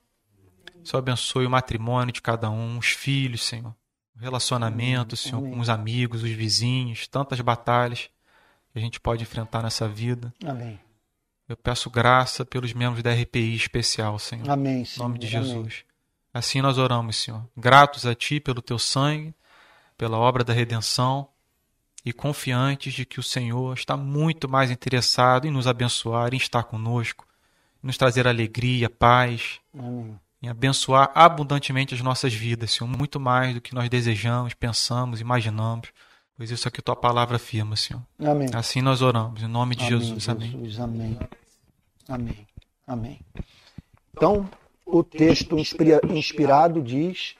O 0.83 0.87
Senhor 0.87 0.97
abençoe 0.97 1.45
o 1.45 1.51
matrimônio 1.51 2.11
de 2.11 2.21
cada 2.23 2.49
um, 2.49 2.79
os 2.79 2.87
filhos, 2.87 3.43
Senhor. 3.43 3.75
O 4.15 4.19
relacionamento, 4.19 5.13
Amém. 5.13 5.23
Senhor, 5.23 5.37
Amém. 5.37 5.51
com 5.51 5.59
os 5.59 5.69
amigos, 5.69 6.23
os 6.23 6.31
vizinhos, 6.31 7.07
tantas 7.07 7.39
batalhas 7.41 8.09
que 8.71 8.79
a 8.79 8.81
gente 8.81 8.99
pode 8.99 9.23
enfrentar 9.23 9.63
nessa 9.63 9.87
vida. 9.87 10.33
Amém. 10.45 10.79
Eu 11.47 11.55
peço 11.55 11.89
graça 11.89 12.43
pelos 12.43 12.73
membros 12.73 13.01
da 13.01 13.13
RPI 13.13 13.55
especial, 13.55 14.19
Senhor. 14.19 14.49
Amém, 14.49 14.83
Senhor. 14.83 15.05
Em 15.05 15.07
nome 15.07 15.19
de 15.19 15.27
Jesus. 15.27 15.55
Amém. 15.55 15.87
Assim 16.33 16.61
nós 16.61 16.77
oramos, 16.77 17.15
Senhor. 17.15 17.43
Gratos 17.55 18.05
a 18.05 18.13
Ti 18.13 18.39
pelo 18.39 18.61
Teu 18.61 18.77
sangue, 18.77 19.33
pela 19.97 20.17
obra 20.17 20.43
da 20.43 20.53
redenção 20.53 21.29
e 22.05 22.13
confiantes 22.13 22.93
de 22.93 23.05
que 23.05 23.19
o 23.19 23.23
Senhor 23.23 23.73
está 23.73 23.97
muito 23.97 24.47
mais 24.47 24.69
interessado 24.69 25.47
em 25.47 25.51
nos 25.51 25.67
abençoar, 25.67 26.33
em 26.33 26.37
estar 26.37 26.63
conosco, 26.63 27.25
em 27.83 27.87
nos 27.87 27.97
trazer 27.97 28.27
alegria, 28.27 28.89
paz, 28.89 29.59
Amém. 29.73 30.19
em 30.41 30.47
abençoar 30.49 31.11
abundantemente 31.15 31.95
as 31.95 32.01
nossas 32.01 32.33
vidas, 32.33 32.71
Senhor, 32.71 32.89
muito 32.89 33.19
mais 33.19 33.55
do 33.55 33.61
que 33.61 33.73
nós 33.73 33.89
desejamos, 33.89 34.53
pensamos, 34.53 35.19
imaginamos. 35.21 35.89
Pois 36.37 36.51
isso 36.51 36.67
é 36.67 36.71
que 36.71 36.83
tua 36.83 36.95
palavra 36.95 37.37
afirma, 37.37 37.75
Senhor. 37.75 38.03
Amém. 38.19 38.47
Assim 38.53 38.79
nós 38.79 39.01
oramos, 39.01 39.41
em 39.41 39.47
nome 39.47 39.75
de 39.75 39.85
Amém, 39.85 39.99
Jesus. 39.99 40.29
Amém. 40.29 40.51
Jesus. 40.51 40.79
Amém. 40.79 41.19
Amém. 42.07 42.47
Amém. 42.85 43.19
Então, 44.15 44.47
o 44.85 45.03
texto 45.03 45.57
inspirado 45.57 46.81
diz 46.81 47.35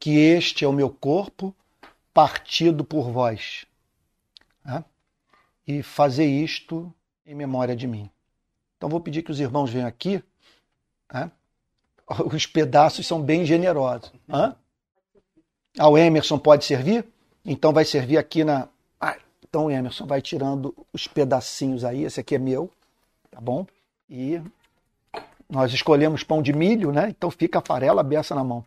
que 0.00 0.18
este 0.18 0.64
é 0.64 0.68
o 0.68 0.72
meu 0.72 0.90
corpo 0.90 1.54
partido 2.12 2.82
por 2.82 3.12
vós. 3.12 3.64
Né? 4.64 4.84
E 5.64 5.80
fazer 5.80 6.26
isto 6.26 6.92
em 7.24 7.36
memória 7.36 7.76
de 7.76 7.86
mim. 7.86 8.10
Então, 8.76 8.88
vou 8.88 9.00
pedir 9.00 9.22
que 9.22 9.30
os 9.30 9.38
irmãos 9.38 9.70
venham 9.70 9.86
aqui. 9.86 10.20
Né? 11.12 11.30
Os 12.26 12.44
pedaços 12.44 13.06
são 13.06 13.22
bem 13.22 13.46
generosos. 13.46 14.12
Hã? 14.28 14.56
Ao 15.78 15.96
Emerson 15.96 16.38
pode 16.40 16.64
servir? 16.64 17.06
Então 17.44 17.72
vai 17.72 17.84
servir 17.84 18.18
aqui 18.18 18.44
na. 18.44 18.68
Ah, 19.00 19.16
então, 19.42 19.70
Emerson, 19.70 20.06
vai 20.06 20.22
tirando 20.22 20.74
os 20.92 21.06
pedacinhos 21.06 21.84
aí. 21.84 22.04
Esse 22.04 22.20
aqui 22.20 22.34
é 22.34 22.38
meu, 22.38 22.70
tá 23.30 23.40
bom? 23.40 23.66
E 24.08 24.40
nós 25.48 25.72
escolhemos 25.72 26.22
pão 26.22 26.40
de 26.40 26.52
milho, 26.52 26.92
né? 26.92 27.08
Então 27.08 27.30
fica 27.30 27.58
a 27.58 27.62
farela 27.62 28.00
a 28.00 28.04
beça 28.04 28.34
na 28.34 28.44
mão. 28.44 28.64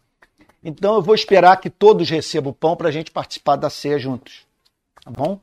Então 0.63 0.95
eu 0.95 1.01
vou 1.01 1.15
esperar 1.15 1.57
que 1.57 1.69
todos 1.69 2.09
recebam 2.09 2.51
o 2.51 2.55
pão 2.55 2.75
para 2.75 2.89
a 2.89 2.91
gente 2.91 3.11
participar 3.11 3.55
da 3.55 3.69
ceia 3.69 3.97
juntos. 3.97 4.45
Tá 5.03 5.11
bom? 5.11 5.39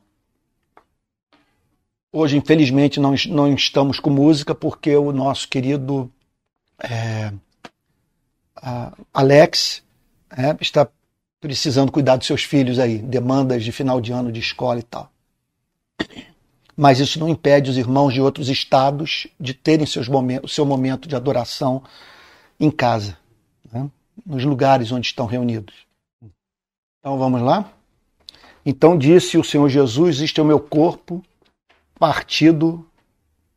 Hoje, 2.12 2.36
infelizmente, 2.36 3.00
não, 3.00 3.14
não 3.28 3.54
estamos 3.54 3.98
com 3.98 4.10
música 4.10 4.54
porque 4.54 4.94
o 4.94 5.12
nosso 5.12 5.48
querido 5.48 6.12
é, 6.78 7.32
Alex 9.14 9.82
é, 10.30 10.56
está 10.60 10.88
precisando 11.42 11.90
cuidar 11.90 12.14
dos 12.14 12.28
seus 12.28 12.44
filhos 12.44 12.78
aí, 12.78 12.98
demandas 12.98 13.64
de 13.64 13.72
final 13.72 14.00
de 14.00 14.12
ano 14.12 14.30
de 14.30 14.38
escola 14.38 14.78
e 14.78 14.82
tal. 14.84 15.10
Mas 16.76 17.00
isso 17.00 17.18
não 17.18 17.28
impede 17.28 17.68
os 17.68 17.76
irmãos 17.76 18.14
de 18.14 18.20
outros 18.20 18.48
estados 18.48 19.26
de 19.40 19.52
terem 19.52 19.84
seus 19.84 20.06
momentos, 20.06 20.54
seu 20.54 20.64
momento 20.64 21.08
de 21.08 21.16
adoração 21.16 21.82
em 22.60 22.70
casa, 22.70 23.18
né? 23.72 23.90
nos 24.24 24.44
lugares 24.44 24.92
onde 24.92 25.08
estão 25.08 25.26
reunidos. 25.26 25.74
Então 27.00 27.18
vamos 27.18 27.42
lá? 27.42 27.72
Então 28.64 28.96
disse 28.96 29.36
o 29.36 29.42
Senhor 29.42 29.68
Jesus: 29.68 30.20
Este 30.20 30.38
é 30.38 30.42
o 30.44 30.46
meu 30.46 30.60
corpo 30.60 31.20
partido 31.98 32.86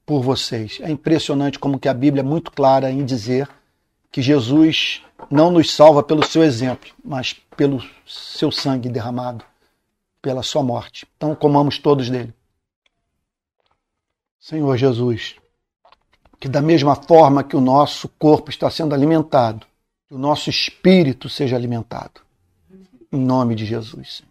por 0.03 0.23
vocês. 0.23 0.79
É 0.81 0.89
impressionante 0.89 1.59
como 1.59 1.77
que 1.77 1.87
a 1.87 1.93
Bíblia 1.93 2.21
é 2.21 2.25
muito 2.25 2.51
clara 2.51 2.89
em 2.89 3.05
dizer 3.05 3.47
que 4.11 4.23
Jesus 4.23 5.03
não 5.29 5.51
nos 5.51 5.71
salva 5.71 6.01
pelo 6.01 6.23
seu 6.25 6.43
exemplo, 6.43 6.91
mas 7.03 7.35
pelo 7.55 7.81
seu 8.05 8.51
sangue 8.51 8.89
derramado, 8.89 9.43
pela 10.21 10.43
sua 10.43 10.63
morte. 10.63 11.07
Então 11.17 11.35
comamos 11.35 11.77
todos 11.77 12.09
dele. 12.09 12.33
Senhor 14.39 14.77
Jesus, 14.77 15.35
que 16.39 16.47
da 16.47 16.61
mesma 16.61 16.95
forma 16.95 17.43
que 17.43 17.55
o 17.55 17.61
nosso 17.61 18.07
corpo 18.09 18.49
está 18.49 18.69
sendo 18.69 18.93
alimentado, 18.93 19.65
que 20.07 20.13
o 20.13 20.17
nosso 20.17 20.49
espírito 20.49 21.27
seja 21.27 21.55
alimentado. 21.55 22.21
Em 23.11 23.19
nome 23.19 23.55
de 23.55 23.65
Jesus. 23.65 24.21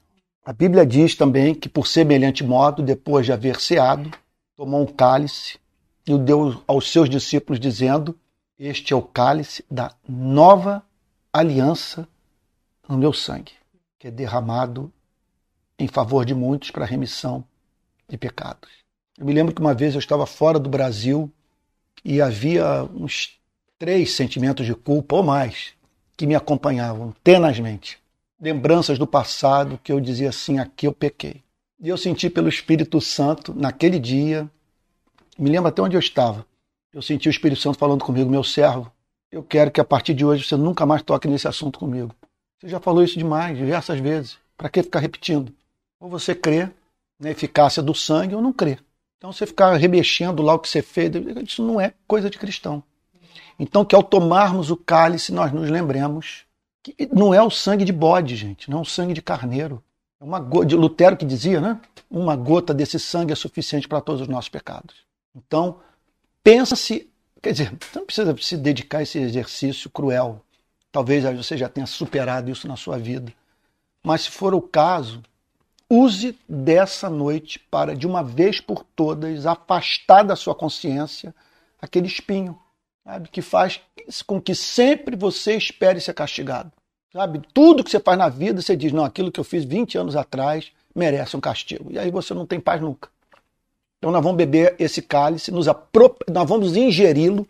A 0.45 0.53
Bíblia 0.53 0.85
diz 0.85 1.15
também 1.15 1.55
que, 1.55 1.69
por 1.69 1.87
semelhante 1.87 2.45
modo, 2.45 2.83
depois 2.83 3.25
de 3.25 3.33
haver 3.33 3.59
ceado, 3.59 4.11
tomou 4.55 4.83
um 4.83 4.87
cálice 4.87 5.59
e 6.07 6.13
o 6.13 6.19
deu 6.19 6.63
aos 6.67 6.93
seus 6.93 7.09
discípulos, 7.09 7.59
dizendo: 7.59 8.17
Este 8.59 8.93
é 8.93 8.97
o 8.97 9.03
cálice 9.03 9.65
da 9.71 9.93
nova 10.07 10.83
aliança 11.33 12.07
no 12.89 12.99
meu 12.99 13.13
sangue, 13.13 13.53
que 13.99 14.09
é 14.09 14.11
derramado 14.11 14.93
em 15.79 15.89
favor 15.89 16.25
de 16.25 16.35
muitos 16.35 16.71
para 16.71 16.85
a 16.85 16.89
remissão 16.89 17.45
de 18.09 18.17
pecados. 18.17 18.71
Eu 19.19 19.27
me 19.27 19.33
lembro 19.33 19.55
que 19.55 19.61
uma 19.61 19.75
vez 19.75 19.95
eu 19.95 19.99
estava 19.99 20.27
fora 20.27 20.59
do 20.59 20.69
Brasil 20.69 21.31
e 22.05 22.21
havia 22.21 22.85
uns 22.95 23.39
três 23.79 24.13
sentimentos 24.15 24.67
de 24.67 24.75
culpa 24.75 25.17
ou 25.17 25.23
mais 25.23 25.73
que 26.17 26.27
me 26.27 26.35
acompanhavam 26.35 27.15
tenazmente. 27.23 27.99
Lembranças 28.41 28.99
do 28.99 29.07
passado 29.07 29.79
que 29.83 29.93
eu 29.93 30.01
dizia 30.01 30.29
assim: 30.29 30.59
aqui 30.59 30.87
eu 30.87 30.93
pequei. 30.93 31.43
E 31.81 31.89
eu 31.89 31.97
senti 31.97 32.31
pelo 32.31 32.49
Espírito 32.49 33.01
Santo, 33.01 33.55
naquele 33.55 33.99
dia, 33.99 34.49
me 35.39 35.51
lembro 35.51 35.69
até 35.69 35.83
onde 35.83 35.97
eu 35.97 36.01
estava. 36.01 36.47
Eu 36.93 37.03
senti 37.03 37.29
o 37.29 37.31
Espírito 37.31 37.61
Santo 37.61 37.79
falando 37.79 38.05
comigo, 38.05 38.31
meu 38.31 38.45
servo, 38.45 38.91
eu 39.31 39.43
quero 39.43 39.71
que 39.71 39.81
a 39.81 39.85
partir 39.85 40.15
de 40.15 40.25
hoje 40.25 40.45
você 40.45 40.57
nunca 40.57 40.87
mais 40.87 41.03
toque 41.03 41.27
nesse 41.27 41.49
assunto 41.49 41.79
comigo. 41.79 42.15
Você 42.61 42.69
já 42.69 42.81
falou 42.81 43.03
isso 43.03 43.19
demais, 43.19 43.57
diversas 43.57 44.01
vezes. 44.01 44.39
Para 44.57 44.69
que 44.69 44.83
ficar 44.83 45.01
repetindo? 45.01 45.53
Ou 46.01 46.09
você 46.09 46.35
crê 46.35 46.71
na 47.19 47.31
eficácia 47.31 47.83
do 47.83 47.95
sangue 47.95 48.35
ou 48.35 48.43
não 48.43 48.53
crê. 48.53 48.79
Então 49.19 49.33
você 49.33 49.47
ficar 49.47 49.75
remexendo 49.77 50.43
lá 50.43 50.55
o 50.55 50.59
que 50.59 50.69
você 50.69 50.83
fez, 50.83 51.11
isso 51.43 51.65
não 51.65 51.81
é 51.81 51.95
coisa 52.07 52.29
de 52.29 52.39
cristão. 52.39 52.83
Então 53.59 53.85
que 53.85 53.95
ao 53.95 54.03
tomarmos 54.03 54.71
o 54.71 54.77
cálice 54.77 55.33
nós 55.33 55.53
nos 55.53 55.71
lembremos 55.71 56.45
que 56.83 57.09
não 57.13 57.33
é 57.33 57.43
o 57.43 57.51
sangue 57.51 57.85
de 57.85 57.93
bode, 57.93 58.37
gente, 58.37 58.71
não 58.71 58.79
é 58.79 58.83
o 58.83 58.85
sangue 58.85 59.15
de 59.15 59.23
carneiro. 59.23 59.83
É 60.21 60.25
uma 60.25 60.39
gota, 60.39 60.77
Lutero 60.77 61.17
que 61.17 61.25
dizia, 61.25 61.61
né? 61.61 61.81
Uma 62.11 62.37
gota 62.37 62.75
desse 62.75 63.01
sangue 63.01 63.33
é 63.33 63.37
suficiente 63.37 63.89
para 63.89 64.03
todos 64.03 64.21
os 64.21 64.29
nossos 64.29 64.51
pecados. 64.51 64.97
Então, 65.35 65.81
pensa-se, 66.43 67.11
quer 67.43 67.53
dizer, 67.53 67.73
não 67.95 68.05
precisa 68.05 68.37
se 68.37 68.57
dedicar 68.59 68.99
a 68.99 69.03
esse 69.03 69.19
exercício 69.19 69.89
cruel 69.89 70.44
Talvez 70.95 71.25
você 71.25 71.57
já 71.57 71.69
tenha 71.69 71.89
superado 71.89 72.49
isso 72.53 72.69
na 72.69 72.77
sua 72.77 72.97
vida. 72.97 73.35
Mas 74.01 74.21
se 74.23 74.31
for 74.31 74.55
o 74.55 74.63
caso, 74.63 75.25
use 75.91 76.39
dessa 76.49 77.11
noite 77.11 77.59
para, 77.59 77.97
de 77.97 78.07
uma 78.07 78.23
vez 78.23 78.61
por 78.61 78.85
todas, 78.95 79.45
afastar 79.45 80.23
da 80.23 80.37
sua 80.37 80.55
consciência 80.55 81.35
aquele 81.83 82.07
espinho, 82.07 82.57
sabe? 83.03 83.29
Que 83.29 83.43
faz 83.43 83.81
com 84.25 84.41
que 84.41 84.55
sempre 84.55 85.17
você 85.17 85.57
espere 85.57 86.01
ser 86.01 86.15
castigado. 86.15 86.71
Sabe? 87.13 87.43
Tudo 87.53 87.83
que 87.83 87.91
você 87.91 87.99
faz 87.99 88.17
na 88.17 88.29
vida, 88.29 88.63
você 88.63 88.77
diz, 88.77 88.93
não, 88.93 89.05
aquilo 89.05 89.33
que 89.33 89.41
eu 89.41 89.45
fiz 89.45 89.65
20 89.65 89.99
anos 89.99 90.15
atrás 90.15 90.71
merece 90.95 91.37
um 91.37 91.41
castigo. 91.41 91.91
E 91.91 91.99
aí 91.99 92.13
você 92.13 92.33
não 92.35 92.47
tem 92.47 92.61
paz 92.61 92.81
nunca. 92.81 93.09
Então 93.99 94.13
nós 94.13 94.23
vamos 94.23 94.37
beber 94.37 94.77
esse 94.79 95.03
cálice, 95.03 95.51
nos 95.51 95.67
nós 95.67 96.49
vamos 96.49 96.77
ingeri-lo 96.77 97.45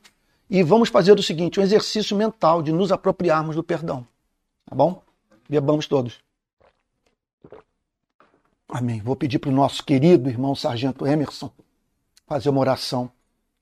e 0.49 0.63
vamos 0.63 0.89
fazer 0.89 1.19
o 1.19 1.23
seguinte, 1.23 1.59
um 1.59 1.63
exercício 1.63 2.17
mental 2.17 2.63
de 2.63 2.73
nos 2.73 2.93
apropriarmos 2.93 3.57
do 3.57 3.65
perdão. 3.65 4.07
Tá 4.67 4.75
bom? 4.75 5.03
Bebamos 5.49 5.87
todos. 5.87 6.19
Amém. 8.69 9.01
Vou 9.01 9.17
pedir 9.17 9.39
para 9.39 9.51
o 9.51 9.55
nosso 9.55 9.85
querido 9.85 10.29
irmão 10.29 10.55
Sargento 10.55 11.07
Emerson 11.07 11.51
fazer 12.27 12.49
uma 12.49 12.61
oração. 12.61 13.11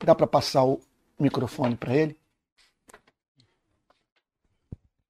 Dá 0.05 0.15
para 0.15 0.27
passar 0.27 0.65
o 0.65 0.81
microfone 1.19 1.77
para 1.77 1.95
ele? 1.95 2.17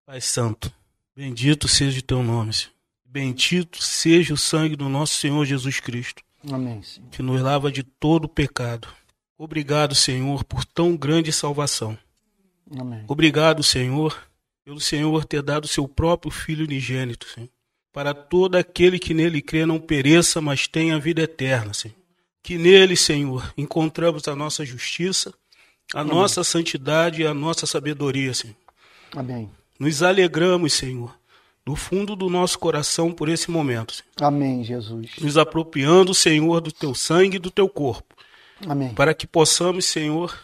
Pai 0.05 0.21
Santo, 0.21 0.73
bendito 1.15 1.69
seja 1.69 2.01
o 2.01 2.03
teu 2.03 2.23
nome, 2.23 2.53
Senhor. 2.53 2.73
Bendito 3.05 3.83
seja 3.83 4.35
o 4.35 4.39
sangue 4.39 4.75
do 4.75 4.89
nosso 4.89 5.15
Senhor 5.15 5.45
Jesus 5.45 5.81
Cristo. 5.81 6.23
Amém, 6.51 6.83
Senhor. 6.83 7.09
Que 7.11 7.23
nos 7.23 7.41
lava 7.41 7.71
de 7.71 7.83
todo 7.83 8.29
pecado 8.29 8.89
Obrigado, 9.43 9.93
Senhor, 9.93 10.45
por 10.45 10.65
tão 10.65 10.97
grande 10.97 11.33
salvação. 11.33 11.99
Amém. 12.79 13.03
Obrigado, 13.09 13.61
Senhor, 13.61 14.17
pelo 14.65 14.79
Senhor 14.79 15.25
ter 15.25 15.43
dado 15.43 15.67
seu 15.67 15.89
próprio 15.89 16.31
Filho 16.31 16.65
unigênito, 16.65 17.27
Senhor, 17.29 17.49
para 17.93 18.15
todo 18.15 18.55
aquele 18.55 19.01
que 19.01 19.13
nele 19.13 19.43
crê 19.43 19.67
não 19.67 19.81
pereça, 19.81 20.41
mas 20.41 20.69
tenha 20.69 20.97
vida 20.97 21.23
eterna, 21.23 21.75
Senhor. 21.75 21.97
que 22.41 22.57
nele, 22.57 22.97
Senhor, 22.97 23.53
encontramos 23.59 24.29
a 24.29 24.37
nossa 24.37 24.65
justiça, 24.65 25.35
a 25.93 26.03
Amém. 26.03 26.15
nossa 26.15 26.45
santidade 26.45 27.23
e 27.23 27.27
a 27.27 27.35
nossa 27.35 27.67
sabedoria, 27.67 28.33
Senhor. 28.35 28.55
Amém. 29.17 29.51
Nos 29.77 30.05
alegramos, 30.05 30.73
Senhor, 30.73 31.13
do 31.67 31.75
fundo 31.75 32.15
do 32.15 32.31
nosso 32.31 32.61
coração 32.61 33.11
por 33.11 33.29
esse 33.29 33.51
momento. 33.51 33.93
Senhor. 33.93 34.29
Amém, 34.29 34.63
Jesus. 34.63 35.11
Nos 35.21 35.37
apropriando, 35.37 36.15
Senhor, 36.15 36.61
do 36.61 36.71
teu 36.71 36.95
sangue 36.95 37.39
e 37.39 37.41
do 37.41 37.51
teu 37.51 37.69
corpo. 37.69 38.15
Amém. 38.67 38.95
Para 38.95 39.15
que 39.15 39.27
possamos, 39.27 39.87
Senhor, 39.87 40.39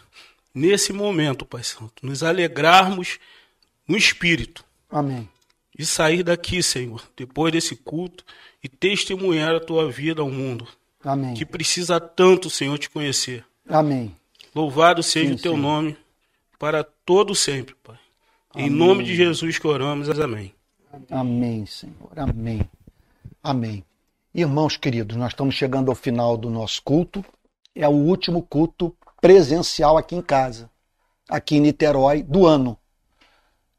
nesse 0.53 0.91
momento, 0.91 1.45
Pai 1.45 1.63
Santo, 1.63 2.05
nos 2.05 2.23
alegrarmos 2.23 3.19
no 3.87 3.97
espírito. 3.97 4.63
Amém. 4.89 5.27
E 5.77 5.85
sair 5.85 6.23
daqui, 6.23 6.61
Senhor, 6.61 7.01
depois 7.15 7.53
desse 7.53 7.75
culto 7.75 8.25
e 8.63 8.67
testemunhar 8.67 9.55
a 9.55 9.59
tua 9.59 9.89
vida 9.89 10.21
ao 10.21 10.29
mundo. 10.29 10.67
Amém. 11.03 11.33
Que 11.33 11.45
precisa 11.45 11.99
tanto, 11.99 12.49
Senhor, 12.49 12.77
te 12.77 12.89
conhecer. 12.89 13.45
Amém. 13.67 14.15
Louvado 14.53 15.01
seja 15.01 15.29
sim, 15.29 15.35
o 15.35 15.39
teu 15.39 15.53
sim. 15.53 15.61
nome 15.61 15.97
para 16.57 16.83
todo 16.83 17.33
sempre, 17.33 17.75
Pai. 17.81 17.97
Amém. 18.53 18.67
Em 18.67 18.69
nome 18.69 19.03
de 19.05 19.15
Jesus 19.15 19.57
que 19.57 19.67
oramos. 19.67 20.09
Amém. 20.09 20.53
Amém, 21.09 21.65
Senhor. 21.65 22.11
Amém. 22.15 22.61
Amém. 23.41 23.83
Irmãos 24.33 24.75
queridos, 24.75 25.15
nós 25.15 25.31
estamos 25.31 25.55
chegando 25.55 25.89
ao 25.89 25.95
final 25.95 26.35
do 26.35 26.49
nosso 26.49 26.81
culto. 26.83 27.23
É 27.81 27.87
o 27.87 27.93
último 27.93 28.43
culto 28.43 28.93
presencial 29.21 29.97
aqui 29.97 30.13
em 30.13 30.21
casa, 30.21 30.69
aqui 31.29 31.55
em 31.55 31.61
Niterói, 31.61 32.21
do 32.21 32.45
ano. 32.45 32.77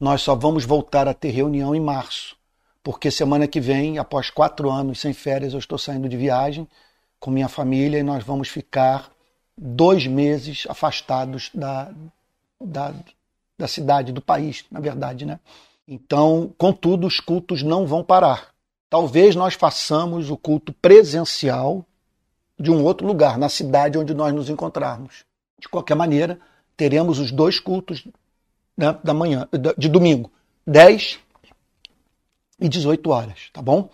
Nós 0.00 0.22
só 0.22 0.34
vamos 0.34 0.64
voltar 0.64 1.06
a 1.06 1.12
ter 1.12 1.28
reunião 1.28 1.74
em 1.74 1.80
março, 1.80 2.34
porque 2.82 3.10
semana 3.10 3.46
que 3.46 3.60
vem, 3.60 3.98
após 3.98 4.30
quatro 4.30 4.70
anos 4.70 5.00
sem 5.00 5.12
férias, 5.12 5.52
eu 5.52 5.58
estou 5.58 5.76
saindo 5.76 6.08
de 6.08 6.16
viagem 6.16 6.66
com 7.18 7.30
minha 7.30 7.46
família 7.46 7.98
e 7.98 8.02
nós 8.02 8.24
vamos 8.24 8.48
ficar 8.48 9.12
dois 9.54 10.06
meses 10.06 10.66
afastados 10.66 11.50
da, 11.52 11.92
da, 12.58 12.94
da 13.58 13.68
cidade, 13.68 14.12
do 14.12 14.22
país, 14.22 14.64
na 14.70 14.80
verdade, 14.80 15.26
né? 15.26 15.38
Então, 15.86 16.54
contudo, 16.56 17.06
os 17.06 17.20
cultos 17.20 17.62
não 17.62 17.86
vão 17.86 18.02
parar. 18.02 18.48
Talvez 18.88 19.36
nós 19.36 19.52
façamos 19.52 20.30
o 20.30 20.38
culto 20.38 20.72
presencial 20.72 21.84
de 22.60 22.70
um 22.70 22.84
outro 22.84 23.06
lugar, 23.06 23.38
na 23.38 23.48
cidade 23.48 23.98
onde 23.98 24.12
nós 24.12 24.34
nos 24.34 24.50
encontrarmos. 24.50 25.24
De 25.58 25.68
qualquer 25.68 25.94
maneira, 25.94 26.38
teremos 26.76 27.18
os 27.18 27.30
dois 27.30 27.58
cultos 27.58 28.06
né, 28.76 28.96
da 29.02 29.14
manhã, 29.14 29.48
de 29.76 29.88
domingo, 29.88 30.30
10 30.66 31.18
e 32.60 32.68
18 32.68 33.10
horas, 33.10 33.50
tá 33.52 33.62
bom? 33.62 33.88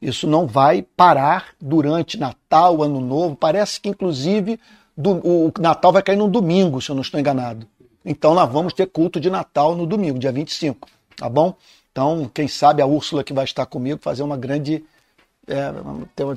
Isso 0.00 0.26
não 0.26 0.46
vai 0.46 0.82
parar 0.82 1.54
durante 1.60 2.18
Natal, 2.18 2.82
Ano 2.82 3.00
Novo. 3.00 3.34
Parece 3.34 3.80
que, 3.80 3.88
inclusive, 3.88 4.60
do, 4.96 5.10
o 5.26 5.52
Natal 5.58 5.92
vai 5.92 6.02
cair 6.02 6.16
no 6.16 6.28
domingo, 6.28 6.80
se 6.80 6.90
eu 6.90 6.94
não 6.94 7.02
estou 7.02 7.18
enganado. 7.18 7.66
Então, 8.04 8.34
nós 8.34 8.50
vamos 8.50 8.72
ter 8.72 8.86
culto 8.86 9.20
de 9.20 9.28
Natal 9.28 9.74
no 9.74 9.86
domingo, 9.86 10.18
dia 10.18 10.30
25 10.30 10.88
tá 11.18 11.28
bom? 11.28 11.54
Então, 11.90 12.30
quem 12.32 12.46
sabe 12.46 12.80
a 12.80 12.86
Úrsula 12.86 13.24
que 13.24 13.32
vai 13.32 13.44
estar 13.44 13.66
comigo 13.66 14.00
fazer 14.00 14.22
uma 14.22 14.36
grande. 14.36 14.84
É, 15.48 15.72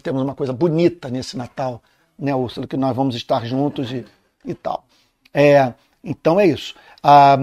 temos 0.01 0.22
uma 0.22 0.36
coisa 0.36 0.53
bonita 0.53 1.09
nesse 1.09 1.38
Natal, 1.38 1.82
né, 2.18 2.34
Úrsula? 2.34 2.66
Que 2.66 2.78
nós 2.78 2.95
vamos 2.95 3.16
estar 3.16 3.45
juntos 3.45 3.91
e, 3.91 4.05
e 4.45 4.53
tal. 4.53 4.86
É, 5.34 5.74
então 6.03 6.39
é 6.39 6.45
isso. 6.45 6.76
A, 7.03 7.38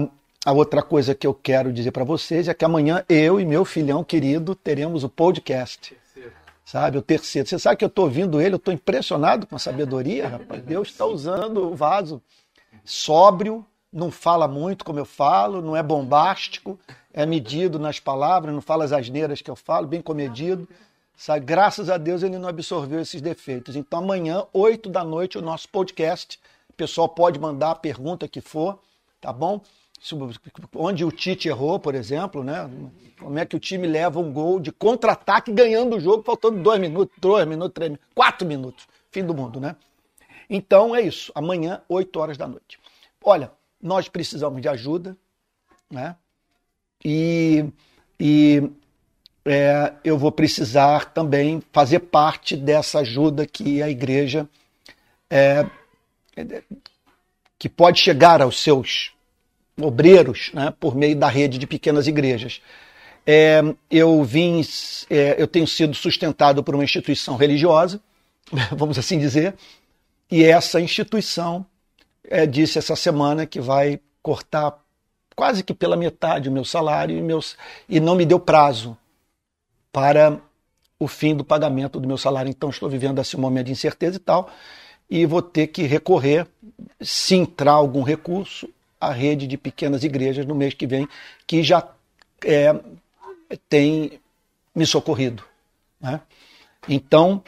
a 0.45 0.51
outra 0.51 0.81
coisa 0.81 1.13
que 1.13 1.27
eu 1.27 1.33
quero 1.33 1.71
dizer 1.71 1.91
para 1.91 2.03
vocês 2.03 2.47
é 2.47 2.53
que 2.53 2.65
amanhã 2.65 3.03
eu 3.07 3.39
e 3.39 3.45
meu 3.45 3.63
filhão 3.65 4.03
querido 4.03 4.55
teremos 4.55 5.03
o 5.03 5.09
podcast. 5.09 5.95
Sabe, 6.65 6.99
o 6.99 7.01
terceiro. 7.01 7.49
Você 7.49 7.57
sabe 7.57 7.77
que 7.77 7.83
eu 7.83 7.87
estou 7.87 8.05
ouvindo 8.05 8.39
ele, 8.39 8.53
eu 8.53 8.57
estou 8.57 8.71
impressionado 8.71 9.47
com 9.47 9.55
a 9.55 9.59
sabedoria, 9.59 10.27
rapaz. 10.27 10.61
Deus 10.61 10.89
está 10.89 11.03
usando 11.03 11.67
o 11.67 11.75
vaso 11.75 12.21
sóbrio, 12.85 13.65
não 13.91 14.11
fala 14.11 14.47
muito 14.47 14.85
como 14.85 14.99
eu 14.99 15.05
falo, 15.05 15.63
não 15.63 15.75
é 15.75 15.81
bombástico, 15.81 16.79
é 17.11 17.25
medido 17.25 17.79
nas 17.79 17.99
palavras, 17.99 18.53
não 18.53 18.61
fala 18.61 18.85
as 18.85 18.91
asneiras 18.91 19.41
que 19.41 19.49
eu 19.49 19.55
falo, 19.55 19.87
bem 19.87 19.99
comedido. 19.99 20.67
Sabe? 21.19 21.45
Graças 21.45 21.89
a 21.89 21.97
Deus 21.97 22.23
ele 22.23 22.37
não 22.37 22.47
absorveu 22.47 23.01
esses 23.01 23.19
defeitos. 23.19 23.75
Então 23.75 23.99
amanhã, 23.99 24.45
8 24.53 24.89
da 24.89 25.03
noite, 25.03 25.37
o 25.37 25.41
nosso 25.41 25.67
podcast. 25.67 26.39
O 26.69 26.73
pessoal 26.73 27.09
pode 27.09 27.37
mandar 27.37 27.71
a 27.71 27.75
pergunta 27.75 28.25
que 28.25 28.39
for, 28.39 28.79
tá 29.19 29.33
bom? 29.33 29.61
Onde 30.73 31.03
o 31.03 31.11
Tite 31.11 31.49
errou, 31.49 31.77
por 31.77 31.93
exemplo, 31.93 32.41
né? 32.41 32.69
Como 33.19 33.37
é 33.37 33.45
que 33.45 33.53
o 33.53 33.59
time 33.59 33.85
leva 33.85 34.17
um 34.17 34.31
gol 34.31 34.61
de 34.61 34.71
contra-ataque 34.71 35.51
ganhando 35.51 35.97
o 35.97 35.99
jogo, 35.99 36.23
faltando 36.23 36.63
dois 36.63 36.79
minutos, 36.79 37.13
dois 37.19 37.45
minutos, 37.45 37.73
três 37.73 37.89
minutos, 37.89 38.07
quatro 38.15 38.47
minutos. 38.47 38.87
Fim 39.11 39.25
do 39.25 39.35
mundo, 39.35 39.59
né? 39.59 39.75
Então 40.49 40.95
é 40.95 41.01
isso. 41.01 41.33
Amanhã, 41.35 41.81
8 41.89 42.17
horas 42.17 42.37
da 42.37 42.47
noite. 42.47 42.79
Olha, 43.21 43.51
nós 43.81 44.07
precisamos 44.07 44.61
de 44.61 44.69
ajuda, 44.69 45.17
né? 45.91 46.15
e, 47.03 47.65
e 48.17 48.71
é, 49.51 49.93
eu 50.03 50.15
vou 50.15 50.31
precisar 50.31 51.05
também 51.05 51.59
fazer 51.73 52.01
parte 52.01 52.55
dessa 52.55 52.99
ajuda 52.99 53.47
que 53.47 53.81
a 53.81 53.89
igreja 53.89 54.47
é, 55.27 55.65
que 57.57 57.67
pode 57.67 57.99
chegar 57.99 58.43
aos 58.43 58.61
seus 58.61 59.11
obreiros 59.81 60.51
né, 60.53 60.71
por 60.79 60.95
meio 60.95 61.15
da 61.15 61.27
rede 61.27 61.57
de 61.57 61.65
pequenas 61.65 62.05
igrejas. 62.05 62.61
É, 63.25 63.63
eu 63.89 64.23
vim, 64.23 64.61
é, 65.09 65.35
eu 65.41 65.47
tenho 65.47 65.65
sido 65.65 65.95
sustentado 65.95 66.63
por 66.63 66.75
uma 66.75 66.83
instituição 66.83 67.35
religiosa, 67.35 67.99
vamos 68.71 68.99
assim 68.99 69.17
dizer, 69.17 69.55
e 70.29 70.43
essa 70.43 70.79
instituição 70.79 71.65
é, 72.23 72.45
disse 72.45 72.77
essa 72.77 72.95
semana 72.95 73.47
que 73.47 73.59
vai 73.59 73.99
cortar 74.21 74.77
quase 75.35 75.63
que 75.63 75.73
pela 75.73 75.97
metade 75.97 76.49
o 76.49 76.51
meu 76.51 76.63
salário 76.63 77.17
e, 77.17 77.21
meus, 77.23 77.57
e 77.87 77.99
não 77.99 78.13
me 78.13 78.27
deu 78.27 78.39
prazo 78.39 78.95
para 79.91 80.39
o 80.99 81.07
fim 81.07 81.35
do 81.35 81.43
pagamento 81.43 81.99
do 81.99 82.07
meu 82.07 82.17
salário. 82.17 82.49
Então 82.49 82.69
estou 82.69 82.89
vivendo 82.89 83.19
assim 83.19 83.37
um 83.37 83.41
momento 83.41 83.67
de 83.67 83.71
incerteza 83.71 84.17
e 84.17 84.19
tal, 84.19 84.49
e 85.09 85.25
vou 85.25 85.41
ter 85.41 85.67
que 85.67 85.83
recorrer, 85.83 86.45
se 87.01 87.35
entrar 87.35 87.73
algum 87.73 88.03
recurso, 88.03 88.69
à 88.99 89.11
rede 89.11 89.47
de 89.47 89.57
pequenas 89.57 90.03
igrejas 90.03 90.45
no 90.45 90.53
mês 90.53 90.73
que 90.73 90.85
vem, 90.85 91.07
que 91.47 91.63
já 91.63 91.87
é, 92.45 92.75
tem 93.69 94.19
me 94.75 94.85
socorrido. 94.85 95.43
Né? 96.01 96.19
Então, 96.87 97.41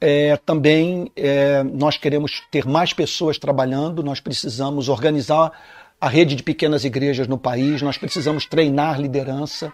é, 0.00 0.36
também 0.36 1.10
é, 1.16 1.62
nós 1.62 1.96
queremos 1.96 2.42
ter 2.50 2.66
mais 2.66 2.92
pessoas 2.92 3.38
trabalhando, 3.38 4.02
nós 4.02 4.20
precisamos 4.20 4.88
organizar 4.88 5.52
a 6.00 6.08
rede 6.08 6.34
de 6.34 6.42
pequenas 6.42 6.84
igrejas 6.84 7.28
no 7.28 7.38
país, 7.38 7.80
nós 7.80 7.96
precisamos 7.96 8.44
treinar 8.44 9.00
liderança, 9.00 9.72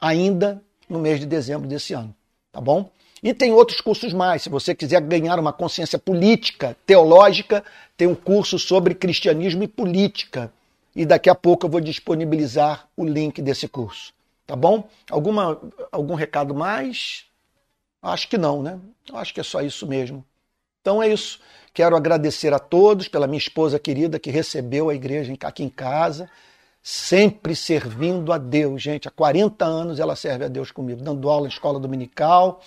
ainda 0.00 0.60
no 0.88 0.98
mês 0.98 1.20
de 1.20 1.26
dezembro 1.26 1.68
desse 1.68 1.92
ano. 1.92 2.12
Tá 2.50 2.60
bom? 2.60 2.90
E 3.26 3.34
tem 3.34 3.50
outros 3.50 3.80
cursos 3.80 4.12
mais. 4.12 4.42
Se 4.42 4.48
você 4.48 4.72
quiser 4.72 5.00
ganhar 5.00 5.36
uma 5.40 5.52
consciência 5.52 5.98
política, 5.98 6.76
teológica, 6.86 7.64
tem 7.96 8.06
um 8.06 8.14
curso 8.14 8.56
sobre 8.56 8.94
cristianismo 8.94 9.64
e 9.64 9.66
política. 9.66 10.52
E 10.94 11.04
daqui 11.04 11.28
a 11.28 11.34
pouco 11.34 11.66
eu 11.66 11.70
vou 11.70 11.80
disponibilizar 11.80 12.86
o 12.96 13.04
link 13.04 13.42
desse 13.42 13.66
curso. 13.66 14.14
Tá 14.46 14.54
bom? 14.54 14.88
Alguma, 15.10 15.60
algum 15.90 16.14
recado 16.14 16.54
mais? 16.54 17.24
Acho 18.00 18.28
que 18.28 18.38
não, 18.38 18.62
né? 18.62 18.78
Acho 19.12 19.34
que 19.34 19.40
é 19.40 19.42
só 19.42 19.60
isso 19.60 19.88
mesmo. 19.88 20.24
Então 20.80 21.02
é 21.02 21.08
isso. 21.08 21.40
Quero 21.74 21.96
agradecer 21.96 22.54
a 22.54 22.60
todos 22.60 23.08
pela 23.08 23.26
minha 23.26 23.38
esposa 23.38 23.76
querida 23.76 24.20
que 24.20 24.30
recebeu 24.30 24.88
a 24.88 24.94
igreja 24.94 25.34
aqui 25.42 25.64
em 25.64 25.68
casa, 25.68 26.30
sempre 26.80 27.56
servindo 27.56 28.32
a 28.32 28.38
Deus, 28.38 28.80
gente. 28.80 29.08
Há 29.08 29.10
40 29.10 29.64
anos 29.64 29.98
ela 29.98 30.14
serve 30.14 30.44
a 30.44 30.48
Deus 30.48 30.70
comigo, 30.70 31.02
dando 31.02 31.28
aula 31.28 31.48
em 31.48 31.50
escola 31.50 31.80
dominical, 31.80 32.62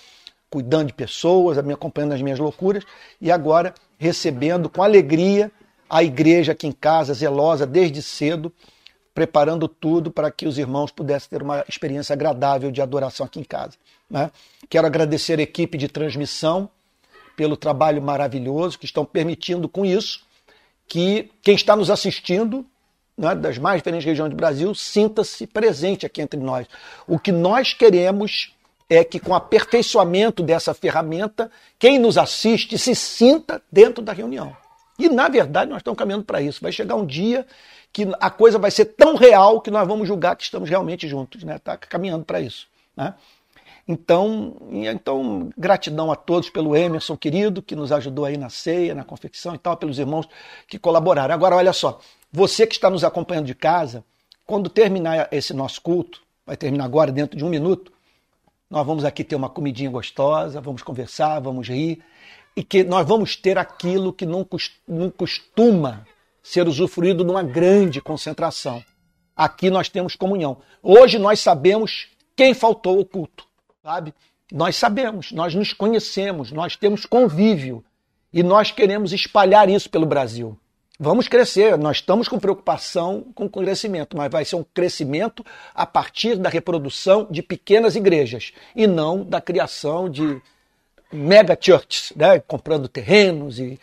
cuidando 0.50 0.88
de 0.88 0.94
pessoas, 0.94 1.64
me 1.64 1.74
acompanhando 1.74 2.12
nas 2.12 2.22
minhas 2.22 2.40
loucuras 2.40 2.84
e 3.22 3.32
agora 3.32 3.74
recebendo 3.98 4.70
com 4.70 4.82
alegria 4.82 5.52
a 5.90 6.04
igreja 6.04 6.52
aqui 6.52 6.68
em 6.68 6.72
casa, 6.72 7.14
zelosa 7.14 7.66
desde 7.66 8.02
cedo, 8.02 8.52
preparando 9.14 9.68
tudo 9.68 10.12
para 10.12 10.32
que 10.32 10.48
os 10.48 10.58
irmãos 10.58 10.92
pudessem 10.92 11.30
ter 11.30 11.42
uma 11.42 11.66
experiência 11.68 12.14
agradável 12.14 12.72
de 12.72 12.82
adoração 12.82 13.26
aqui 13.26 13.40
em 13.40 13.44
casa. 13.44 13.74
Né? 14.10 14.32
Quero 14.70 14.88
agradecer 14.88 15.40
a 15.40 15.44
equipe 15.44 15.78
de 15.78 15.88
transmissão 15.88 16.70
pelo 17.36 17.58
trabalho 17.58 18.02
maravilhoso 18.02 18.78
que 18.78 18.86
estão 18.86 19.04
permitindo 19.06 19.68
com 19.68 19.86
isso 19.86 20.28
que 20.88 21.32
quem 21.44 21.54
está 21.56 21.76
nos 21.76 21.90
assistindo 21.90 22.66
né, 23.16 23.36
das 23.36 23.58
mais 23.58 23.78
diferentes 23.78 24.06
regiões 24.06 24.32
do 24.32 24.36
Brasil 24.36 24.74
sinta-se 24.74 25.46
presente 25.46 26.06
aqui 26.06 26.22
entre 26.22 26.40
nós. 26.40 26.68
O 27.08 27.20
que 27.20 27.32
nós 27.32 27.74
queremos 27.74 28.54
é 28.90 29.04
que, 29.04 29.20
com 29.20 29.32
o 29.32 29.36
aperfeiçoamento 29.36 30.42
dessa 30.42 30.74
ferramenta, 30.74 31.52
quem 31.78 32.00
nos 32.00 32.18
assiste 32.18 32.78
se 32.78 32.96
sinta 32.96 33.62
dentro 33.72 34.04
da 34.04 34.12
reunião. 34.12 34.56
E, 34.98 35.08
na 35.08 35.30
verdade, 35.30 35.70
nós 35.70 35.80
estamos 35.80 35.98
caminhando 35.98 36.26
para 36.26 36.42
isso. 36.42 36.60
Vai 36.62 36.72
chegar 36.72 36.96
um 36.96 37.06
dia 37.06 37.46
que 37.94 38.08
a 38.20 38.30
coisa 38.30 38.58
vai 38.58 38.72
ser 38.72 38.86
tão 38.86 39.16
real 39.16 39.62
que 39.62 39.72
nós 39.72 39.88
vamos 39.88 40.08
julgar 40.08 40.36
que 40.36 40.44
estamos 40.44 40.70
realmente 40.70 41.08
juntos. 41.08 41.44
Né? 41.44 41.60
Tá 41.60 41.78
caminhando 41.78 42.26
para 42.26 42.42
isso. 42.42 42.68
Né? 42.98 43.14
Então, 43.88 44.58
então, 44.72 45.50
gratidão 45.58 46.12
a 46.12 46.16
todos 46.16 46.50
pelo 46.50 46.76
Emerson 46.76 47.16
querido, 47.16 47.62
que 47.62 47.76
nos 47.76 47.92
ajudou 47.92 48.26
aí 48.26 48.38
na 48.38 48.50
ceia, 48.50 48.94
na 48.94 49.04
confecção 49.04 49.56
e 49.56 49.58
tal, 49.58 49.78
pelos 49.78 49.98
irmãos 50.00 50.28
que 50.68 50.78
colaboraram. 50.78 51.34
Agora, 51.34 51.56
olha 51.56 51.74
só, 51.74 52.00
você 52.32 52.68
que 52.68 52.76
está 52.76 52.90
nos 52.90 53.04
acompanhando 53.04 53.46
de 53.46 53.56
casa, 53.56 54.04
quando 54.46 54.70
terminar 54.70 55.28
esse 55.32 55.54
nosso 55.54 55.82
culto, 55.82 56.22
vai 56.46 56.58
terminar 56.58 56.86
agora, 56.86 57.12
dentro 57.12 57.38
de 57.38 57.46
um 57.46 57.50
minuto, 57.50 57.92
nós 58.70 58.86
vamos 58.86 59.04
aqui 59.04 59.24
ter 59.24 59.36
uma 59.36 59.50
comidinha 59.50 59.90
gostosa, 59.90 60.62
vamos 60.62 60.84
conversar, 60.84 61.40
vamos 61.40 61.68
rir, 61.68 62.04
e 62.56 62.64
que 62.64 62.84
nós 62.84 63.08
vamos 63.08 63.36
ter 63.36 63.58
aquilo 63.58 64.14
que 64.14 64.26
não, 64.26 64.46
costuma 65.12 66.06
ser 66.44 66.68
usufruído 66.68 67.24
numa 67.24 67.42
grande 67.42 68.02
concentração. 68.02 68.84
Aqui 69.36 69.70
nós 69.70 69.90
temos 69.90 70.16
comunhão. 70.16 70.58
Hoje 70.84 71.18
nós 71.18 71.40
sabemos 71.40 72.10
quem 72.36 72.54
faltou 72.54 73.00
o 73.00 73.06
culto, 73.06 73.46
sabe? 73.82 74.14
Nós 74.52 74.76
sabemos, 74.76 75.32
nós 75.32 75.56
nos 75.56 75.74
conhecemos, 75.74 76.52
nós 76.52 76.76
temos 76.76 77.06
convívio 77.06 77.84
e 78.32 78.44
nós 78.44 78.72
queremos 78.72 79.14
espalhar 79.14 79.70
isso 79.70 79.90
pelo 79.90 80.06
Brasil. 80.06 80.58
Vamos 81.02 81.30
crescer, 81.30 81.78
nós 81.78 81.98
estamos 81.98 82.28
com 82.28 82.38
preocupação 82.38 83.24
com 83.34 83.46
o 83.46 83.50
crescimento, 83.50 84.18
mas 84.18 84.30
vai 84.30 84.44
ser 84.44 84.58
um 84.58 84.66
crescimento 84.74 85.46
a 85.74 85.86
partir 85.86 86.36
da 86.36 86.50
reprodução 86.50 87.26
de 87.32 87.42
pequenas 87.42 87.96
igrejas 87.96 88.52
e 88.76 88.86
não 88.86 89.24
da 89.24 89.40
criação 89.40 90.10
de 90.10 90.42
mega 91.10 91.58
churches, 91.58 92.12
né? 92.18 92.40
comprando 92.40 92.90
terrenos 92.90 93.60
e 93.60 93.80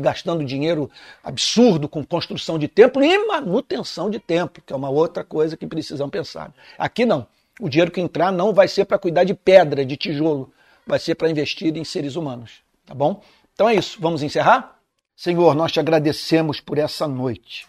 gastando 0.00 0.44
dinheiro 0.44 0.90
absurdo 1.22 1.88
com 1.88 2.04
construção 2.04 2.58
de 2.58 2.66
templo 2.66 3.00
e 3.04 3.26
manutenção 3.28 4.10
de 4.10 4.18
templo, 4.18 4.60
que 4.66 4.72
é 4.72 4.76
uma 4.76 4.90
outra 4.90 5.22
coisa 5.22 5.56
que 5.56 5.68
precisam 5.68 6.10
pensar. 6.10 6.52
Aqui 6.76 7.06
não. 7.06 7.28
O 7.60 7.68
dinheiro 7.68 7.92
que 7.92 8.00
entrar 8.00 8.32
não 8.32 8.52
vai 8.52 8.66
ser 8.66 8.86
para 8.86 8.98
cuidar 8.98 9.22
de 9.22 9.34
pedra, 9.34 9.86
de 9.86 9.96
tijolo, 9.96 10.52
vai 10.84 10.98
ser 10.98 11.14
para 11.14 11.30
investir 11.30 11.76
em 11.76 11.84
seres 11.84 12.16
humanos, 12.16 12.60
tá 12.84 12.92
bom? 12.92 13.22
Então 13.54 13.68
é 13.68 13.76
isso. 13.76 13.98
Vamos 14.00 14.20
encerrar? 14.20 14.75
Senhor, 15.16 15.54
nós 15.54 15.72
te 15.72 15.80
agradecemos 15.80 16.60
por 16.60 16.76
essa 16.76 17.08
noite, 17.08 17.66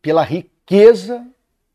pela 0.00 0.22
riqueza 0.22 1.26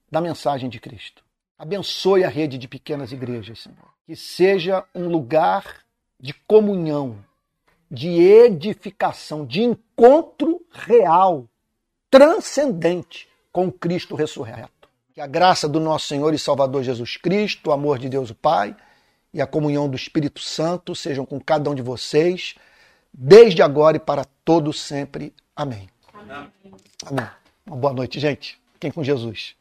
da 0.10 0.20
mensagem 0.20 0.68
de 0.68 0.80
Cristo. 0.80 1.24
Abençoe 1.56 2.24
a 2.24 2.30
rede 2.30 2.58
de 2.58 2.68
pequenas 2.68 3.12
igrejas, 3.12 3.60
Senhor. 3.60 3.94
Que 4.08 4.16
seja 4.16 4.84
um 4.96 5.08
lugar 5.08 5.86
de 6.20 6.34
comunhão, 6.34 7.24
de 7.90 8.10
edificação, 8.10 9.46
de 9.46 9.62
encontro 9.62 10.66
real, 10.72 11.48
transcendente 12.10 13.30
com 13.52 13.72
Cristo 13.72 14.16
ressurreto. 14.16 14.90
Que 15.14 15.22
a 15.22 15.28
graça 15.28 15.70
do 15.70 15.80
nosso 15.80 16.08
Senhor 16.08 16.34
e 16.34 16.40
Salvador 16.40 16.82
Jesus 16.82 17.18
Cristo, 17.18 17.70
o 17.70 17.72
amor 17.72 18.00
de 18.00 18.10
Deus 18.10 18.32
o 18.32 18.36
Pai 18.36 18.76
e 19.32 19.40
a 19.40 19.46
comunhão 19.46 19.88
do 19.88 19.96
Espírito 19.96 20.40
Santo 20.40 20.96
sejam 20.96 21.24
com 21.24 21.40
cada 21.40 21.70
um 21.70 21.76
de 21.76 21.84
vocês 21.84 22.56
desde 23.14 23.62
agora 23.62 23.98
e 23.98 24.00
para 24.00 24.26
todo 24.46 24.72
sempre. 24.74 25.34
Amém. 25.56 25.90
Amém. 26.14 26.52
Amém. 27.06 27.28
Uma 27.66 27.78
boa 27.78 27.94
noite, 27.94 28.20
gente. 28.20 28.60
Fiquem 28.74 28.92
com 28.92 29.04
Jesus. 29.04 29.56